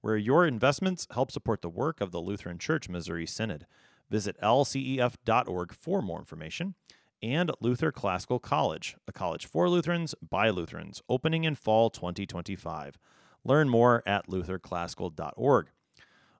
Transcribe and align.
where 0.00 0.16
your 0.16 0.46
investments 0.46 1.06
help 1.12 1.30
support 1.30 1.62
the 1.62 1.68
work 1.68 2.00
of 2.00 2.12
the 2.12 2.20
Lutheran 2.20 2.58
Church 2.58 2.88
Missouri 2.88 3.26
Synod. 3.26 3.66
Visit 4.10 4.40
lcef.org 4.40 5.72
for 5.72 6.02
more 6.02 6.18
information. 6.18 6.74
And 7.22 7.50
Luther 7.60 7.90
Classical 7.90 8.38
College, 8.38 8.96
a 9.08 9.12
college 9.12 9.46
for 9.46 9.68
Lutherans 9.68 10.14
by 10.28 10.50
Lutherans, 10.50 11.02
opening 11.08 11.44
in 11.44 11.54
fall 11.54 11.90
2025. 11.90 12.98
Learn 13.42 13.68
more 13.68 14.02
at 14.06 14.28
lutherclassical.org. 14.28 15.68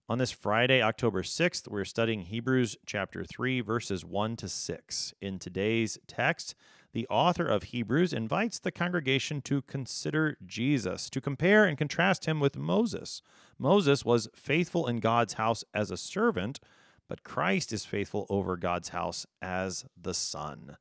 On 0.09 0.18
this 0.18 0.30
Friday, 0.30 0.80
October 0.82 1.23
6th, 1.23 1.66
we're 1.66 1.84
studying 1.84 2.23
Hebrews 2.23 2.77
chapter 2.87 3.24
3, 3.24 3.60
verses 3.60 4.04
1 4.04 4.37
to 4.37 4.48
6. 4.48 5.15
In 5.20 5.41
today's 5.41 5.98
text, 6.07 6.54
the 6.96 7.06
author 7.09 7.45
of 7.45 7.64
Hebrews 7.64 8.14
invites 8.14 8.59
the 8.59 8.73
congregation 8.73 9.43
to 9.43 9.60
consider 9.60 10.38
Jesus, 10.46 11.10
to 11.10 11.21
compare 11.21 11.66
and 11.66 11.76
contrast 11.76 12.24
him 12.24 12.40
with 12.40 12.57
Moses. 12.57 13.21
Moses 13.59 14.02
was 14.02 14.30
faithful 14.34 14.87
in 14.87 15.01
God's 15.01 15.34
house 15.34 15.62
as 15.74 15.90
a 15.90 15.98
servant, 15.98 16.59
but 17.06 17.23
Christ 17.23 17.71
is 17.71 17.84
faithful 17.84 18.24
over 18.30 18.56
God's 18.56 18.88
house 18.88 19.26
as 19.43 19.84
the 20.01 20.15
Son. 20.15 20.79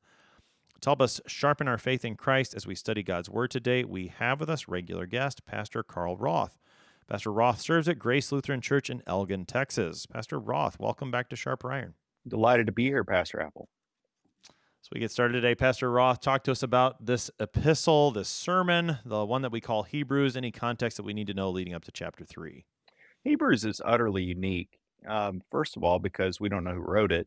To 0.80 0.88
help 0.88 1.02
us 1.02 1.20
sharpen 1.26 1.68
our 1.68 1.76
faith 1.76 2.02
in 2.02 2.14
Christ 2.14 2.54
as 2.54 2.66
we 2.66 2.74
study 2.74 3.02
God's 3.02 3.28
Word 3.28 3.50
today, 3.50 3.84
we 3.84 4.06
have 4.06 4.40
with 4.40 4.48
us 4.48 4.68
regular 4.68 5.04
guest, 5.04 5.44
Pastor 5.44 5.82
Carl 5.82 6.16
Roth. 6.16 6.56
Pastor 7.06 7.30
Roth 7.30 7.60
serves 7.60 7.90
at 7.90 7.98
Grace 7.98 8.32
Lutheran 8.32 8.62
Church 8.62 8.88
in 8.88 9.02
Elgin, 9.06 9.44
Texas. 9.44 10.06
Pastor 10.06 10.40
Roth, 10.40 10.80
welcome 10.80 11.10
back 11.10 11.28
to 11.28 11.36
Sharper 11.36 11.70
Iron. 11.70 11.92
Delighted 12.26 12.64
to 12.64 12.72
be 12.72 12.84
here, 12.84 13.04
Pastor 13.04 13.38
Appel. 13.38 13.68
So 14.86 14.90
we 14.94 15.00
get 15.00 15.10
started 15.10 15.32
today. 15.32 15.56
Pastor 15.56 15.90
Roth, 15.90 16.20
talk 16.20 16.44
to 16.44 16.52
us 16.52 16.62
about 16.62 17.04
this 17.04 17.28
epistle, 17.40 18.12
this 18.12 18.28
sermon, 18.28 18.98
the 19.04 19.26
one 19.26 19.42
that 19.42 19.50
we 19.50 19.60
call 19.60 19.82
Hebrews. 19.82 20.36
Any 20.36 20.52
context 20.52 20.96
that 20.96 21.02
we 21.02 21.12
need 21.12 21.26
to 21.26 21.34
know 21.34 21.50
leading 21.50 21.74
up 21.74 21.82
to 21.86 21.90
chapter 21.90 22.24
three? 22.24 22.66
Hebrews 23.24 23.64
is 23.64 23.82
utterly 23.84 24.22
unique. 24.22 24.78
Um, 25.04 25.42
first 25.50 25.76
of 25.76 25.82
all, 25.82 25.98
because 25.98 26.38
we 26.38 26.48
don't 26.48 26.62
know 26.62 26.74
who 26.74 26.84
wrote 26.86 27.10
it. 27.10 27.26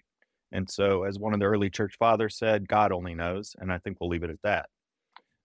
And 0.53 0.69
so, 0.69 1.03
as 1.03 1.19
one 1.19 1.33
of 1.33 1.41
the 1.41 1.47
early 1.47 1.69
church 1.69 1.95
fathers 1.99 2.37
said, 2.37 2.69
God 2.69 2.93
only 2.93 3.13
knows. 3.13 3.57
And 3.59 3.73
I 3.73 3.77
think 3.77 3.97
we'll 3.99 4.09
leave 4.09 4.23
it 4.23 4.29
at 4.29 4.41
that. 4.43 4.69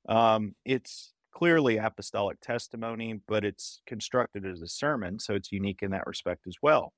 Um, 0.08 0.54
it's 0.64 1.14
clearly 1.32 1.78
apostolic 1.78 2.40
testimony, 2.40 3.22
but 3.26 3.44
it's 3.44 3.80
constructed 3.88 4.46
as 4.46 4.62
a 4.62 4.68
sermon. 4.68 5.18
So, 5.18 5.34
it's 5.34 5.50
unique 5.50 5.82
in 5.82 5.90
that 5.90 6.06
respect 6.06 6.46
as 6.46 6.54
well. 6.62 6.92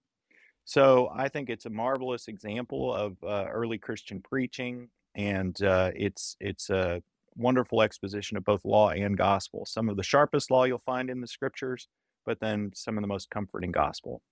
So, 0.66 1.10
I 1.16 1.30
think 1.30 1.48
it's 1.48 1.64
a 1.64 1.70
marvelous 1.70 2.28
example 2.28 2.92
of 2.92 3.16
uh, 3.24 3.46
early 3.50 3.78
Christian 3.78 4.20
preaching 4.20 4.90
and 5.16 5.60
uh, 5.62 5.90
it's 5.96 6.36
it's 6.40 6.70
a 6.70 7.02
wonderful 7.34 7.82
exposition 7.82 8.36
of 8.36 8.44
both 8.44 8.64
law 8.64 8.90
and 8.90 9.16
gospel. 9.16 9.66
Some 9.66 9.88
of 9.88 9.96
the 9.96 10.02
sharpest 10.02 10.50
law 10.50 10.64
you'll 10.64 10.78
find 10.78 11.10
in 11.10 11.20
the 11.20 11.26
scriptures, 11.26 11.88
but 12.24 12.38
then 12.40 12.70
some 12.74 12.96
of 12.96 13.02
the 13.02 13.08
most 13.08 13.30
comforting 13.30 13.72
gospel. 13.72 14.22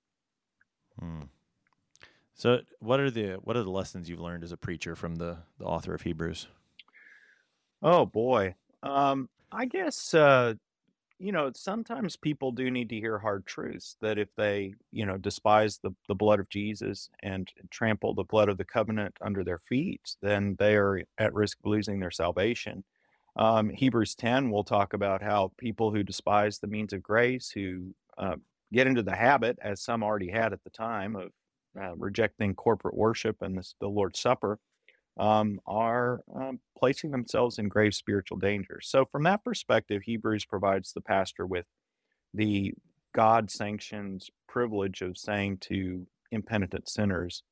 Hmm. 0.98 1.22
So, 2.34 2.60
what 2.80 3.00
are 3.00 3.10
the 3.10 3.34
what 3.42 3.56
are 3.56 3.62
the 3.62 3.70
lessons 3.70 4.08
you've 4.08 4.20
learned 4.20 4.44
as 4.44 4.52
a 4.52 4.56
preacher 4.56 4.94
from 4.94 5.16
the 5.16 5.38
the 5.58 5.64
author 5.64 5.94
of 5.94 6.02
Hebrews? 6.02 6.48
Oh 7.82 8.06
boy, 8.06 8.54
um, 8.82 9.28
I 9.50 9.64
guess 9.66 10.14
uh, 10.14 10.54
you 11.18 11.32
know, 11.32 11.50
sometimes 11.54 12.16
people 12.16 12.50
do 12.50 12.70
need 12.70 12.88
to 12.88 12.96
hear 12.96 13.18
hard 13.18 13.46
truths 13.46 13.96
that 14.00 14.18
if 14.18 14.28
they, 14.36 14.74
you 14.90 15.06
know, 15.06 15.16
despise 15.16 15.78
the, 15.78 15.90
the 16.08 16.14
blood 16.14 16.40
of 16.40 16.48
Jesus 16.48 17.08
and 17.22 17.48
trample 17.70 18.14
the 18.14 18.24
blood 18.24 18.48
of 18.48 18.58
the 18.58 18.64
covenant 18.64 19.16
under 19.20 19.44
their 19.44 19.60
feet, 19.68 20.16
then 20.22 20.56
they 20.58 20.74
are 20.74 21.02
at 21.18 21.32
risk 21.34 21.58
of 21.60 21.70
losing 21.70 22.00
their 22.00 22.10
salvation. 22.10 22.84
Um, 23.36 23.70
Hebrews 23.70 24.14
10 24.14 24.50
will 24.50 24.64
talk 24.64 24.92
about 24.92 25.22
how 25.22 25.52
people 25.58 25.92
who 25.92 26.02
despise 26.02 26.58
the 26.58 26.66
means 26.66 26.92
of 26.92 27.02
grace, 27.02 27.50
who 27.50 27.94
uh, 28.18 28.36
get 28.72 28.86
into 28.86 29.02
the 29.02 29.16
habit, 29.16 29.58
as 29.62 29.82
some 29.82 30.02
already 30.02 30.30
had 30.30 30.52
at 30.52 30.62
the 30.64 30.70
time, 30.70 31.16
of 31.16 31.30
uh, 31.80 31.94
rejecting 31.96 32.54
corporate 32.54 32.96
worship 32.96 33.36
and 33.40 33.60
the 33.80 33.88
Lord's 33.88 34.20
Supper, 34.20 34.58
um, 35.16 35.60
are 35.66 36.22
um, 36.34 36.60
placing 36.76 37.10
themselves 37.10 37.58
in 37.58 37.68
grave 37.68 37.94
spiritual 37.94 38.38
danger. 38.38 38.80
So, 38.82 39.04
from 39.04 39.22
that 39.24 39.44
perspective, 39.44 40.02
Hebrews 40.02 40.44
provides 40.44 40.92
the 40.92 41.00
pastor 41.00 41.46
with 41.46 41.66
the 42.32 42.74
God 43.14 43.50
sanctioned 43.50 44.24
privilege 44.48 45.00
of 45.02 45.16
saying 45.16 45.58
to 45.62 46.06
impenitent 46.32 46.88
sinners, 46.88 47.42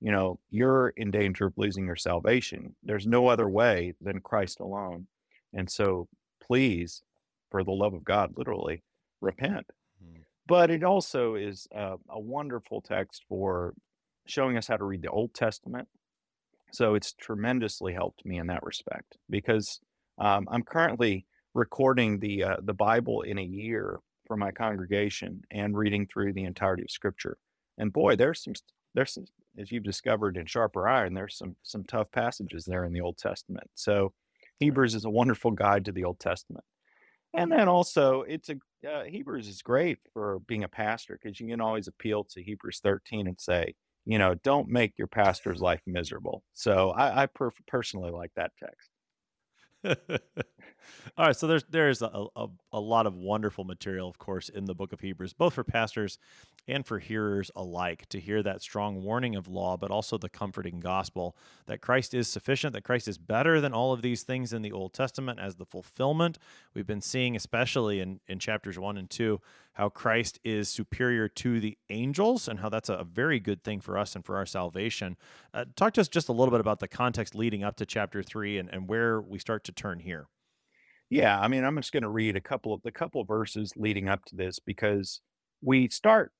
you 0.00 0.10
know, 0.10 0.40
you're 0.50 0.88
in 0.96 1.10
danger 1.12 1.46
of 1.46 1.54
losing 1.56 1.86
your 1.86 1.96
salvation. 1.96 2.74
There's 2.82 3.06
no 3.06 3.28
other 3.28 3.48
way 3.48 3.94
than 4.00 4.20
Christ 4.20 4.58
alone. 4.60 5.06
And 5.52 5.70
so, 5.70 6.08
please, 6.42 7.02
for 7.50 7.62
the 7.62 7.70
love 7.70 7.94
of 7.94 8.04
God, 8.04 8.34
literally, 8.36 8.82
repent. 9.20 9.66
Mm-hmm. 10.04 10.22
But 10.48 10.70
it 10.70 10.82
also 10.82 11.36
is 11.36 11.68
a 11.72 11.96
wonderful 12.08 12.80
text 12.80 13.24
for 13.28 13.74
showing 14.26 14.56
us 14.56 14.66
how 14.66 14.76
to 14.76 14.84
read 14.84 15.02
the 15.02 15.10
Old 15.10 15.32
Testament 15.32 15.88
so 16.74 16.94
it's 16.94 17.12
tremendously 17.12 17.92
helped 17.92 18.24
me 18.24 18.38
in 18.38 18.48
that 18.48 18.62
respect 18.62 19.16
because 19.30 19.80
um, 20.18 20.48
I'm 20.50 20.62
currently 20.62 21.26
recording 21.54 22.18
the 22.18 22.44
uh, 22.44 22.56
the 22.62 22.74
Bible 22.74 23.22
in 23.22 23.38
a 23.38 23.42
year 23.42 24.00
for 24.26 24.36
my 24.36 24.50
congregation 24.50 25.42
and 25.50 25.76
reading 25.76 26.06
through 26.06 26.32
the 26.32 26.44
entirety 26.44 26.82
of 26.82 26.90
Scripture. 26.90 27.36
And 27.78 27.92
boy, 27.92 28.16
there's 28.16 28.42
some 28.42 28.54
there's 28.94 29.14
some, 29.14 29.24
as 29.58 29.70
you've 29.70 29.84
discovered 29.84 30.36
in 30.36 30.46
Sharper 30.46 30.88
Iron, 30.88 31.14
there's 31.14 31.38
some 31.38 31.56
some 31.62 31.84
tough 31.84 32.10
passages 32.12 32.64
there 32.64 32.84
in 32.84 32.92
the 32.92 33.00
Old 33.00 33.18
Testament. 33.18 33.68
So 33.74 34.12
Hebrews 34.60 34.94
is 34.94 35.04
a 35.04 35.10
wonderful 35.10 35.50
guide 35.50 35.84
to 35.86 35.92
the 35.92 36.04
Old 36.04 36.20
Testament. 36.20 36.64
And 37.36 37.50
then 37.50 37.68
also, 37.68 38.22
it's 38.22 38.48
a 38.48 38.56
uh, 38.88 39.04
Hebrews 39.04 39.48
is 39.48 39.62
great 39.62 39.98
for 40.12 40.40
being 40.46 40.64
a 40.64 40.68
pastor 40.68 41.18
because 41.20 41.40
you 41.40 41.48
can 41.48 41.60
always 41.60 41.88
appeal 41.88 42.24
to 42.30 42.42
Hebrews 42.42 42.80
13 42.82 43.26
and 43.26 43.40
say, 43.40 43.74
you 44.06 44.18
know, 44.18 44.34
don't 44.34 44.68
make 44.68 44.92
your 44.98 45.06
pastor's 45.06 45.60
life 45.60 45.80
miserable. 45.86 46.42
So 46.52 46.90
I, 46.90 47.22
I 47.22 47.26
per- 47.26 47.52
personally 47.66 48.10
like 48.10 48.32
that 48.36 48.52
text. 48.58 48.90
All 51.16 51.26
right, 51.26 51.36
so 51.36 51.46
there's 51.46 51.64
there's 51.68 52.02
a, 52.02 52.26
a, 52.36 52.46
a, 52.72 52.80
lot 52.80 53.06
of 53.06 53.16
wonderful 53.16 53.64
material, 53.64 54.08
of 54.08 54.18
course, 54.18 54.48
in 54.48 54.64
the 54.64 54.74
book 54.74 54.92
of 54.92 55.00
Hebrews, 55.00 55.32
both 55.32 55.54
for 55.54 55.64
pastors 55.64 56.18
and 56.66 56.86
for 56.86 56.98
hearers 56.98 57.50
alike, 57.54 58.06
to 58.08 58.20
hear 58.20 58.42
that 58.42 58.62
strong 58.62 59.02
warning 59.02 59.36
of 59.36 59.46
law, 59.46 59.76
but 59.76 59.90
also 59.90 60.16
the 60.16 60.28
comforting 60.28 60.80
gospel 60.80 61.36
that 61.66 61.80
Christ 61.80 62.14
is 62.14 62.28
sufficient, 62.28 62.72
that 62.72 62.84
Christ 62.84 63.08
is 63.08 63.18
better 63.18 63.60
than 63.60 63.72
all 63.72 63.92
of 63.92 64.02
these 64.02 64.22
things 64.22 64.52
in 64.52 64.62
the 64.62 64.72
Old 64.72 64.94
Testament 64.94 65.38
as 65.38 65.56
the 65.56 65.66
fulfillment. 65.66 66.38
We've 66.74 66.86
been 66.86 67.02
seeing, 67.02 67.36
especially 67.36 68.00
in, 68.00 68.20
in 68.26 68.38
chapters 68.38 68.78
one 68.78 68.96
and 68.96 69.10
two, 69.10 69.40
how 69.74 69.88
Christ 69.88 70.38
is 70.44 70.68
superior 70.68 71.28
to 71.28 71.60
the 71.60 71.76
angels 71.90 72.48
and 72.48 72.60
how 72.60 72.68
that's 72.68 72.88
a 72.88 73.04
very 73.04 73.40
good 73.40 73.62
thing 73.62 73.80
for 73.80 73.98
us 73.98 74.14
and 74.14 74.24
for 74.24 74.36
our 74.36 74.46
salvation. 74.46 75.16
Uh, 75.52 75.64
talk 75.76 75.92
to 75.94 76.00
us 76.00 76.08
just 76.08 76.28
a 76.28 76.32
little 76.32 76.52
bit 76.52 76.60
about 76.60 76.80
the 76.80 76.88
context 76.88 77.34
leading 77.34 77.62
up 77.62 77.76
to 77.76 77.86
chapter 77.86 78.22
three 78.22 78.58
and, 78.58 78.68
and 78.72 78.88
where 78.88 79.20
we 79.20 79.38
start 79.38 79.64
to 79.64 79.72
turn 79.72 80.00
here. 80.00 80.28
Yeah, 81.10 81.38
I 81.38 81.48
mean, 81.48 81.64
I'm 81.64 81.76
just 81.76 81.92
going 81.92 82.02
to 82.04 82.08
read 82.08 82.36
a 82.36 82.40
couple 82.40 82.72
of 82.72 82.82
the 82.82 82.92
couple 82.92 83.20
of 83.20 83.28
verses 83.28 83.72
leading 83.76 84.08
up 84.08 84.24
to 84.26 84.36
this 84.36 84.58
because 84.58 85.20
we 85.60 85.88
start 85.88 86.32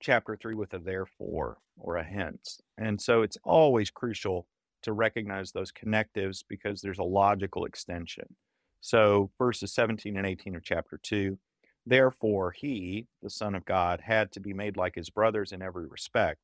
chapter 0.00 0.36
three 0.36 0.54
with 0.54 0.72
a 0.74 0.78
therefore 0.78 1.58
or 1.78 1.96
a 1.96 2.04
hence. 2.04 2.60
And 2.78 3.00
so 3.00 3.22
it's 3.22 3.38
always 3.44 3.90
crucial 3.90 4.46
to 4.82 4.92
recognize 4.92 5.52
those 5.52 5.72
connectives 5.72 6.44
because 6.46 6.80
there's 6.80 6.98
a 6.98 7.04
logical 7.04 7.64
extension. 7.64 8.36
So 8.80 9.30
verses 9.38 9.72
17 9.72 10.16
and 10.18 10.26
18 10.26 10.56
of 10.56 10.62
chapter 10.62 11.00
two, 11.02 11.38
therefore 11.86 12.52
he, 12.52 13.06
the 13.22 13.30
Son 13.30 13.54
of 13.54 13.64
God, 13.64 14.00
had 14.02 14.32
to 14.32 14.40
be 14.40 14.52
made 14.52 14.76
like 14.76 14.94
his 14.94 15.10
brothers 15.10 15.52
in 15.52 15.62
every 15.62 15.86
respect, 15.86 16.40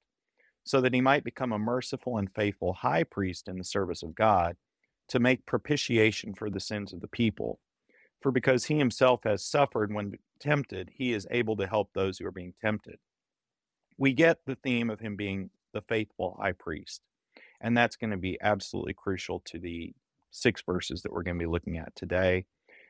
so 0.64 0.81
that 0.81 0.94
he 0.94 1.00
might 1.00 1.25
become 1.25 1.52
a 1.52 1.58
merciful 1.58 2.19
and 2.19 2.34
faithful 2.34 2.75
high 2.75 3.04
priest 3.04 3.48
in 3.48 3.58
the 3.58 3.64
service 3.64 4.02
of 4.02 4.14
God 4.14 4.56
to 5.08 5.19
make 5.19 5.46
propitiation 5.46 6.34
for 6.34 6.50
the 6.50 6.60
sins 6.60 6.92
of 6.92 7.00
the 7.00 7.08
people. 7.08 7.58
For 8.20 8.31
because 8.31 8.66
he 8.66 8.78
himself 8.78 9.20
has 9.25 9.44
suffered 9.44 9.92
when 9.92 10.12
tempted, 10.38 10.90
he 10.94 11.12
is 11.12 11.26
able 11.31 11.56
to 11.56 11.66
help 11.66 11.90
those 11.92 12.19
who 12.19 12.26
are 12.26 12.32
being 12.32 12.54
tempted. 12.60 12.98
We 13.96 14.12
get 14.12 14.38
the 14.46 14.56
theme 14.56 14.90
of 14.90 15.00
him 15.00 15.16
being 15.16 15.50
the 15.72 15.82
faithful 15.82 16.38
high 16.40 16.52
priest. 16.52 17.00
And 17.60 17.76
that's 17.76 17.96
going 17.96 18.10
to 18.10 18.16
be 18.16 18.38
absolutely 18.40 18.94
crucial 18.94 19.40
to 19.46 19.58
the 19.58 19.92
six 20.31 20.62
verses 20.62 21.02
that 21.02 21.12
we're 21.12 21.22
going 21.22 21.38
to 21.38 21.44
be 21.44 21.50
looking 21.50 21.78
at 21.78 21.94
today. 21.94 22.46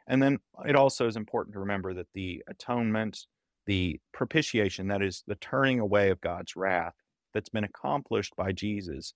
And 0.06 0.22
then 0.22 0.38
it 0.66 0.76
also 0.76 1.06
is 1.06 1.16
important 1.16 1.54
to 1.54 1.60
remember 1.60 1.94
that 1.94 2.08
the 2.14 2.42
atonement, 2.48 3.26
the 3.66 4.00
propitiation, 4.12 4.88
that 4.88 5.02
is 5.02 5.22
the 5.26 5.36
turning 5.36 5.80
away 5.80 6.10
of 6.10 6.20
God's 6.20 6.56
wrath, 6.56 6.94
that's 7.32 7.48
been 7.48 7.64
accomplished 7.64 8.34
by 8.36 8.52
Jesus 8.52 9.14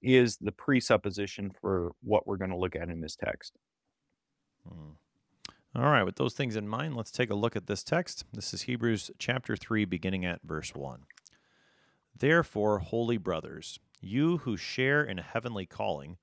is 0.00 0.36
the 0.36 0.52
presupposition 0.52 1.50
for 1.60 1.92
what 2.02 2.26
we're 2.26 2.36
going 2.36 2.50
to 2.50 2.56
look 2.56 2.76
at 2.76 2.88
in 2.88 3.00
this 3.00 3.16
text. 3.16 3.54
Hmm. 4.66 4.92
All 5.74 5.90
right, 5.90 6.04
with 6.04 6.16
those 6.16 6.34
things 6.34 6.56
in 6.56 6.68
mind, 6.68 6.96
let's 6.96 7.10
take 7.10 7.30
a 7.30 7.34
look 7.34 7.54
at 7.54 7.66
this 7.66 7.82
text. 7.82 8.24
This 8.32 8.54
is 8.54 8.62
Hebrews 8.62 9.10
chapter 9.18 9.56
3, 9.56 9.84
beginning 9.84 10.24
at 10.24 10.40
verse 10.42 10.74
1. 10.74 11.02
Therefore, 12.18 12.78
holy 12.78 13.16
brothers, 13.16 13.78
you 14.00 14.38
who 14.38 14.56
share 14.56 15.04
in 15.04 15.18
a 15.18 15.22
heavenly 15.22 15.66
calling, 15.66 16.16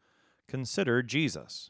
consider 0.47 1.03
Jesus, 1.03 1.69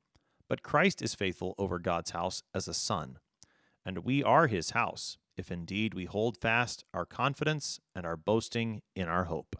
But 0.51 0.63
Christ 0.63 1.01
is 1.01 1.15
faithful 1.15 1.55
over 1.57 1.79
God's 1.79 2.11
house 2.11 2.43
as 2.53 2.67
a 2.67 2.73
son. 2.73 3.19
And 3.85 3.99
we 3.99 4.21
are 4.21 4.47
his 4.47 4.71
house, 4.71 5.17
if 5.37 5.49
indeed 5.49 5.93
we 5.93 6.03
hold 6.03 6.35
fast 6.35 6.83
our 6.93 7.05
confidence 7.05 7.79
and 7.95 8.05
our 8.05 8.17
boasting 8.17 8.81
in 8.93 9.07
our 9.07 9.23
hope. 9.23 9.55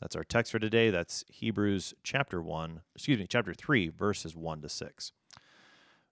That's 0.00 0.16
our 0.16 0.24
text 0.24 0.50
for 0.50 0.58
today. 0.58 0.88
That's 0.88 1.26
Hebrews 1.28 1.92
chapter 2.02 2.40
1, 2.40 2.80
excuse 2.94 3.18
me, 3.18 3.26
chapter 3.28 3.52
3, 3.52 3.88
verses 3.88 4.34
1 4.34 4.62
to 4.62 4.70
6. 4.70 5.12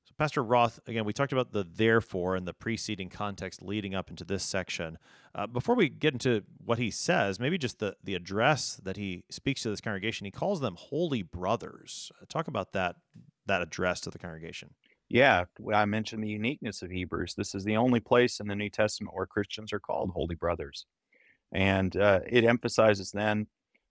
So, 0.04 0.12
Pastor 0.19 0.44
Roth, 0.44 0.78
again, 0.87 1.06
we 1.06 1.14
talked 1.14 1.32
about 1.32 1.52
the 1.52 1.64
therefore 1.64 2.37
and 2.37 2.46
the 2.46 2.52
preceding 2.52 3.08
context 3.08 3.62
leading 3.62 3.94
up 3.94 4.10
into 4.10 4.25
this 4.25 4.44
section. 4.44 4.99
Uh, 5.34 5.46
before 5.46 5.75
we 5.75 5.88
get 5.88 6.12
into 6.12 6.42
what 6.62 6.78
he 6.78 6.90
says, 6.90 7.40
maybe 7.40 7.56
just 7.56 7.78
the, 7.78 7.96
the 8.04 8.14
address 8.14 8.78
that 8.84 8.99
he 8.99 9.25
speaks 9.31 9.62
to 9.62 9.70
this 9.70 9.81
congregation, 9.81 10.26
he 10.26 10.31
calls 10.31 10.60
them 10.60 10.76
holy 10.78 11.22
brothers. 11.22 12.12
Uh, 12.20 12.26
talk 12.28 12.46
about 12.46 12.75
that, 12.75 12.96
that 13.46 13.62
address 13.62 14.00
to 14.02 14.10
the 14.10 14.19
congregation. 14.19 14.75
Yeah, 15.08 15.44
I 15.72 15.84
mentioned 15.84 16.22
the 16.25 16.28
uniqueness 16.28 16.82
of 16.82 16.90
Hebrews. 16.90 17.34
This 17.37 17.54
is 17.54 17.64
the 17.64 17.76
only 17.76 18.00
place 18.00 18.40
in 18.40 18.48
the 18.48 18.56
New 18.56 18.70
Testament 18.70 19.14
where 19.14 19.26
Christians 19.26 19.72
are 19.72 19.81
called 19.81 20.10
holy 20.10 20.34
brothers. 20.34 20.87
And 21.52 21.96
uh, 21.96 22.20
it 22.26 22.44
emphasizes 22.44 23.12
then 23.12 23.46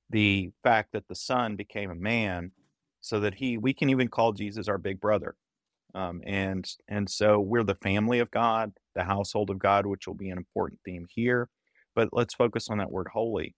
the 0.10 0.52
fact 0.64 0.92
that 0.94 1.08
the 1.08 1.16
son 1.16 1.56
became 1.56 1.90
a 1.90 1.96
man 1.96 2.52
so 3.02 3.20
that 3.20 3.36
he 3.36 3.58
we 3.58 3.74
can 3.74 3.90
even 3.90 4.08
call 4.08 4.34
jesus 4.34 4.68
our 4.68 4.78
big 4.78 5.00
brother 5.00 5.36
um, 5.94 6.22
and 6.26 6.70
and 6.88 7.10
so 7.10 7.40
we're 7.40 7.64
the 7.64 7.76
family 7.76 8.20
of 8.20 8.32
god 8.32 8.72
the 8.94 9.04
household 9.04 9.50
of 9.50 9.60
god 9.60 9.86
which 9.86 10.08
will 10.08 10.16
be 10.16 10.30
an 10.30 10.38
important 10.38 10.80
theme 10.86 11.06
here 11.10 11.50
but 11.96 12.10
let's 12.12 12.34
focus 12.34 12.70
on 12.70 12.78
that 12.78 12.92
word 12.92 13.08
holy 13.14 13.56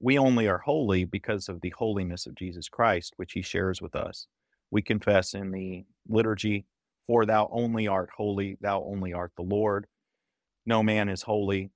we 0.00 0.18
only 0.18 0.46
are 0.46 0.58
holy 0.58 1.04
because 1.04 1.48
of 1.48 1.60
the 1.60 1.72
holiness 1.76 2.26
of 2.26 2.34
jesus 2.34 2.68
christ 2.68 3.14
which 3.16 3.32
he 3.32 3.42
shares 3.42 3.80
with 3.80 3.94
us 3.94 4.26
we 4.70 4.82
confess 4.82 5.34
in 5.34 5.50
the 5.50 5.84
liturgy 6.08 6.64
for 7.06 7.24
thou 7.24 7.48
only 7.52 7.86
art 7.86 8.10
holy 8.16 8.56
thou 8.60 8.82
only 8.84 9.12
art 9.12 9.32
the 9.36 9.42
lord 9.42 9.86
no 10.64 10.82
man 10.82 11.08
is 11.08 11.22
holy 11.22 11.70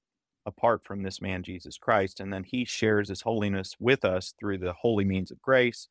apart 0.47 0.83
from 0.85 1.03
this 1.03 1.21
man, 1.21 1.43
Jesus 1.43 1.77
Christ. 1.79 2.21
And 2.21 2.33
then 2.33 2.45
he 2.45 2.65
shares 2.65 3.09
his 3.09 3.23
holiness 3.23 3.77
with 3.79 4.05
us 4.05 4.35
through 4.39 4.59
the 4.59 4.73
holy 4.73 5.05
means 5.05 5.31
of 5.31 5.41
grace, 5.43 5.89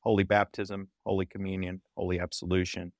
holy 0.00 0.24
baptism, 0.24 0.88
holy 1.04 1.26
communion, 1.26 1.82
holy 1.96 2.18
absolution. 2.18 2.92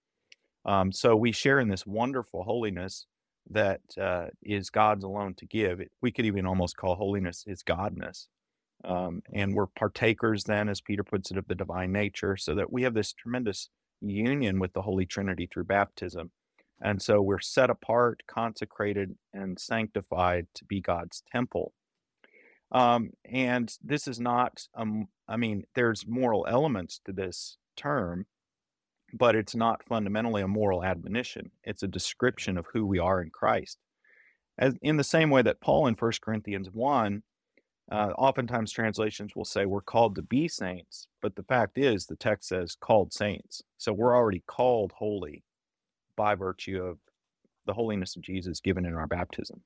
Um, 0.65 0.93
so 0.93 1.17
we 1.17 1.33
share 1.33 1.59
in 1.59 1.69
this 1.69 1.87
wonderful 1.87 2.45
holiness 2.45 3.07
that 3.51 3.81
uh, 4.01 4.27
is 4.43 4.71
God's 4.71 5.05
alone 5.05 5.35
to 5.35 5.47
give. 5.47 5.81
We 6.01 6.13
could 6.13 6.27
even 6.27 6.47
almost 6.47 6.77
call 6.77 6.95
holiness 6.95 7.45
his 7.47 7.63
godness. 7.63 8.29
Um, 8.85 9.23
and 9.33 9.55
we're 9.55 9.67
partakers 9.67 10.45
then, 10.45 10.69
as 10.69 10.81
Peter 10.81 11.05
puts 11.05 11.31
it, 11.31 11.37
of 11.39 11.47
the 11.49 11.55
divine 11.55 11.93
nature, 11.93 12.37
so 12.37 12.55
that 12.55 12.73
we 12.73 12.83
have 12.83 12.95
this 12.95 13.13
tremendous 13.13 13.69
union 14.01 14.59
with 14.59 14.73
the 14.73 14.83
Holy 14.83 15.07
Trinity 15.07 15.49
through 15.53 15.65
baptism. 15.65 16.31
And 16.83 17.01
so 17.01 17.23
we're 17.23 17.41
set 17.41 17.71
apart, 17.71 18.23
consecrated, 18.27 19.17
and 19.33 19.59
sanctified 19.59 20.49
to 20.55 20.65
be 20.65 20.81
God's 20.81 21.23
temple. 21.31 21.73
Um, 22.73 23.11
and 23.25 23.73
this 23.85 24.09
is 24.09 24.19
not, 24.19 24.67
um, 24.75 25.09
I 25.29 25.37
mean, 25.37 25.65
there's 25.75 26.07
moral 26.07 26.47
elements 26.49 27.01
to 27.05 27.13
this 27.13 27.59
term, 27.77 28.27
but 29.13 29.37
it's 29.37 29.55
not 29.55 29.85
fundamentally 29.87 30.43
a 30.43 30.49
moral 30.49 30.83
admonition. 30.83 31.51
It's 31.65 31.83
a 31.83 31.89
description 31.89 32.59
of 32.59 32.67
who 32.73 32.87
we 32.87 32.99
are 32.99 33.23
in 33.23 33.31
Christ. 33.31 33.79
As 34.59 34.75
in 34.83 34.97
the 34.97 35.05
same 35.05 35.31
way 35.31 35.43
that 35.43 35.61
Paul 35.61 35.87
in 35.87 35.95
1 35.95 36.13
Corinthians 36.23 36.69
1, 36.71 37.23
uh, 37.91 38.13
oftentimes 38.17 38.73
translations 38.73 39.35
will 39.35 39.45
say 39.45 39.67
we're 39.67 39.81
called 39.81 40.15
to 40.15 40.23
be 40.23 40.49
saints, 40.49 41.09
but 41.21 41.35
the 41.35 41.43
fact 41.43 41.79
is 41.79 42.07
the 42.07 42.17
text 42.17 42.49
says 42.49 42.77
called 42.81 43.13
saints. 43.13 43.63
So 43.79 43.93
we're 43.93 44.17
already 44.17 44.43
called 44.47 44.93
holy 44.93 45.43
by 46.17 46.35
virtue 46.35 46.83
of 46.83 46.99
the 47.67 47.73
holiness 47.73 48.17
of 48.17 48.23
Jesus 48.23 48.61
given 48.61 48.85
in 48.85 48.95
our 48.95 49.07
baptism. 49.07 49.63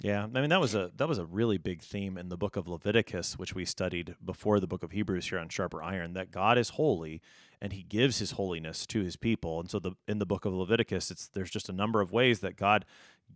Yeah, 0.00 0.24
I 0.24 0.40
mean 0.40 0.50
that 0.50 0.60
was 0.60 0.74
a 0.74 0.90
that 0.96 1.08
was 1.08 1.18
a 1.18 1.24
really 1.24 1.56
big 1.56 1.80
theme 1.80 2.18
in 2.18 2.28
the 2.28 2.36
book 2.36 2.56
of 2.56 2.68
Leviticus, 2.68 3.38
which 3.38 3.54
we 3.54 3.64
studied 3.64 4.14
before 4.22 4.60
the 4.60 4.66
book 4.66 4.82
of 4.82 4.92
Hebrews 4.92 5.28
here 5.28 5.38
on 5.38 5.48
Sharper 5.48 5.82
Iron. 5.82 6.12
That 6.12 6.30
God 6.30 6.58
is 6.58 6.70
holy, 6.70 7.22
and 7.62 7.72
He 7.72 7.82
gives 7.82 8.18
His 8.18 8.32
holiness 8.32 8.86
to 8.88 9.02
His 9.02 9.16
people. 9.16 9.58
And 9.58 9.70
so, 9.70 9.78
the 9.78 9.92
in 10.06 10.18
the 10.18 10.26
book 10.26 10.44
of 10.44 10.52
Leviticus, 10.52 11.10
it's 11.10 11.28
there's 11.28 11.50
just 11.50 11.70
a 11.70 11.72
number 11.72 12.02
of 12.02 12.12
ways 12.12 12.40
that 12.40 12.58
God 12.58 12.84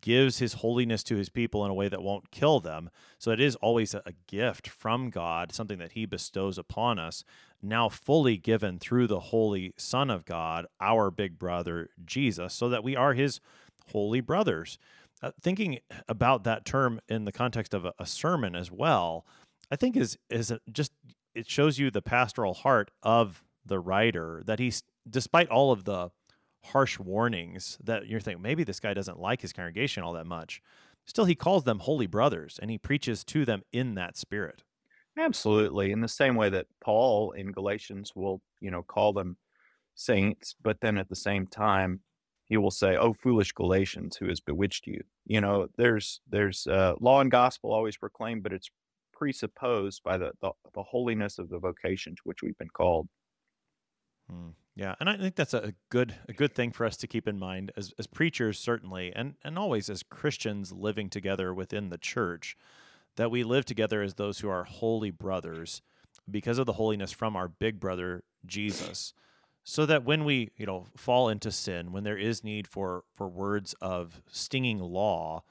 gives 0.02 0.38
His 0.38 0.54
holiness 0.54 1.02
to 1.04 1.16
His 1.16 1.30
people 1.30 1.64
in 1.64 1.70
a 1.70 1.74
way 1.74 1.88
that 1.88 2.02
won't 2.02 2.30
kill 2.30 2.60
them. 2.60 2.90
So 3.18 3.30
it 3.30 3.40
is 3.40 3.56
always 3.56 3.94
a, 3.94 4.02
a 4.04 4.12
gift 4.26 4.68
from 4.68 5.08
God, 5.08 5.52
something 5.52 5.78
that 5.78 5.92
He 5.92 6.04
bestows 6.04 6.58
upon 6.58 6.98
us, 6.98 7.24
now 7.62 7.88
fully 7.88 8.36
given 8.36 8.78
through 8.78 9.06
the 9.06 9.20
Holy 9.20 9.72
Son 9.78 10.10
of 10.10 10.26
God, 10.26 10.66
our 10.78 11.10
big 11.10 11.38
brother 11.38 11.88
Jesus, 12.04 12.52
so 12.52 12.68
that 12.68 12.84
we 12.84 12.94
are 12.96 13.14
His 13.14 13.40
holy 13.92 14.20
brothers 14.20 14.78
uh, 15.22 15.32
thinking 15.42 15.78
about 16.08 16.44
that 16.44 16.64
term 16.64 17.00
in 17.08 17.24
the 17.24 17.32
context 17.32 17.74
of 17.74 17.84
a, 17.84 17.92
a 17.98 18.06
sermon 18.06 18.54
as 18.54 18.70
well, 18.70 19.26
I 19.70 19.76
think 19.76 19.96
is 19.96 20.18
is 20.28 20.52
just 20.72 20.92
it 21.34 21.48
shows 21.48 21.78
you 21.78 21.90
the 21.90 22.02
pastoral 22.02 22.54
heart 22.54 22.90
of 23.02 23.42
the 23.64 23.78
writer 23.78 24.42
that 24.46 24.58
he's 24.58 24.82
despite 25.08 25.48
all 25.48 25.72
of 25.72 25.84
the 25.84 26.10
harsh 26.64 26.98
warnings 26.98 27.78
that 27.82 28.06
you're 28.06 28.20
thinking 28.20 28.42
maybe 28.42 28.64
this 28.64 28.80
guy 28.80 28.92
doesn't 28.92 29.18
like 29.18 29.40
his 29.40 29.52
congregation 29.52 30.02
all 30.02 30.12
that 30.12 30.26
much 30.26 30.60
still 31.06 31.24
he 31.24 31.34
calls 31.34 31.64
them 31.64 31.78
holy 31.78 32.06
brothers 32.06 32.58
and 32.60 32.70
he 32.70 32.78
preaches 32.78 33.24
to 33.24 33.44
them 33.44 33.62
in 33.72 33.94
that 33.94 34.16
spirit. 34.16 34.62
Absolutely 35.18 35.90
in 35.90 36.00
the 36.00 36.08
same 36.08 36.34
way 36.34 36.48
that 36.50 36.66
paul 36.82 37.32
in 37.32 37.52
galatians 37.52 38.12
will 38.14 38.40
you 38.60 38.70
know 38.70 38.82
call 38.82 39.12
them 39.12 39.36
saints 39.94 40.54
but 40.62 40.80
then 40.80 40.98
at 40.98 41.08
the 41.08 41.16
same 41.16 41.46
time 41.46 42.00
he 42.50 42.56
will 42.56 42.72
say, 42.72 42.96
"Oh, 42.96 43.14
foolish 43.14 43.52
Galatians, 43.52 44.16
who 44.16 44.28
has 44.28 44.40
bewitched 44.40 44.86
you?" 44.86 45.02
You 45.24 45.40
know, 45.40 45.68
there's 45.78 46.20
there's 46.28 46.66
uh, 46.66 46.94
law 47.00 47.20
and 47.20 47.30
gospel 47.30 47.72
always 47.72 47.96
proclaimed, 47.96 48.42
but 48.42 48.52
it's 48.52 48.68
presupposed 49.12 50.02
by 50.02 50.18
the, 50.18 50.32
the, 50.42 50.50
the 50.74 50.82
holiness 50.82 51.38
of 51.38 51.48
the 51.48 51.58
vocation 51.58 52.16
to 52.16 52.22
which 52.24 52.42
we've 52.42 52.58
been 52.58 52.68
called. 52.68 53.08
Hmm. 54.28 54.50
Yeah, 54.74 54.94
and 54.98 55.08
I 55.08 55.16
think 55.16 55.36
that's 55.36 55.54
a 55.54 55.74
good 55.90 56.14
a 56.28 56.32
good 56.32 56.54
thing 56.54 56.72
for 56.72 56.84
us 56.84 56.96
to 56.98 57.06
keep 57.06 57.28
in 57.28 57.38
mind 57.38 57.70
as 57.76 57.92
as 57.98 58.08
preachers, 58.08 58.58
certainly, 58.58 59.12
and 59.14 59.36
and 59.44 59.56
always 59.56 59.88
as 59.88 60.02
Christians 60.02 60.72
living 60.72 61.08
together 61.08 61.54
within 61.54 61.88
the 61.88 61.98
church, 61.98 62.56
that 63.14 63.30
we 63.30 63.44
live 63.44 63.64
together 63.64 64.02
as 64.02 64.14
those 64.14 64.40
who 64.40 64.48
are 64.48 64.64
holy 64.64 65.12
brothers 65.12 65.82
because 66.28 66.58
of 66.58 66.66
the 66.66 66.74
holiness 66.74 67.12
from 67.12 67.36
our 67.36 67.46
big 67.46 67.78
brother 67.78 68.24
Jesus 68.44 69.14
so 69.64 69.86
that 69.86 70.04
when 70.04 70.24
we 70.24 70.50
you 70.56 70.66
know 70.66 70.86
fall 70.96 71.28
into 71.28 71.50
sin 71.50 71.92
when 71.92 72.04
there 72.04 72.18
is 72.18 72.44
need 72.44 72.66
for 72.66 73.04
for 73.14 73.28
words 73.28 73.74
of 73.80 74.22
stinging 74.28 74.78
law 74.78 75.42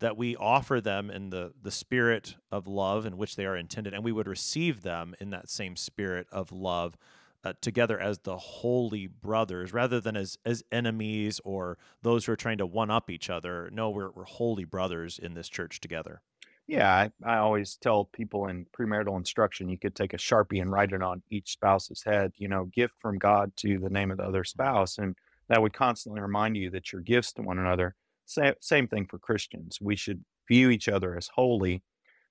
that 0.00 0.16
we 0.16 0.36
offer 0.36 0.80
them 0.80 1.10
in 1.10 1.30
the 1.30 1.52
the 1.62 1.70
spirit 1.70 2.36
of 2.50 2.66
love 2.66 3.06
in 3.06 3.16
which 3.16 3.36
they 3.36 3.46
are 3.46 3.56
intended 3.56 3.94
and 3.94 4.04
we 4.04 4.12
would 4.12 4.28
receive 4.28 4.82
them 4.82 5.14
in 5.20 5.30
that 5.30 5.48
same 5.48 5.76
spirit 5.76 6.26
of 6.30 6.52
love 6.52 6.96
uh, 7.44 7.52
together 7.60 7.98
as 8.00 8.18
the 8.20 8.38
holy 8.38 9.06
brothers 9.06 9.72
rather 9.72 10.00
than 10.00 10.16
as 10.16 10.38
as 10.44 10.64
enemies 10.72 11.40
or 11.44 11.76
those 12.02 12.24
who 12.24 12.32
are 12.32 12.36
trying 12.36 12.58
to 12.58 12.66
one 12.66 12.90
up 12.90 13.10
each 13.10 13.28
other. 13.28 13.68
No 13.72 13.90
we're, 13.90 14.10
we're 14.10 14.24
holy 14.24 14.64
brothers 14.64 15.18
in 15.18 15.34
this 15.34 15.48
church 15.48 15.80
together 15.80 16.22
yeah, 16.66 16.90
I, 16.90 17.10
I 17.24 17.38
always 17.38 17.76
tell 17.76 18.06
people 18.06 18.46
in 18.46 18.66
premarital 18.78 19.16
instruction, 19.16 19.68
you 19.68 19.78
could 19.78 19.94
take 19.94 20.14
a 20.14 20.18
Sharpie 20.18 20.62
and 20.62 20.72
write 20.72 20.92
it 20.92 21.02
on 21.02 21.22
each 21.30 21.52
spouse's 21.52 22.02
head, 22.02 22.32
you 22.36 22.48
know, 22.48 22.64
gift 22.72 22.94
from 23.00 23.18
God 23.18 23.52
to 23.58 23.78
the 23.78 23.90
name 23.90 24.10
of 24.10 24.16
the 24.16 24.24
other 24.24 24.40
mm-hmm. 24.40 24.62
spouse. 24.62 24.98
And 24.98 25.14
that 25.48 25.60
would 25.60 25.74
constantly 25.74 26.22
remind 26.22 26.56
you 26.56 26.70
that 26.70 26.90
you're 26.90 27.02
gifts 27.02 27.32
to 27.34 27.42
one 27.42 27.58
another. 27.58 27.94
Same, 28.24 28.54
same 28.60 28.88
thing 28.88 29.06
for 29.06 29.18
Christians. 29.18 29.78
We 29.80 29.96
should 29.96 30.24
view 30.48 30.70
each 30.70 30.88
other 30.88 31.16
as 31.16 31.28
holy. 31.34 31.82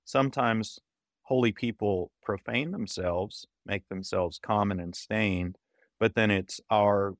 Sometimes 0.03 0.79
holy 1.23 1.51
people 1.51 2.11
profane 2.23 2.71
themselves, 2.71 3.45
make 3.65 3.87
themselves 3.87 4.39
common 4.39 4.79
and 4.79 4.95
stained, 4.95 5.57
but 5.99 6.15
then 6.15 6.31
it's 6.31 6.59
our 6.71 7.13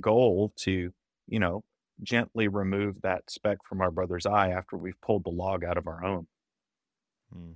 goal 0.00 0.52
to, 0.56 0.92
you 1.28 1.38
know, 1.38 1.62
gently 2.02 2.48
remove 2.48 3.00
that 3.02 3.30
speck 3.30 3.58
from 3.66 3.80
our 3.80 3.90
brother's 3.90 4.26
eye 4.26 4.50
after 4.50 4.76
we've 4.76 5.00
pulled 5.00 5.24
the 5.24 5.30
log 5.30 5.64
out 5.64 5.78
of 5.78 5.86
our 5.86 6.04
own. 6.04 6.26
Hmm. 7.32 7.52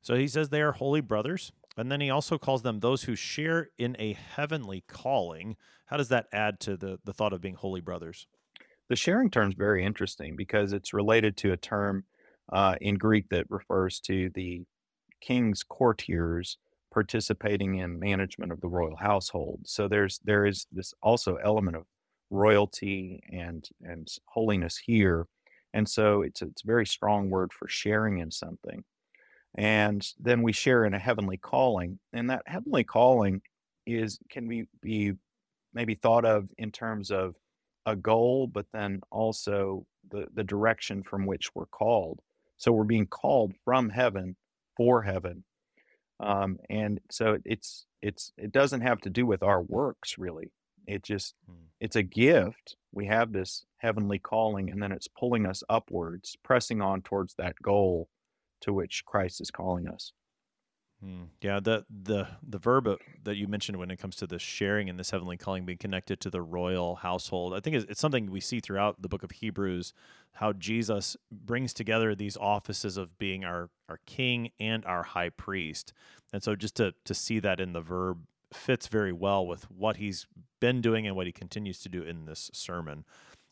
So 0.00 0.16
he 0.16 0.26
says 0.26 0.48
they 0.48 0.62
are 0.62 0.72
holy 0.72 1.00
brothers. 1.00 1.52
And 1.76 1.90
then 1.90 2.00
he 2.00 2.10
also 2.10 2.36
calls 2.36 2.62
them 2.62 2.80
those 2.80 3.04
who 3.04 3.14
share 3.14 3.70
in 3.78 3.96
a 3.98 4.12
heavenly 4.12 4.84
calling. 4.86 5.56
How 5.86 5.96
does 5.96 6.08
that 6.08 6.26
add 6.32 6.60
to 6.60 6.76
the, 6.76 6.98
the 7.04 7.14
thought 7.14 7.32
of 7.32 7.40
being 7.40 7.54
holy 7.54 7.80
brothers? 7.80 8.26
The 8.88 8.96
sharing 8.96 9.30
term 9.30 9.48
is 9.48 9.54
very 9.54 9.84
interesting 9.84 10.36
because 10.36 10.72
it's 10.72 10.92
related 10.92 11.36
to 11.38 11.52
a 11.52 11.56
term 11.56 12.04
uh, 12.52 12.76
in 12.80 12.96
Greek 12.96 13.28
that 13.30 13.46
refers 13.48 14.00
to 14.00 14.28
the 14.34 14.64
king's 15.20 15.62
courtiers 15.62 16.58
participating 16.92 17.76
in 17.78 17.98
management 17.98 18.52
of 18.52 18.60
the 18.60 18.68
royal 18.68 18.96
household. 18.96 19.60
So 19.64 19.88
there's 19.88 20.20
there 20.24 20.44
is 20.44 20.66
this 20.72 20.92
also 21.02 21.36
element 21.36 21.76
of 21.76 21.84
royalty 22.28 23.22
and 23.32 23.66
and 23.82 24.08
holiness 24.26 24.76
here, 24.76 25.26
and 25.72 25.88
so 25.88 26.20
it's 26.20 26.42
it's 26.42 26.62
a 26.62 26.66
very 26.66 26.84
strong 26.84 27.30
word 27.30 27.52
for 27.52 27.68
sharing 27.68 28.18
in 28.18 28.30
something. 28.30 28.84
And 29.56 30.06
then 30.20 30.42
we 30.42 30.52
share 30.52 30.84
in 30.84 30.94
a 30.94 30.98
heavenly 30.98 31.36
calling, 31.36 31.98
and 32.12 32.30
that 32.30 32.42
heavenly 32.46 32.84
calling 32.84 33.42
is 33.86 34.18
can 34.30 34.48
be 34.48 34.66
be 34.82 35.14
maybe 35.74 35.94
thought 35.94 36.24
of 36.24 36.48
in 36.58 36.72
terms 36.72 37.10
of 37.10 37.36
a 37.86 37.96
goal, 37.96 38.46
but 38.46 38.66
then 38.72 39.00
also 39.10 39.86
the 40.10 40.26
the 40.34 40.44
direction 40.44 41.02
from 41.02 41.26
which 41.26 41.54
we're 41.54 41.66
called. 41.66 42.20
So 42.58 42.72
we're 42.72 42.84
being 42.84 43.06
called 43.06 43.54
from 43.64 43.90
heaven 43.90 44.36
for 44.76 45.02
heaven 45.02 45.44
um, 46.20 46.58
and 46.70 47.00
so 47.10 47.38
it's 47.44 47.86
it's 48.00 48.32
it 48.36 48.52
doesn't 48.52 48.80
have 48.82 49.00
to 49.02 49.10
do 49.10 49.26
with 49.26 49.42
our 49.42 49.62
works 49.62 50.18
really 50.18 50.50
it 50.86 51.02
just 51.02 51.34
Hmm. 51.46 51.66
it's 51.80 51.96
a 51.96 52.02
gift 52.02 52.76
we 52.92 53.06
have 53.06 53.32
this 53.32 53.64
heavenly 53.78 54.18
calling 54.18 54.70
and 54.70 54.82
then 54.82 54.92
it's 54.92 55.08
pulling 55.08 55.46
us 55.46 55.62
upwards 55.68 56.36
pressing 56.42 56.80
on 56.80 57.02
towards 57.02 57.34
that 57.34 57.56
goal 57.62 58.08
to 58.62 58.72
which 58.72 59.04
christ 59.04 59.40
is 59.40 59.50
calling 59.50 59.86
us 59.86 60.12
Hmm. 61.02 61.24
Yeah, 61.40 61.58
the 61.58 61.84
the 61.90 62.28
the 62.48 62.58
verb 62.58 62.86
uh, 62.86 62.94
that 63.24 63.34
you 63.34 63.48
mentioned 63.48 63.76
when 63.76 63.90
it 63.90 63.98
comes 63.98 64.14
to 64.16 64.26
the 64.26 64.38
sharing 64.38 64.86
in 64.86 64.96
this 64.96 65.10
heavenly 65.10 65.36
calling 65.36 65.64
being 65.64 65.78
connected 65.78 66.20
to 66.20 66.30
the 66.30 66.40
royal 66.40 66.94
household, 66.94 67.54
I 67.54 67.60
think 67.60 67.74
it's, 67.74 67.86
it's 67.90 68.00
something 68.00 68.30
we 68.30 68.40
see 68.40 68.60
throughout 68.60 69.02
the 69.02 69.08
book 69.08 69.24
of 69.24 69.32
Hebrews, 69.32 69.94
how 70.34 70.52
Jesus 70.52 71.16
brings 71.32 71.72
together 71.72 72.14
these 72.14 72.36
offices 72.36 72.96
of 72.96 73.18
being 73.18 73.44
our 73.44 73.68
our 73.88 73.98
king 74.06 74.52
and 74.60 74.84
our 74.84 75.02
high 75.02 75.30
priest, 75.30 75.92
and 76.32 76.40
so 76.40 76.54
just 76.54 76.76
to 76.76 76.94
to 77.04 77.14
see 77.14 77.40
that 77.40 77.58
in 77.58 77.72
the 77.72 77.80
verb 77.80 78.24
fits 78.52 78.86
very 78.86 79.12
well 79.12 79.44
with 79.44 79.68
what 79.72 79.96
he's 79.96 80.28
been 80.60 80.80
doing 80.80 81.04
and 81.04 81.16
what 81.16 81.26
he 81.26 81.32
continues 81.32 81.80
to 81.80 81.88
do 81.88 82.02
in 82.02 82.26
this 82.26 82.48
sermon. 82.54 83.04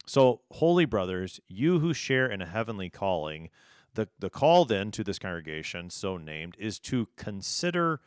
So, 0.07 0.43
holy 0.53 0.85
brothers, 0.85 1.41
you 1.49 1.81
who 1.81 1.95
share 1.95 2.27
in 2.27 2.41
a 2.41 2.47
heavenly 2.47 2.91
calling, 2.91 3.49
the, 3.95 4.09
the 4.19 4.31
call 4.31 4.65
then 4.65 4.91
to 4.93 5.05
this 5.05 5.19
congregation, 5.19 5.91
so 5.91 6.17
named, 6.17 6.57
is 6.59 6.79
to 6.81 7.09
consider 7.17 8.01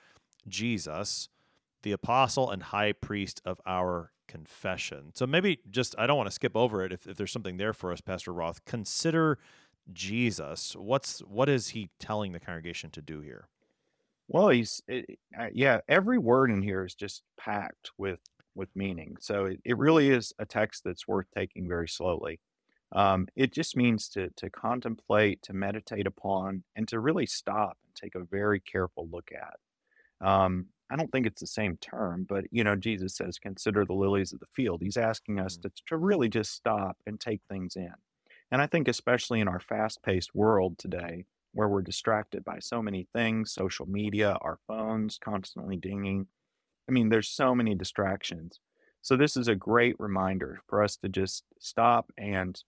Jesus, 0.48 1.30
the 1.84 1.92
apostle 1.92 2.50
and 2.50 2.64
high 2.64 2.94
priest 2.94 3.42
of 3.46 3.60
our 3.66 4.12
confession. 4.28 5.12
So 5.14 5.28
maybe 5.28 5.60
just, 5.70 5.96
I 5.98 6.08
don't 6.08 6.18
want 6.18 6.28
to 6.28 6.32
skip 6.36 6.56
over 6.56 6.84
it 6.84 6.94
if, 6.94 7.08
if 7.08 7.18
there's 7.18 7.32
something 7.32 7.58
there 7.58 7.74
for 7.74 7.92
us, 7.92 8.02
Pastor 8.02 8.34
Roth. 8.34 8.64
Consider 8.66 9.38
Jesus. 9.92 10.76
What's 10.78 11.20
what 11.20 11.50
is 11.50 11.70
he 11.70 11.90
telling 12.00 12.32
the 12.32 12.40
congregation 12.40 12.90
to 12.92 13.02
do 13.02 13.20
here? 13.20 13.50
well 14.28 14.50
he's 14.50 14.82
it, 14.88 15.20
uh, 15.40 15.48
yeah 15.54 15.80
every 15.88 16.18
word 16.18 16.50
in 16.52 16.62
here 16.62 16.86
is 16.86 16.96
just 16.96 17.24
packed 17.40 17.92
with 17.98 18.20
with 18.56 18.70
meaning 18.76 19.16
so 19.20 19.46
it, 19.46 19.60
it 19.66 19.78
really 19.78 20.10
is 20.10 20.34
a 20.40 20.46
text 20.46 20.84
that's 20.84 21.08
worth 21.08 21.28
taking 21.36 21.68
very 21.68 21.88
slowly 21.88 22.40
um, 22.94 23.28
it 23.36 23.54
just 23.54 23.78
means 23.78 24.10
to 24.10 24.30
to 24.38 24.50
contemplate 24.50 25.42
to 25.44 25.54
meditate 25.54 26.08
upon 26.08 26.64
and 26.76 26.88
to 26.90 27.00
really 27.00 27.26
stop 27.26 27.78
and 27.86 27.96
take 27.96 28.16
a 28.16 28.26
very 28.26 28.60
careful 28.60 29.08
look 29.12 29.32
at 29.34 29.60
Um, 30.22 30.68
I 30.90 30.96
don't 30.96 31.12
think 31.12 31.26
it's 31.26 31.42
the 31.42 31.48
same 31.48 31.78
term, 31.78 32.26
but 32.30 32.46
you 32.52 32.64
know, 32.64 32.76
Jesus 32.76 33.16
says, 33.16 33.40
"Consider 33.40 33.86
the 33.86 33.94
lilies 33.94 34.34
of 34.34 34.40
the 34.40 34.48
field." 34.56 34.82
He's 34.82 34.98
asking 34.98 35.40
us 35.40 35.58
Mm, 35.58 35.64
to 35.64 35.72
to 35.88 35.98
really 35.98 36.30
just 36.30 36.54
stop 36.54 36.98
and 37.06 37.20
take 37.20 37.42
things 37.50 37.76
in. 37.76 37.94
And 38.52 38.62
I 38.62 38.68
think 38.68 38.88
especially 38.88 39.40
in 39.40 39.48
our 39.48 39.60
fast-paced 39.60 40.36
world 40.36 40.78
today, 40.78 41.26
where 41.54 41.68
we're 41.70 41.82
distracted 41.82 42.44
by 42.44 42.60
so 42.60 42.82
many 42.82 43.08
things, 43.14 43.52
social 43.54 43.86
media, 43.88 44.38
our 44.42 44.60
phones 44.68 45.18
constantly 45.18 45.78
dinging. 45.78 46.28
I 46.90 46.92
mean, 46.92 47.10
there's 47.10 47.30
so 47.30 47.56
many 47.56 47.76
distractions. 47.76 48.60
So 49.02 49.16
this 49.18 49.36
is 49.38 49.48
a 49.48 49.56
great 49.56 49.96
reminder 50.00 50.62
for 50.68 50.84
us 50.84 50.98
to 50.98 51.10
just 51.10 51.46
stop 51.60 52.12
and, 52.18 52.62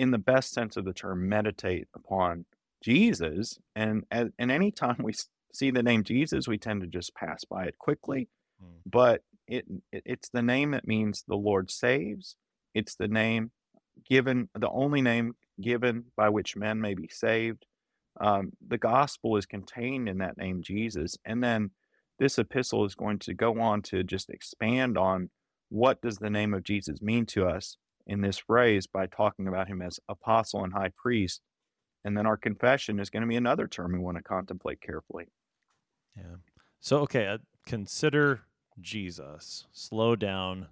in 0.00 0.12
the 0.12 0.18
best 0.18 0.54
sense 0.54 0.78
of 0.78 0.86
the 0.86 0.94
term, 0.94 1.28
meditate 1.28 1.86
upon 1.94 2.46
Jesus. 2.82 3.58
And 3.76 4.04
and, 4.10 4.32
and 4.38 4.50
anytime 4.50 4.96
we 5.02 5.12
see 5.52 5.70
the 5.70 5.82
name 5.82 6.04
Jesus, 6.04 6.48
we 6.48 6.56
tend 6.56 6.80
to 6.80 6.86
just 6.86 7.14
pass 7.14 7.44
by 7.44 7.64
it 7.66 7.76
quickly. 7.78 8.30
mm, 8.64 8.80
But 8.86 9.20
it, 9.46 9.66
it 9.92 10.02
it's 10.06 10.30
the 10.30 10.40
name 10.40 10.70
that 10.70 10.88
means 10.88 11.22
the 11.28 11.36
Lord 11.36 11.70
saves. 11.70 12.36
It's 12.72 12.94
the 12.94 13.08
name 13.08 13.50
given, 14.08 14.48
the 14.58 14.70
only 14.70 15.02
name 15.02 15.34
given 15.60 16.04
by 16.16 16.30
which 16.30 16.56
men 16.56 16.80
may 16.80 16.94
be 16.94 17.08
saved. 17.08 17.66
Um, 18.18 18.52
the 18.66 18.78
gospel 18.78 19.36
is 19.36 19.44
contained 19.44 20.08
in 20.08 20.16
that 20.18 20.38
name, 20.38 20.62
Jesus. 20.62 21.18
And 21.26 21.44
then 21.44 21.72
this 22.18 22.38
epistle 22.38 22.86
is 22.86 22.94
going 22.94 23.18
to 23.20 23.34
go 23.34 23.60
on 23.60 23.82
to 23.82 24.02
just 24.02 24.30
expand 24.30 24.96
on 24.96 25.28
what 25.68 26.00
does 26.00 26.16
the 26.16 26.30
name 26.30 26.54
of 26.54 26.64
Jesus 26.64 27.02
mean 27.02 27.26
to 27.26 27.46
us 27.46 27.76
in 28.06 28.20
this 28.20 28.38
phrase 28.38 28.86
by 28.86 29.06
talking 29.06 29.46
about 29.46 29.68
him 29.68 29.82
as 29.82 30.00
apostle 30.08 30.64
and 30.64 30.72
high 30.72 30.92
priest. 30.96 31.40
And 32.04 32.16
then 32.16 32.26
our 32.26 32.36
confession 32.36 32.98
is 32.98 33.10
going 33.10 33.22
to 33.22 33.28
be 33.28 33.36
another 33.36 33.68
term 33.68 33.92
we 33.92 33.98
want 33.98 34.16
to 34.16 34.22
contemplate 34.22 34.80
carefully. 34.80 35.26
yeah. 36.16 36.36
So 36.80 36.98
okay, 37.00 37.26
uh, 37.26 37.38
consider 37.66 38.40
Jesus. 38.80 39.66
Slow 39.72 40.16
down, 40.16 40.68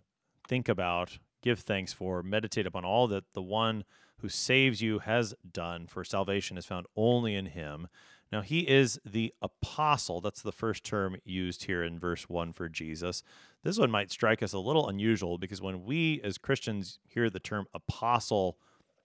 think 0.49 0.68
about, 0.68 1.18
give 1.42 1.61
thanks 1.61 1.92
for, 1.92 2.23
meditate 2.23 2.66
upon 2.66 2.85
all 2.85 3.06
that 3.08 3.25
the 3.35 3.42
one 3.42 3.85
who 4.18 4.28
saves 4.28 4.80
you 4.80 5.00
has 5.00 5.35
done, 5.52 5.87
for 5.87 6.04
salvation 6.04 6.56
is 6.56 6.66
found 6.66 6.87
only 6.97 7.35
in 7.35 7.47
him. 7.47 7.88
Now, 8.30 8.42
he 8.42 8.61
is 8.61 9.00
the 9.06 9.32
apostle. 9.40 10.20
That's 10.20 10.42
the 10.42 10.52
first 10.52 10.85
term 10.85 11.16
used 11.25 11.64
here 11.64 11.82
in 11.82 11.99
verse 11.99 12.28
1 12.28 12.52
for 12.52 12.68
Jesus. 12.68 13.23
This 13.64 13.78
one 13.78 13.90
might 13.90 14.11
strike 14.11 14.42
us 14.42 14.52
a 14.52 14.58
little 14.58 14.88
unusual 14.88 15.38
because 15.38 15.62
when 15.62 15.85
we 15.85 16.20
as 16.23 16.37
Christians 16.37 16.99
hear 17.06 17.30
the 17.30 17.40
term 17.40 17.66
apostle, 17.73 18.58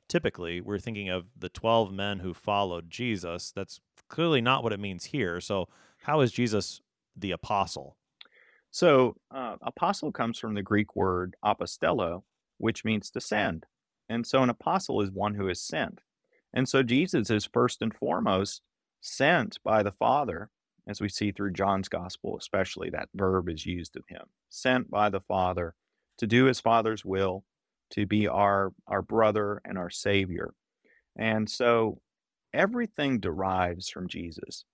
typically 0.10 0.60
we're 0.60 0.80
thinking 0.80 1.10
of 1.10 1.26
the 1.38 1.50
12 1.50 1.94
men 1.94 2.20
who 2.20 2.34
followed 2.34 2.90
Jesus. 2.90 3.52
That's 3.52 3.80
clearly 4.10 4.42
not 4.42 4.62
what 4.62 4.74
it 4.74 4.80
means 4.80 5.06
here. 5.06 5.40
So, 5.40 5.70
how 6.04 6.20
is 6.20 6.34
Jesus 6.34 6.82
the 7.16 7.32
apostle? 7.32 7.96
So, 8.72 9.16
uh, 9.32 9.56
apostle 9.62 10.12
comes 10.12 10.38
from 10.38 10.54
the 10.54 10.62
Greek 10.62 10.96
word 10.96 11.36
apostello, 11.46 12.24
which 12.58 12.84
means 12.84 13.10
to 13.12 13.22
send. 13.22 13.66
And 14.10 14.28
so, 14.28 14.44
an 14.44 14.50
apostle 14.50 15.02
is 15.02 15.12
one 15.12 15.36
who 15.36 15.48
is 15.48 15.62
sent. 15.62 16.02
And 16.54 16.68
so, 16.68 16.84
Jesus 16.84 17.30
is 17.30 17.46
first 17.46 17.82
and 17.82 17.94
foremost 17.94 18.62
sent 19.04 19.60
by 19.64 19.84
the 19.84 19.92
Father, 19.92 20.50
as 20.88 21.00
we 21.00 21.10
see 21.10 21.32
through 21.32 21.54
John's 21.54 21.90
gospel, 21.90 22.38
especially 22.38 22.90
that 22.90 23.10
verb 23.14 23.50
is 23.50 23.66
used 23.66 23.96
of 23.96 24.04
him 24.08 24.24
sent 24.50 24.90
by 24.90 25.10
the 25.10 25.22
Father 25.22 25.76
to 26.18 26.28
do 26.28 26.46
his 26.46 26.60
Father's 26.60 27.04
will, 27.04 27.44
to 27.90 28.06
be 28.06 28.28
our, 28.28 28.72
our 28.88 29.02
brother 29.02 29.62
and 29.66 29.78
our 29.78 29.90
Savior. 29.90 30.54
And 31.16 31.50
so, 31.50 32.00
everything 32.54 33.20
derives 33.20 33.90
from 33.90 34.08
Jesus. 34.08 34.66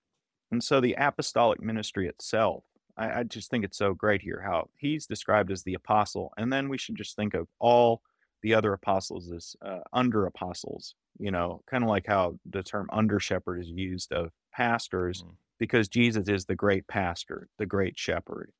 And 0.50 0.62
so, 0.62 0.80
the 0.80 0.94
apostolic 0.98 1.62
ministry 1.62 2.08
itself 2.08 2.64
I, 3.00 3.20
I 3.20 3.22
just 3.24 3.50
think 3.50 3.64
it's 3.64 3.78
so 3.78 3.94
great 3.94 4.22
here 4.22 4.42
how 4.44 4.68
he's 4.76 5.06
described 5.06 5.50
as 5.50 5.62
the 5.62 5.74
apostle, 5.74 6.32
and 6.36 6.52
then 6.52 6.68
we 6.68 6.78
should 6.78 6.96
just 6.96 7.16
think 7.16 7.34
of 7.34 7.48
all 7.58 8.02
the 8.42 8.54
other 8.54 8.72
apostles 8.72 9.30
as 9.32 9.56
uh, 9.64 9.80
under 9.92 10.26
apostles. 10.26 10.94
You 11.18 11.30
know, 11.30 11.62
kind 11.70 11.84
of 11.84 11.90
like 11.90 12.06
how 12.06 12.38
the 12.50 12.62
term 12.62 12.88
under 12.92 13.20
shepherd 13.20 13.60
is 13.60 13.70
used 13.70 14.12
of 14.12 14.30
pastors, 14.52 15.24
Mm, 15.24 15.36
because 15.58 15.88
Jesus 15.88 16.28
is 16.28 16.46
the 16.46 16.56
great 16.56 16.86
pastor, 16.88 17.48
the 17.58 17.66
great 17.66 17.98
shepherd. 17.98 18.52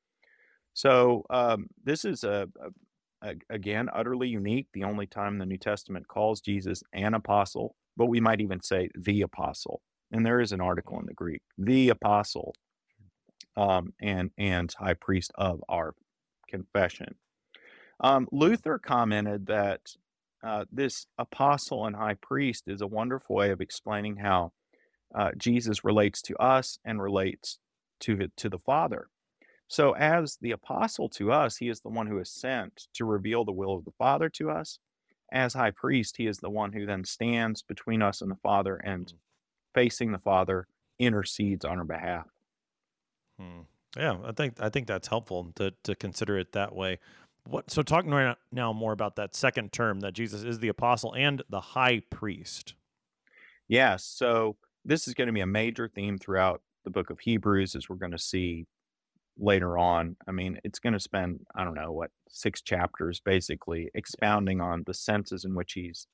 So 0.73 1.25
um, 1.29 1.67
this 1.83 2.05
is 2.05 2.23
a, 2.23 2.49
a, 3.23 3.29
a 3.29 3.35
again 3.49 3.89
utterly 3.93 4.29
unique. 4.29 4.67
The 4.73 4.83
only 4.85 5.07
time 5.07 5.37
the 5.39 5.45
New 5.45 5.57
Testament 5.57 6.07
calls 6.07 6.41
Jesus 6.41 6.83
an 6.93 7.13
apostle, 7.15 7.75
but 7.97 8.07
we 8.07 8.19
might 8.21 8.41
even 8.41 8.61
say 8.61 8.89
the 8.95 9.21
apostle. 9.23 9.81
And 10.11 10.25
there 10.25 10.41
is 10.41 10.51
an 10.53 10.61
article 10.61 10.99
in 10.99 11.05
mm, 11.05 11.07
the 11.07 11.13
Greek, 11.13 11.41
the 11.57 11.89
apostle 11.89 12.53
um, 13.57 13.93
and 14.01 14.31
and 14.37 14.73
high 14.77 14.95
priest 14.95 15.31
of 15.35 15.63
our 15.69 15.93
confession. 16.49 17.15
Um, 18.01 18.27
Luther 18.31 18.79
commented 18.79 19.45
that 19.47 19.95
uh, 20.43 20.65
this 20.71 21.05
apostle 21.17 21.85
and 21.85 21.95
high 21.95 22.15
priest 22.15 22.65
is 22.67 22.81
a 22.81 22.87
wonderful 22.87 23.35
way 23.35 23.51
of 23.51 23.61
explaining 23.61 24.17
how 24.17 24.53
uh, 25.13 25.31
Jesus 25.37 25.83
relates 25.83 26.21
to 26.23 26.37
us 26.37 26.79
and 26.85 27.01
relates 27.01 27.59
to 28.01 28.29
to 28.37 28.49
the 28.49 28.59
Father. 28.59 29.07
So, 29.67 29.93
as 29.93 30.37
the 30.41 30.51
apostle 30.51 31.09
to 31.09 31.31
us, 31.31 31.57
he 31.57 31.69
is 31.69 31.81
the 31.81 31.89
one 31.89 32.07
who 32.07 32.19
is 32.19 32.31
sent 32.31 32.87
to 32.95 33.05
reveal 33.05 33.45
the 33.45 33.51
will 33.53 33.75
of 33.75 33.85
the 33.85 33.93
Father 33.97 34.29
to 34.31 34.51
us. 34.51 34.79
As 35.31 35.53
high 35.53 35.71
priest, 35.71 36.17
he 36.17 36.27
is 36.27 36.39
the 36.39 36.49
one 36.49 36.73
who 36.73 36.85
then 36.85 37.05
stands 37.05 37.61
between 37.63 38.01
us 38.01 38.21
and 38.21 38.31
the 38.31 38.35
Father 38.37 38.77
and 38.77 39.13
Mm. 39.13 39.19
facing 39.73 40.11
the 40.11 40.19
Father 40.19 40.67
intercedes 40.99 41.65
on 41.65 41.79
our 41.79 41.85
behalf. 41.85 42.27
Hmm. 43.39 43.61
Yeah, 43.97 44.19
I 44.23 44.31
think 44.31 44.59
I 44.61 44.69
think 44.69 44.87
that's 44.87 45.07
helpful 45.07 45.51
to 45.55 45.71
to 45.83 45.95
consider 45.95 46.37
it 46.37 46.53
that 46.53 46.73
way. 46.75 46.99
What 47.45 47.71
so 47.71 47.81
talking 47.81 48.11
right 48.11 48.37
now 48.51 48.71
more 48.71 48.93
about 48.93 49.15
that 49.15 49.35
second 49.35 49.71
term 49.71 50.01
that 50.01 50.13
Jesus 50.13 50.43
is 50.43 50.59
the 50.59 50.67
apostle 50.67 51.13
and 51.13 51.41
the 51.49 51.61
high 51.61 52.01
priest. 52.09 52.75
Yes, 53.67 54.03
so 54.03 54.57
this 54.85 55.07
is 55.07 55.13
going 55.13 55.27
to 55.27 55.33
be 55.33 55.41
a 55.41 55.47
major 55.47 55.87
theme 55.87 56.17
throughout 56.17 56.61
the 56.83 56.89
book 56.91 57.09
of 57.09 57.19
Hebrews, 57.19 57.75
as 57.75 57.89
we're 57.89 57.95
going 57.95 58.11
to 58.11 58.19
see 58.19 58.65
later 59.37 59.77
on. 59.77 60.15
I 60.27 60.31
mean, 60.31 60.59
it's 60.63 60.79
going 60.79 60.93
to 60.93 60.99
spend, 60.99 61.41
I 61.55 61.63
don't 61.63 61.75
know, 61.75 61.91
what, 61.91 62.11
six 62.29 62.61
chapters 62.61 63.19
basically 63.19 63.89
expounding 63.93 64.61
on 64.61 64.83
the 64.85 64.93
senses 64.93 65.45
in 65.45 65.55
which 65.55 65.73
he's 65.73 66.07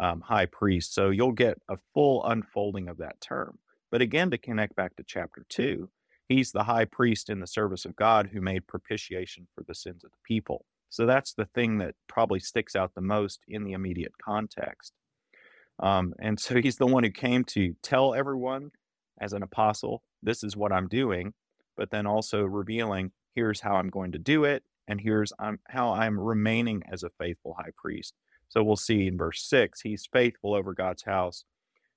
um, 0.00 0.20
high 0.22 0.46
priest. 0.46 0.94
So 0.94 1.10
you'll 1.10 1.32
get 1.32 1.58
a 1.68 1.76
full 1.92 2.24
unfolding 2.24 2.88
of 2.88 2.98
that 2.98 3.20
term. 3.20 3.58
But 3.90 4.02
again, 4.02 4.30
to 4.30 4.38
connect 4.38 4.74
back 4.74 4.96
to 4.96 5.04
chapter 5.06 5.46
two, 5.48 5.90
he's 6.28 6.52
the 6.52 6.64
high 6.64 6.84
priest 6.84 7.30
in 7.30 7.40
the 7.40 7.46
service 7.46 7.84
of 7.84 7.96
God 7.96 8.30
who 8.32 8.40
made 8.40 8.66
propitiation 8.66 9.46
for 9.54 9.62
the 9.62 9.74
sins 9.74 10.04
of 10.04 10.10
the 10.10 10.16
people. 10.26 10.64
So 10.94 11.06
that's 11.06 11.34
the 11.34 11.46
thing 11.46 11.78
that 11.78 11.96
probably 12.08 12.38
sticks 12.38 12.76
out 12.76 12.94
the 12.94 13.00
most 13.00 13.40
in 13.48 13.64
the 13.64 13.72
immediate 13.72 14.12
context. 14.24 14.92
Um, 15.80 16.14
and 16.20 16.38
so 16.38 16.54
he's 16.62 16.76
the 16.76 16.86
one 16.86 17.02
who 17.02 17.10
came 17.10 17.42
to 17.46 17.74
tell 17.82 18.14
everyone 18.14 18.70
as 19.20 19.32
an 19.32 19.42
apostle, 19.42 20.02
this 20.22 20.44
is 20.44 20.56
what 20.56 20.70
I'm 20.70 20.86
doing, 20.86 21.34
but 21.76 21.90
then 21.90 22.06
also 22.06 22.44
revealing, 22.44 23.10
here's 23.34 23.60
how 23.60 23.74
I'm 23.74 23.90
going 23.90 24.12
to 24.12 24.20
do 24.20 24.44
it, 24.44 24.62
and 24.86 25.00
here's 25.00 25.32
um, 25.40 25.58
how 25.68 25.92
I'm 25.92 26.18
remaining 26.18 26.84
as 26.88 27.02
a 27.02 27.10
faithful 27.18 27.56
high 27.58 27.72
priest. 27.76 28.14
So 28.48 28.62
we'll 28.62 28.76
see 28.76 29.08
in 29.08 29.18
verse 29.18 29.42
six, 29.42 29.80
he's 29.80 30.08
faithful 30.12 30.54
over 30.54 30.74
God's 30.74 31.02
house. 31.02 31.44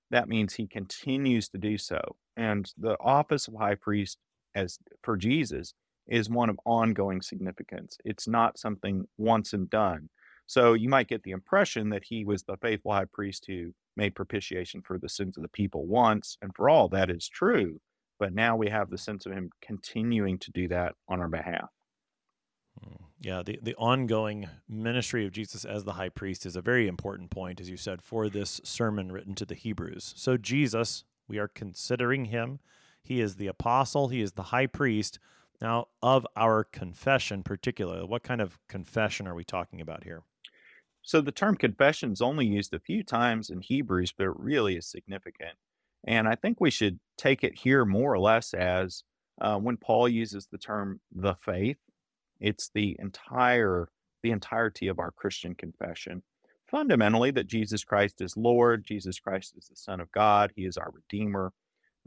That 0.09 0.27
means 0.27 0.55
he 0.55 0.65
continues 0.65 1.49
to 1.49 1.59
do 1.59 1.77
so. 1.77 2.15
And 2.35 2.71
the 2.79 2.97
office 2.99 3.47
of 3.47 3.53
high 3.59 3.75
priest, 3.75 4.17
as 4.55 4.79
for 5.03 5.17
Jesus, 5.17 5.75
is 6.07 6.29
one 6.29 6.49
of 6.49 6.59
ongoing 6.65 7.21
significance. 7.21 7.97
It's 8.05 8.27
not 8.27 8.57
something 8.57 9.07
once 9.17 9.53
and 9.53 9.69
done. 9.69 10.09
So 10.47 10.73
you 10.73 10.87
might 10.87 11.09
get 11.09 11.23
the 11.23 11.31
impression 11.31 11.89
that 11.89 12.05
he 12.05 12.23
was 12.23 12.43
the 12.43 12.57
faithful 12.57 12.93
high 12.93 13.05
priest 13.05 13.45
who 13.47 13.73
made 13.97 14.15
propitiation 14.15 14.81
for 14.81 14.97
the 14.97 15.09
sins 15.09 15.35
of 15.37 15.43
the 15.43 15.49
people 15.49 15.85
once 15.85 16.37
and 16.41 16.55
for 16.55 16.69
all. 16.69 16.87
That 16.87 17.09
is 17.09 17.27
true. 17.27 17.79
But 18.19 18.33
now 18.33 18.55
we 18.55 18.69
have 18.69 18.89
the 18.89 18.97
sense 18.97 19.25
of 19.25 19.33
him 19.33 19.49
continuing 19.61 20.39
to 20.39 20.51
do 20.51 20.67
that 20.69 20.93
on 21.09 21.19
our 21.19 21.27
behalf. 21.27 21.69
Mm, 22.83 22.97
Yeah, 23.19 23.43
the, 23.43 23.59
the 23.61 23.75
ongoing 23.75 24.47
ministry 24.69 25.25
of 25.25 25.31
Jesus 25.31 25.65
as 25.65 25.83
the 25.83 25.93
high 25.93 26.09
priest 26.09 26.45
is 26.45 26.55
a 26.55 26.61
very 26.61 26.87
important 26.87 27.29
point, 27.29 27.59
as 27.59 27.69
you 27.69 27.77
said, 27.77 28.01
for 28.01 28.29
this 28.29 28.61
sermon 28.63 29.11
written 29.11 29.35
to 29.35 29.45
the 29.45 29.55
Hebrews. 29.55 30.13
So, 30.15 30.37
Jesus, 30.37 31.03
we 31.27 31.37
are 31.37 31.47
considering 31.47 32.25
him. 32.25 32.59
He 33.03 33.21
is 33.21 33.35
the 33.35 33.47
apostle, 33.47 34.09
he 34.09 34.21
is 34.21 34.33
the 34.33 34.43
high 34.43 34.67
priest. 34.67 35.19
Now, 35.59 35.87
of 36.03 36.27
our 36.35 36.63
confession, 36.63 37.43
particularly, 37.43 38.05
what 38.05 38.23
kind 38.23 38.41
of 38.41 38.59
confession 38.67 39.27
are 39.27 39.35
we 39.35 39.43
talking 39.43 39.81
about 39.81 40.03
here? 40.03 40.23
So 41.01 41.21
the 41.21 41.31
term 41.31 41.55
confession 41.55 42.11
is 42.11 42.21
only 42.21 42.45
used 42.45 42.73
a 42.73 42.79
few 42.79 43.03
times 43.03 43.49
in 43.49 43.61
Hebrews, 43.61 44.13
but 44.15 44.25
it 44.25 44.37
really 44.37 44.75
is 44.75 44.85
significant. 44.85 45.53
And 46.05 46.27
I 46.27 46.35
think 46.35 46.59
we 46.59 46.69
should 46.69 46.99
take 47.17 47.43
it 47.43 47.59
here 47.59 47.85
more 47.85 48.13
or 48.13 48.19
less 48.19 48.53
as 48.53 49.03
uh, 49.41 49.57
when 49.57 49.77
Paul 49.77 50.09
uses 50.09 50.47
the 50.47 50.57
term 50.57 50.99
the 51.11 51.35
faith, 51.35 51.77
it's 52.39 52.69
the 52.73 52.95
entire 52.99 53.89
the 54.23 54.31
entirety 54.31 54.87
of 54.87 54.99
our 54.99 55.11
Christian 55.11 55.55
confession. 55.55 56.23
Fundamentally, 56.69 57.31
that 57.31 57.47
Jesus 57.47 57.83
Christ 57.83 58.19
is 58.19 58.35
Lord, 58.35 58.83
Jesus 58.83 59.19
Christ 59.19 59.53
is 59.57 59.67
the 59.67 59.75
Son 59.75 60.01
of 60.01 60.11
God, 60.11 60.51
He 60.55 60.65
is 60.65 60.75
our 60.75 60.91
Redeemer, 60.91 61.53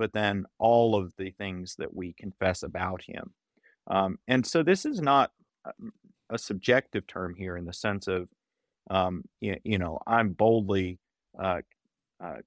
but 0.01 0.15
then 0.15 0.47
all 0.59 0.97
of 0.97 1.13
the 1.19 1.31
things 1.33 1.77
that 1.77 1.95
we 1.95 2.15
confess 2.15 2.63
about 2.63 3.03
Him. 3.03 3.35
Um, 3.87 4.19
and 4.27 4.47
so 4.47 4.63
this 4.63 4.87
is 4.87 4.99
not 4.99 5.31
a, 5.67 5.73
a 6.31 6.39
subjective 6.39 7.07
term 7.07 7.35
here 7.35 7.55
in 7.59 7.67
the 7.67 7.75
sense 7.75 8.09
of 8.09 8.29
um, 8.91 9.25
you, 9.43 9.57
you 9.63 9.77
know, 9.77 9.99
I'm 10.07 10.33
boldly 10.33 10.99
uh, 11.39 11.61
uh, 12.19 12.39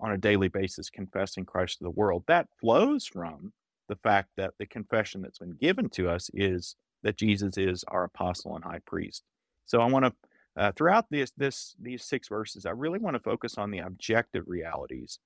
on 0.00 0.10
a 0.10 0.18
daily 0.18 0.48
basis 0.48 0.90
confessing 0.90 1.44
Christ 1.44 1.78
to 1.78 1.84
the 1.84 1.90
world. 1.90 2.24
That 2.26 2.48
flows 2.60 3.06
from 3.06 3.52
the 3.88 3.94
fact 3.94 4.30
that 4.36 4.54
the 4.58 4.66
confession 4.66 5.22
that's 5.22 5.38
been 5.38 5.56
given 5.60 5.90
to 5.90 6.10
us 6.10 6.28
is 6.34 6.74
that 7.04 7.16
Jesus 7.16 7.56
is 7.56 7.84
our 7.86 8.02
apostle 8.02 8.56
and 8.56 8.64
high 8.64 8.80
priest. 8.84 9.22
So 9.66 9.80
I 9.80 9.86
want 9.86 10.06
to, 10.06 10.12
uh, 10.56 10.72
throughout 10.72 11.06
this, 11.08 11.30
this, 11.36 11.76
these 11.80 12.04
six 12.04 12.26
verses, 12.28 12.66
I 12.66 12.70
really 12.70 12.98
want 12.98 13.14
to 13.14 13.22
focus 13.22 13.58
on 13.58 13.70
the 13.70 13.78
objective 13.78 14.42
realities 14.48 15.20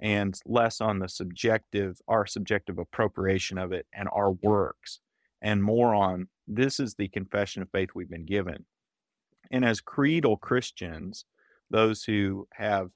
and 0.00 0.38
less 0.46 0.80
on 0.80 0.98
the 0.98 1.08
subjective, 1.08 2.00
our 2.06 2.26
subjective 2.26 2.78
appropriation 2.78 3.58
of 3.58 3.72
it 3.72 3.86
and 3.92 4.08
our 4.12 4.30
works, 4.30 5.00
and 5.42 5.62
more 5.62 5.94
on 5.94 6.28
this 6.46 6.80
is 6.80 6.94
the 6.94 7.08
confession 7.08 7.62
of 7.62 7.70
faith 7.70 7.90
we've 7.94 8.10
been 8.10 8.26
given. 8.26 8.64
And 9.50 9.64
as 9.64 9.80
creedal 9.80 10.36
Christians, 10.36 11.24
those 11.70 12.04
who 12.04 12.46
have 12.52 12.90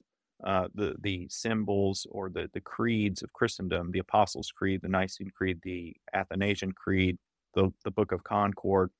uh, 0.44 0.68
the 0.74 0.96
the 1.00 1.28
symbols 1.30 2.06
or 2.10 2.28
the 2.28 2.50
the 2.52 2.60
creeds 2.60 3.22
of 3.22 3.32
Christendom, 3.32 3.92
the 3.92 4.00
Apostles' 4.00 4.52
Creed, 4.54 4.80
the 4.82 4.88
Nicene 4.88 5.30
Creed, 5.30 5.60
the 5.62 5.94
Athanasian 6.14 6.72
Creed, 6.72 7.18
the 7.54 7.72
the 7.84 7.90
Book 7.90 8.12
of 8.12 8.24
Concord, 8.24 8.90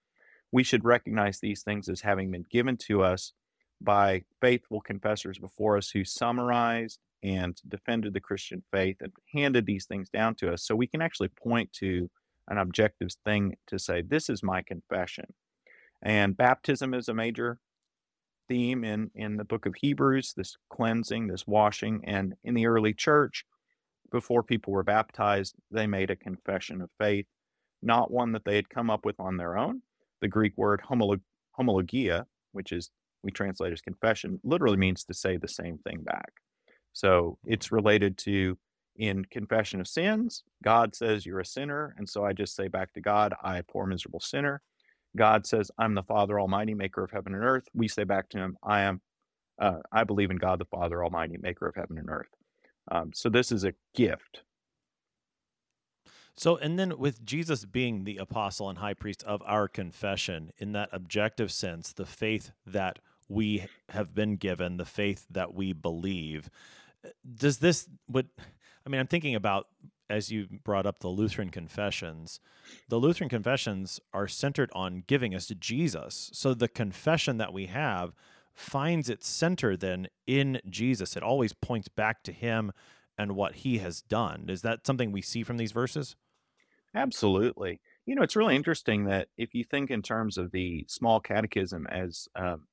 we 0.53 0.63
should 0.63 0.85
recognize 0.85 1.41
these 1.41 1.63
things 1.63 1.89
as 1.89 2.03
having 2.03 2.31
been 2.31 2.45
given 2.51 2.77
to 2.77 3.03
us 3.03 3.33
by 3.81 4.23
faithful 4.41 4.81
confessors 4.81 5.39
before 5.39 5.77
us 5.77 5.91
who 5.91 6.05
summarized 6.05 7.01
and 7.23 7.61
defended 7.69 8.15
the 8.15 8.21
Christian 8.21 8.63
faith 8.73 8.97
and 9.01 9.13
handed 9.33 9.67
these 9.67 9.87
things 9.87 10.09
down 10.09 10.35
to 10.37 10.53
us, 10.53 10.65
so 10.65 10.75
we 10.75 10.87
can 10.87 11.03
actually 11.03 11.29
point 11.29 11.73
to 11.75 12.11
an 12.49 12.59
objective 12.59 13.11
thing 13.25 13.57
to 13.69 13.79
say, 13.79 14.03
"This 14.03 14.29
is 14.29 14.43
my 14.43 14.63
confession." 14.63 15.27
And 16.03 16.37
baptism 16.37 16.95
is 16.95 17.09
a 17.09 17.15
major 17.15 17.61
theme 18.49 18.83
in, 18.85 19.11
in 19.15 19.37
the 19.37 19.45
book 19.45 19.67
of 19.67 19.75
Hebrews, 19.77 20.35
this 20.37 20.57
cleansing, 20.69 21.29
this 21.29 21.47
washing. 21.47 22.05
And 22.05 22.35
in 22.43 22.55
the 22.55 22.67
early 22.67 22.93
church, 22.93 23.45
before 24.11 24.43
people 24.43 24.73
were 24.73 24.83
baptized, 24.83 25.55
they 25.71 25.87
made 25.87 26.11
a 26.11 26.17
confession 26.17 26.83
of 26.83 26.91
faith, 26.99 27.27
not 27.83 28.11
one 28.11 28.33
that 28.33 28.45
they 28.45 28.57
had 28.57 28.69
come 28.69 28.91
up 28.91 29.05
with 29.05 29.19
on 29.21 29.37
their 29.37 29.57
own. 29.57 29.83
The 30.21 30.29
Greek 30.29 30.55
word 30.57 30.83
homolog- 30.91 31.23
homologia, 31.59 32.27
which 32.51 32.73
is 32.73 32.91
we 33.23 33.31
translate 33.31 33.73
as 33.73 33.81
confession, 33.81 34.41
literally 34.43 34.77
means 34.77 35.05
to 35.05 35.15
say 35.15 35.37
the 35.37 35.49
same 35.49 35.79
thing 35.79 36.03
back. 36.03 36.33
So 36.93 37.39
it's 37.47 37.73
related 37.73 38.19
to 38.19 38.59
in 38.97 39.25
confession 39.25 39.81
of 39.81 39.89
sins, 39.89 40.45
God 40.63 40.95
says 40.95 41.25
you're 41.25 41.41
a 41.41 41.47
sinner. 41.47 41.95
And 41.97 42.09
so 42.09 42.25
I 42.25 42.33
just 42.33 42.55
say 42.55 42.69
back 42.69 42.93
to 42.93 43.01
God, 43.01 43.35
I 43.43 43.63
poor, 43.63 43.87
miserable 43.87 44.21
sinner. 44.21 44.61
God 45.17 45.47
says, 45.47 45.71
I'm 45.79 45.95
the 45.95 46.03
Father 46.03 46.41
Almighty, 46.41 46.75
maker 46.75 47.05
of 47.05 47.11
heaven 47.11 47.35
and 47.35 47.45
earth. 47.45 47.65
We 47.75 47.89
say 47.89 48.05
back 48.05 48.29
to 48.31 48.39
him, 48.39 48.57
I 48.63 48.83
am, 48.83 49.01
uh, 49.61 49.79
I 49.91 50.05
believe 50.05 50.31
in 50.31 50.37
God 50.37 50.59
the 50.59 50.67
Father 50.67 51.05
Almighty, 51.05 51.37
maker 51.39 51.67
of 51.67 51.75
heaven 51.75 51.99
and 51.99 52.09
earth. 52.11 52.29
Um, 52.91 53.13
so 53.15 53.29
this 53.29 53.53
is 53.53 53.65
a 53.65 53.75
gift. 53.95 54.43
So, 56.35 56.57
and 56.57 56.79
then 56.79 56.99
with 56.99 57.25
Jesus 57.25 57.67
being 57.67 58.05
the 58.05 58.17
apostle 58.17 58.71
and 58.71 58.79
high 58.79 58.95
priest 58.95 59.23
of 59.25 59.43
our 59.45 59.69
confession, 59.69 60.51
in 60.59 60.73
that 60.73 60.89
objective 60.93 61.53
sense, 61.53 61.93
the 61.93 62.07
faith 62.07 62.53
that 62.67 62.99
we 63.29 63.67
have 63.91 64.15
been 64.15 64.37
given, 64.37 64.79
the 64.79 64.87
faith 64.87 65.27
that 65.31 65.55
we 65.55 65.75
believe, 65.75 66.49
does 67.35 67.59
this, 67.59 67.89
what 68.07 68.27
I 68.87 68.91
mean, 68.91 69.01
I'm 69.01 69.07
thinking 69.07 69.35
about 69.35 69.67
as 70.11 70.31
you 70.31 70.47
brought 70.65 70.87
up 70.87 71.01
the 71.01 71.09
Lutheran 71.09 71.49
confessions, 71.49 72.39
the 72.89 72.99
Lutheran 72.99 73.31
confessions 73.31 73.99
are 74.13 74.29
centered 74.29 74.71
on 74.75 75.05
giving 75.07 75.35
us 75.35 75.47
Jesus. 75.59 76.31
So 76.35 76.53
the 76.53 76.69
confession 76.69 77.39
that 77.39 77.53
we 77.53 77.67
have 77.67 78.13
finds 78.53 79.09
its 79.09 79.27
center 79.27 79.77
then 79.77 80.09
in 80.27 80.61
Jesus. 80.69 81.17
It 81.17 81.23
always 81.23 81.55
points 81.55 81.89
back 81.89 82.23
to 82.25 82.33
him 82.33 82.73
and 83.17 83.33
what 83.37 83.57
he 83.57 83.79
has 83.79 84.03
done. 84.03 84.47
Is 84.49 84.63
that 84.63 84.87
something 84.87 85.13
we 85.13 85.23
see 85.23 85.43
from 85.43 85.57
these 85.57 85.73
verses? 85.73 86.17
Absolutely. 86.95 87.81
You 88.05 88.15
know, 88.15 88.23
it's 88.23 88.37
really 88.37 88.57
interesting 88.57 89.05
that 89.05 89.29
if 89.39 89.55
you 89.55 89.65
think 89.65 89.91
in 89.91 90.03
terms 90.03 90.37
of 90.37 90.51
the 90.51 90.85
small 90.89 91.21
catechism 91.21 91.87
as 91.87 92.29
um, 92.37 92.67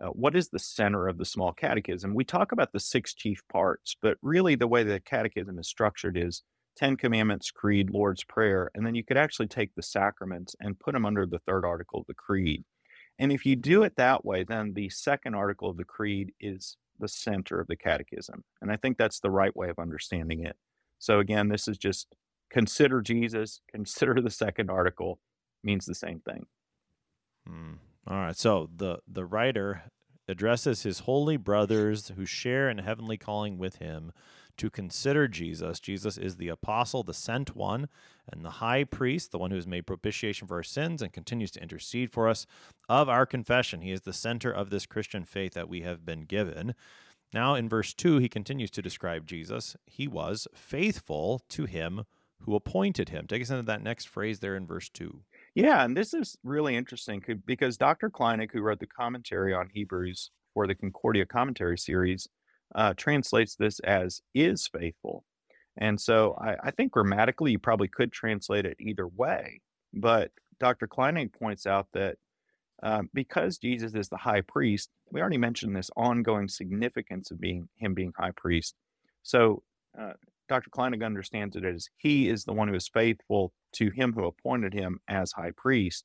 uh, 0.00 0.08
what 0.08 0.34
is 0.34 0.48
the 0.48 0.58
center 0.58 1.08
of 1.08 1.18
the 1.18 1.24
small 1.24 1.52
catechism, 1.52 2.14
we 2.14 2.24
talk 2.24 2.52
about 2.52 2.72
the 2.72 2.80
six 2.80 3.14
chief 3.14 3.42
parts, 3.50 3.96
but 4.00 4.16
really 4.22 4.54
the 4.54 4.66
way 4.66 4.82
the 4.82 5.00
catechism 5.00 5.58
is 5.58 5.68
structured 5.68 6.16
is 6.16 6.42
Ten 6.76 6.96
Commandments, 6.96 7.50
Creed, 7.50 7.90
Lord's 7.90 8.24
Prayer, 8.24 8.70
and 8.74 8.86
then 8.86 8.94
you 8.94 9.04
could 9.04 9.18
actually 9.18 9.48
take 9.48 9.74
the 9.74 9.82
sacraments 9.82 10.56
and 10.60 10.78
put 10.78 10.94
them 10.94 11.04
under 11.04 11.26
the 11.26 11.40
third 11.40 11.64
article 11.64 12.00
of 12.00 12.06
the 12.06 12.14
Creed. 12.14 12.64
And 13.18 13.30
if 13.30 13.44
you 13.44 13.56
do 13.56 13.82
it 13.82 13.96
that 13.96 14.24
way, 14.24 14.42
then 14.42 14.72
the 14.72 14.88
second 14.88 15.34
article 15.34 15.68
of 15.68 15.76
the 15.76 15.84
Creed 15.84 16.32
is 16.40 16.76
the 16.98 17.08
center 17.08 17.60
of 17.60 17.66
the 17.66 17.76
catechism. 17.76 18.44
And 18.60 18.72
I 18.72 18.76
think 18.76 18.96
that's 18.96 19.20
the 19.20 19.30
right 19.30 19.54
way 19.54 19.68
of 19.68 19.78
understanding 19.78 20.44
it. 20.44 20.56
So 20.98 21.18
again, 21.18 21.48
this 21.48 21.68
is 21.68 21.76
just 21.76 22.14
consider 22.50 23.02
Jesus, 23.02 23.60
consider 23.70 24.20
the 24.20 24.30
second 24.30 24.70
article 24.70 25.18
means 25.62 25.84
the 25.84 25.94
same 25.94 26.20
thing. 26.20 26.46
Hmm. 27.46 27.74
All 28.06 28.16
right. 28.16 28.36
So 28.36 28.68
the 28.74 28.98
the 29.06 29.24
writer 29.24 29.84
addresses 30.28 30.82
his 30.82 31.00
holy 31.00 31.36
brothers 31.36 32.12
who 32.16 32.24
share 32.24 32.68
in 32.68 32.78
heavenly 32.78 33.16
calling 33.16 33.58
with 33.58 33.76
him 33.76 34.12
to 34.56 34.70
consider 34.70 35.28
Jesus. 35.28 35.80
Jesus 35.80 36.18
is 36.18 36.36
the 36.36 36.48
apostle, 36.48 37.02
the 37.02 37.14
sent 37.14 37.56
one, 37.56 37.88
and 38.30 38.44
the 38.44 38.50
high 38.50 38.84
priest, 38.84 39.32
the 39.32 39.38
one 39.38 39.50
who 39.50 39.56
has 39.56 39.66
made 39.66 39.86
propitiation 39.86 40.46
for 40.46 40.56
our 40.56 40.62
sins 40.62 41.02
and 41.02 41.12
continues 41.12 41.50
to 41.52 41.62
intercede 41.62 42.12
for 42.12 42.28
us 42.28 42.46
of 42.88 43.08
our 43.08 43.26
confession. 43.26 43.80
He 43.80 43.92
is 43.92 44.02
the 44.02 44.12
center 44.12 44.50
of 44.50 44.70
this 44.70 44.86
Christian 44.86 45.24
faith 45.24 45.54
that 45.54 45.68
we 45.68 45.80
have 45.82 46.04
been 46.04 46.22
given. 46.22 46.74
Now, 47.32 47.54
in 47.54 47.68
verse 47.68 47.94
2, 47.94 48.18
he 48.18 48.28
continues 48.28 48.70
to 48.72 48.82
describe 48.82 49.26
Jesus. 49.26 49.74
He 49.86 50.06
was 50.06 50.46
faithful 50.54 51.40
to 51.48 51.64
him 51.64 52.04
who 52.40 52.54
appointed 52.54 53.08
him. 53.08 53.26
Take 53.26 53.42
us 53.42 53.50
into 53.50 53.62
that 53.62 53.82
next 53.82 54.08
phrase 54.08 54.40
there 54.40 54.56
in 54.56 54.66
verse 54.66 54.88
2. 54.90 55.22
Yeah, 55.54 55.84
and 55.84 55.96
this 55.96 56.14
is 56.14 56.36
really 56.42 56.76
interesting 56.76 57.22
because 57.44 57.76
Dr. 57.76 58.08
Kleinig, 58.08 58.50
who 58.52 58.62
wrote 58.62 58.80
the 58.80 58.86
commentary 58.86 59.52
on 59.52 59.68
Hebrews 59.72 60.30
for 60.54 60.66
the 60.66 60.74
Concordia 60.74 61.26
commentary 61.26 61.76
series, 61.76 62.26
uh, 62.74 62.94
translates 62.96 63.54
this 63.56 63.78
as 63.80 64.22
is 64.34 64.66
faithful. 64.66 65.24
And 65.76 66.00
so 66.00 66.36
I, 66.40 66.56
I, 66.64 66.70
think 66.70 66.92
grammatically 66.92 67.52
you 67.52 67.58
probably 67.58 67.88
could 67.88 68.12
translate 68.12 68.64
it 68.64 68.76
either 68.80 69.06
way. 69.06 69.60
But 69.92 70.30
Dr. 70.58 70.86
Kleinig 70.86 71.32
points 71.32 71.66
out 71.66 71.88
that 71.92 72.16
uh, 72.82 73.02
because 73.12 73.58
Jesus 73.58 73.94
is 73.94 74.08
the 74.08 74.16
high 74.16 74.40
priest, 74.40 74.90
we 75.10 75.20
already 75.20 75.38
mentioned 75.38 75.76
this 75.76 75.90
ongoing 75.96 76.48
significance 76.48 77.30
of 77.30 77.40
being 77.40 77.68
him 77.76 77.94
being 77.94 78.12
high 78.18 78.32
priest. 78.36 78.74
So 79.22 79.62
uh, 79.98 80.14
Dr. 80.48 80.70
Kleinig 80.70 81.04
understands 81.04 81.56
it 81.56 81.64
as 81.64 81.88
he 81.96 82.28
is 82.28 82.44
the 82.44 82.52
one 82.52 82.68
who 82.68 82.74
is 82.74 82.88
faithful 82.88 83.52
to 83.74 83.90
him 83.90 84.12
who 84.12 84.26
appointed 84.26 84.74
him 84.74 85.00
as 85.08 85.32
high 85.32 85.52
priest. 85.56 86.04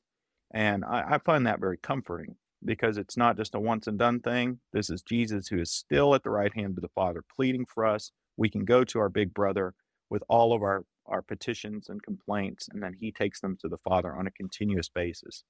And 0.54 0.86
I, 0.86 1.16
I 1.16 1.18
find 1.20 1.46
that 1.46 1.60
very 1.60 1.78
comforting 1.78 2.36
because 2.64 2.98
it's 2.98 3.18
not 3.18 3.38
just 3.38 3.56
a 3.56 3.60
once 3.60 3.88
and 3.88 4.00
done 4.00 4.20
thing. 4.20 4.60
This 4.74 4.90
is 4.90 5.02
Jesus 5.02 5.48
who 5.48 5.60
is 5.60 5.72
still 5.72 6.16
at 6.16 6.24
the 6.24 6.30
right 6.30 6.54
hand 6.54 6.78
of 6.78 6.82
the 6.82 6.90
Father 6.90 7.24
pleading 7.36 7.66
for 7.66 7.86
us. 7.86 8.12
We 8.38 8.50
can 8.50 8.66
go 8.66 8.84
to 8.86 9.00
our 9.00 9.10
big 9.10 9.34
brother 9.34 9.74
with 10.10 10.24
all 10.30 10.54
of 10.54 10.62
our, 10.62 10.86
our 11.06 11.22
petitions 11.22 11.90
and 11.90 12.02
complaints, 12.02 12.68
and 12.72 12.82
then 12.82 12.94
he 13.00 13.12
takes 13.12 13.42
them 13.42 13.58
to 13.62 13.68
the 13.68 13.78
Father 13.78 14.16
on 14.16 14.28
a 14.28 14.32
continuous 14.32 14.90
basis. 14.90 15.44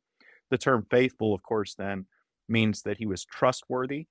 The 0.50 0.58
term 0.58 0.86
faithful, 0.90 1.34
of 1.34 1.44
course, 1.44 1.76
then 1.76 2.06
means 2.48 2.82
that 2.84 2.98
he 2.98 3.06
was 3.06 3.26
trustworthy. 3.26 4.08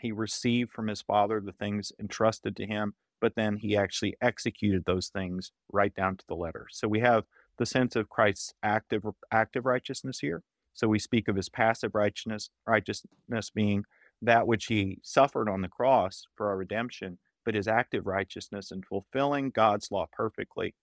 He 0.00 0.12
received 0.12 0.72
from 0.72 0.88
his 0.88 1.02
Father 1.02 1.40
the 1.40 1.52
things 1.52 1.92
entrusted 2.00 2.56
to 2.56 2.66
him, 2.66 2.94
but 3.24 3.36
then 3.36 3.56
he 3.56 3.76
actually 3.76 4.16
executed 4.20 4.84
those 4.84 5.08
things 5.08 5.52
right 5.72 5.94
down 5.94 6.16
to 6.18 6.24
the 6.28 6.36
letter. 6.36 6.66
So 6.70 6.88
we 6.88 7.00
have 7.00 7.24
the 7.58 7.66
sense 7.66 7.96
of 7.96 8.10
Christ's 8.10 8.54
active 8.62 9.04
active 9.32 9.66
righteousness 9.66 10.20
here 10.20 10.42
so 10.74 10.88
we 10.88 10.98
speak 10.98 11.28
of 11.28 11.36
his 11.36 11.48
passive 11.48 11.94
righteousness, 11.94 12.50
righteousness 12.66 13.50
being 13.54 13.84
that 14.20 14.46
which 14.46 14.66
he 14.66 14.98
suffered 15.02 15.48
on 15.48 15.62
the 15.62 15.68
cross 15.68 16.26
for 16.36 16.48
our 16.48 16.56
redemption, 16.56 17.18
but 17.44 17.54
his 17.54 17.68
active 17.68 18.06
righteousness 18.06 18.72
in 18.72 18.82
fulfilling 18.82 19.50
God's 19.50 19.90
law 19.90 20.06
perfectly. 20.12 20.74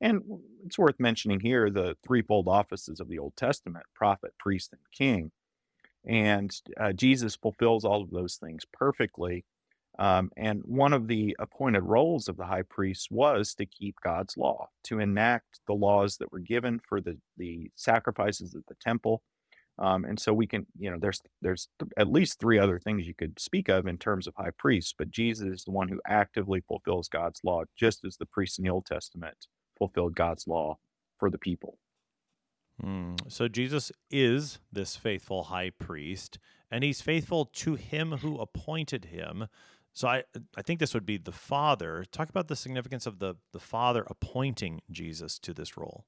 And 0.00 0.22
it's 0.66 0.78
worth 0.78 0.98
mentioning 0.98 1.40
here 1.40 1.70
the 1.70 1.96
threefold 2.06 2.48
offices 2.48 3.00
of 3.00 3.08
the 3.08 3.18
Old 3.18 3.36
Testament 3.36 3.86
prophet, 3.94 4.32
priest, 4.38 4.72
and 4.72 4.82
king. 4.92 5.30
And 6.06 6.52
uh, 6.80 6.92
Jesus 6.92 7.36
fulfills 7.36 7.84
all 7.84 8.02
of 8.02 8.10
those 8.10 8.36
things 8.36 8.64
perfectly. 8.72 9.44
Um, 9.98 10.30
and 10.36 10.62
one 10.64 10.92
of 10.92 11.08
the 11.08 11.34
appointed 11.40 11.82
roles 11.82 12.28
of 12.28 12.36
the 12.36 12.44
high 12.44 12.62
priest 12.62 13.08
was 13.10 13.54
to 13.54 13.66
keep 13.66 13.96
God's 14.04 14.36
law, 14.36 14.68
to 14.84 15.00
enact 15.00 15.60
the 15.66 15.74
laws 15.74 16.18
that 16.18 16.30
were 16.30 16.38
given 16.38 16.80
for 16.88 17.00
the, 17.00 17.18
the 17.36 17.70
sacrifices 17.74 18.54
at 18.54 18.66
the 18.68 18.76
temple. 18.80 19.22
Um, 19.80 20.04
and 20.04 20.18
so 20.18 20.32
we 20.32 20.46
can, 20.46 20.66
you 20.76 20.90
know, 20.90 20.98
there's 21.00 21.20
there's 21.40 21.68
at 21.96 22.10
least 22.10 22.40
three 22.40 22.58
other 22.58 22.80
things 22.80 23.06
you 23.06 23.14
could 23.14 23.38
speak 23.38 23.68
of 23.68 23.86
in 23.86 23.96
terms 23.96 24.26
of 24.26 24.34
high 24.36 24.50
priests, 24.58 24.92
but 24.96 25.10
Jesus 25.10 25.46
is 25.46 25.64
the 25.64 25.70
one 25.70 25.88
who 25.88 26.00
actively 26.06 26.60
fulfills 26.60 27.08
God's 27.08 27.40
law, 27.44 27.62
just 27.76 28.04
as 28.04 28.16
the 28.16 28.26
priests 28.26 28.58
in 28.58 28.64
the 28.64 28.70
Old 28.70 28.86
Testament 28.86 29.46
fulfilled 29.78 30.16
God's 30.16 30.48
law 30.48 30.78
for 31.18 31.30
the 31.30 31.38
people. 31.38 31.78
Mm. 32.82 33.20
So 33.30 33.48
Jesus 33.48 33.92
is 34.10 34.58
this 34.72 34.96
faithful 34.96 35.44
high 35.44 35.70
priest, 35.70 36.38
and 36.70 36.82
he's 36.82 37.00
faithful 37.00 37.46
to 37.46 37.74
him 37.74 38.18
who 38.18 38.38
appointed 38.38 39.06
him. 39.06 39.46
So 39.92 40.08
I 40.08 40.24
I 40.56 40.62
think 40.62 40.80
this 40.80 40.94
would 40.94 41.06
be 41.06 41.18
the 41.18 41.32
Father. 41.32 42.04
Talk 42.10 42.28
about 42.28 42.48
the 42.48 42.56
significance 42.56 43.06
of 43.06 43.18
the 43.18 43.34
the 43.52 43.60
Father 43.60 44.06
appointing 44.08 44.80
Jesus 44.90 45.38
to 45.40 45.52
this 45.52 45.76
role. 45.76 46.04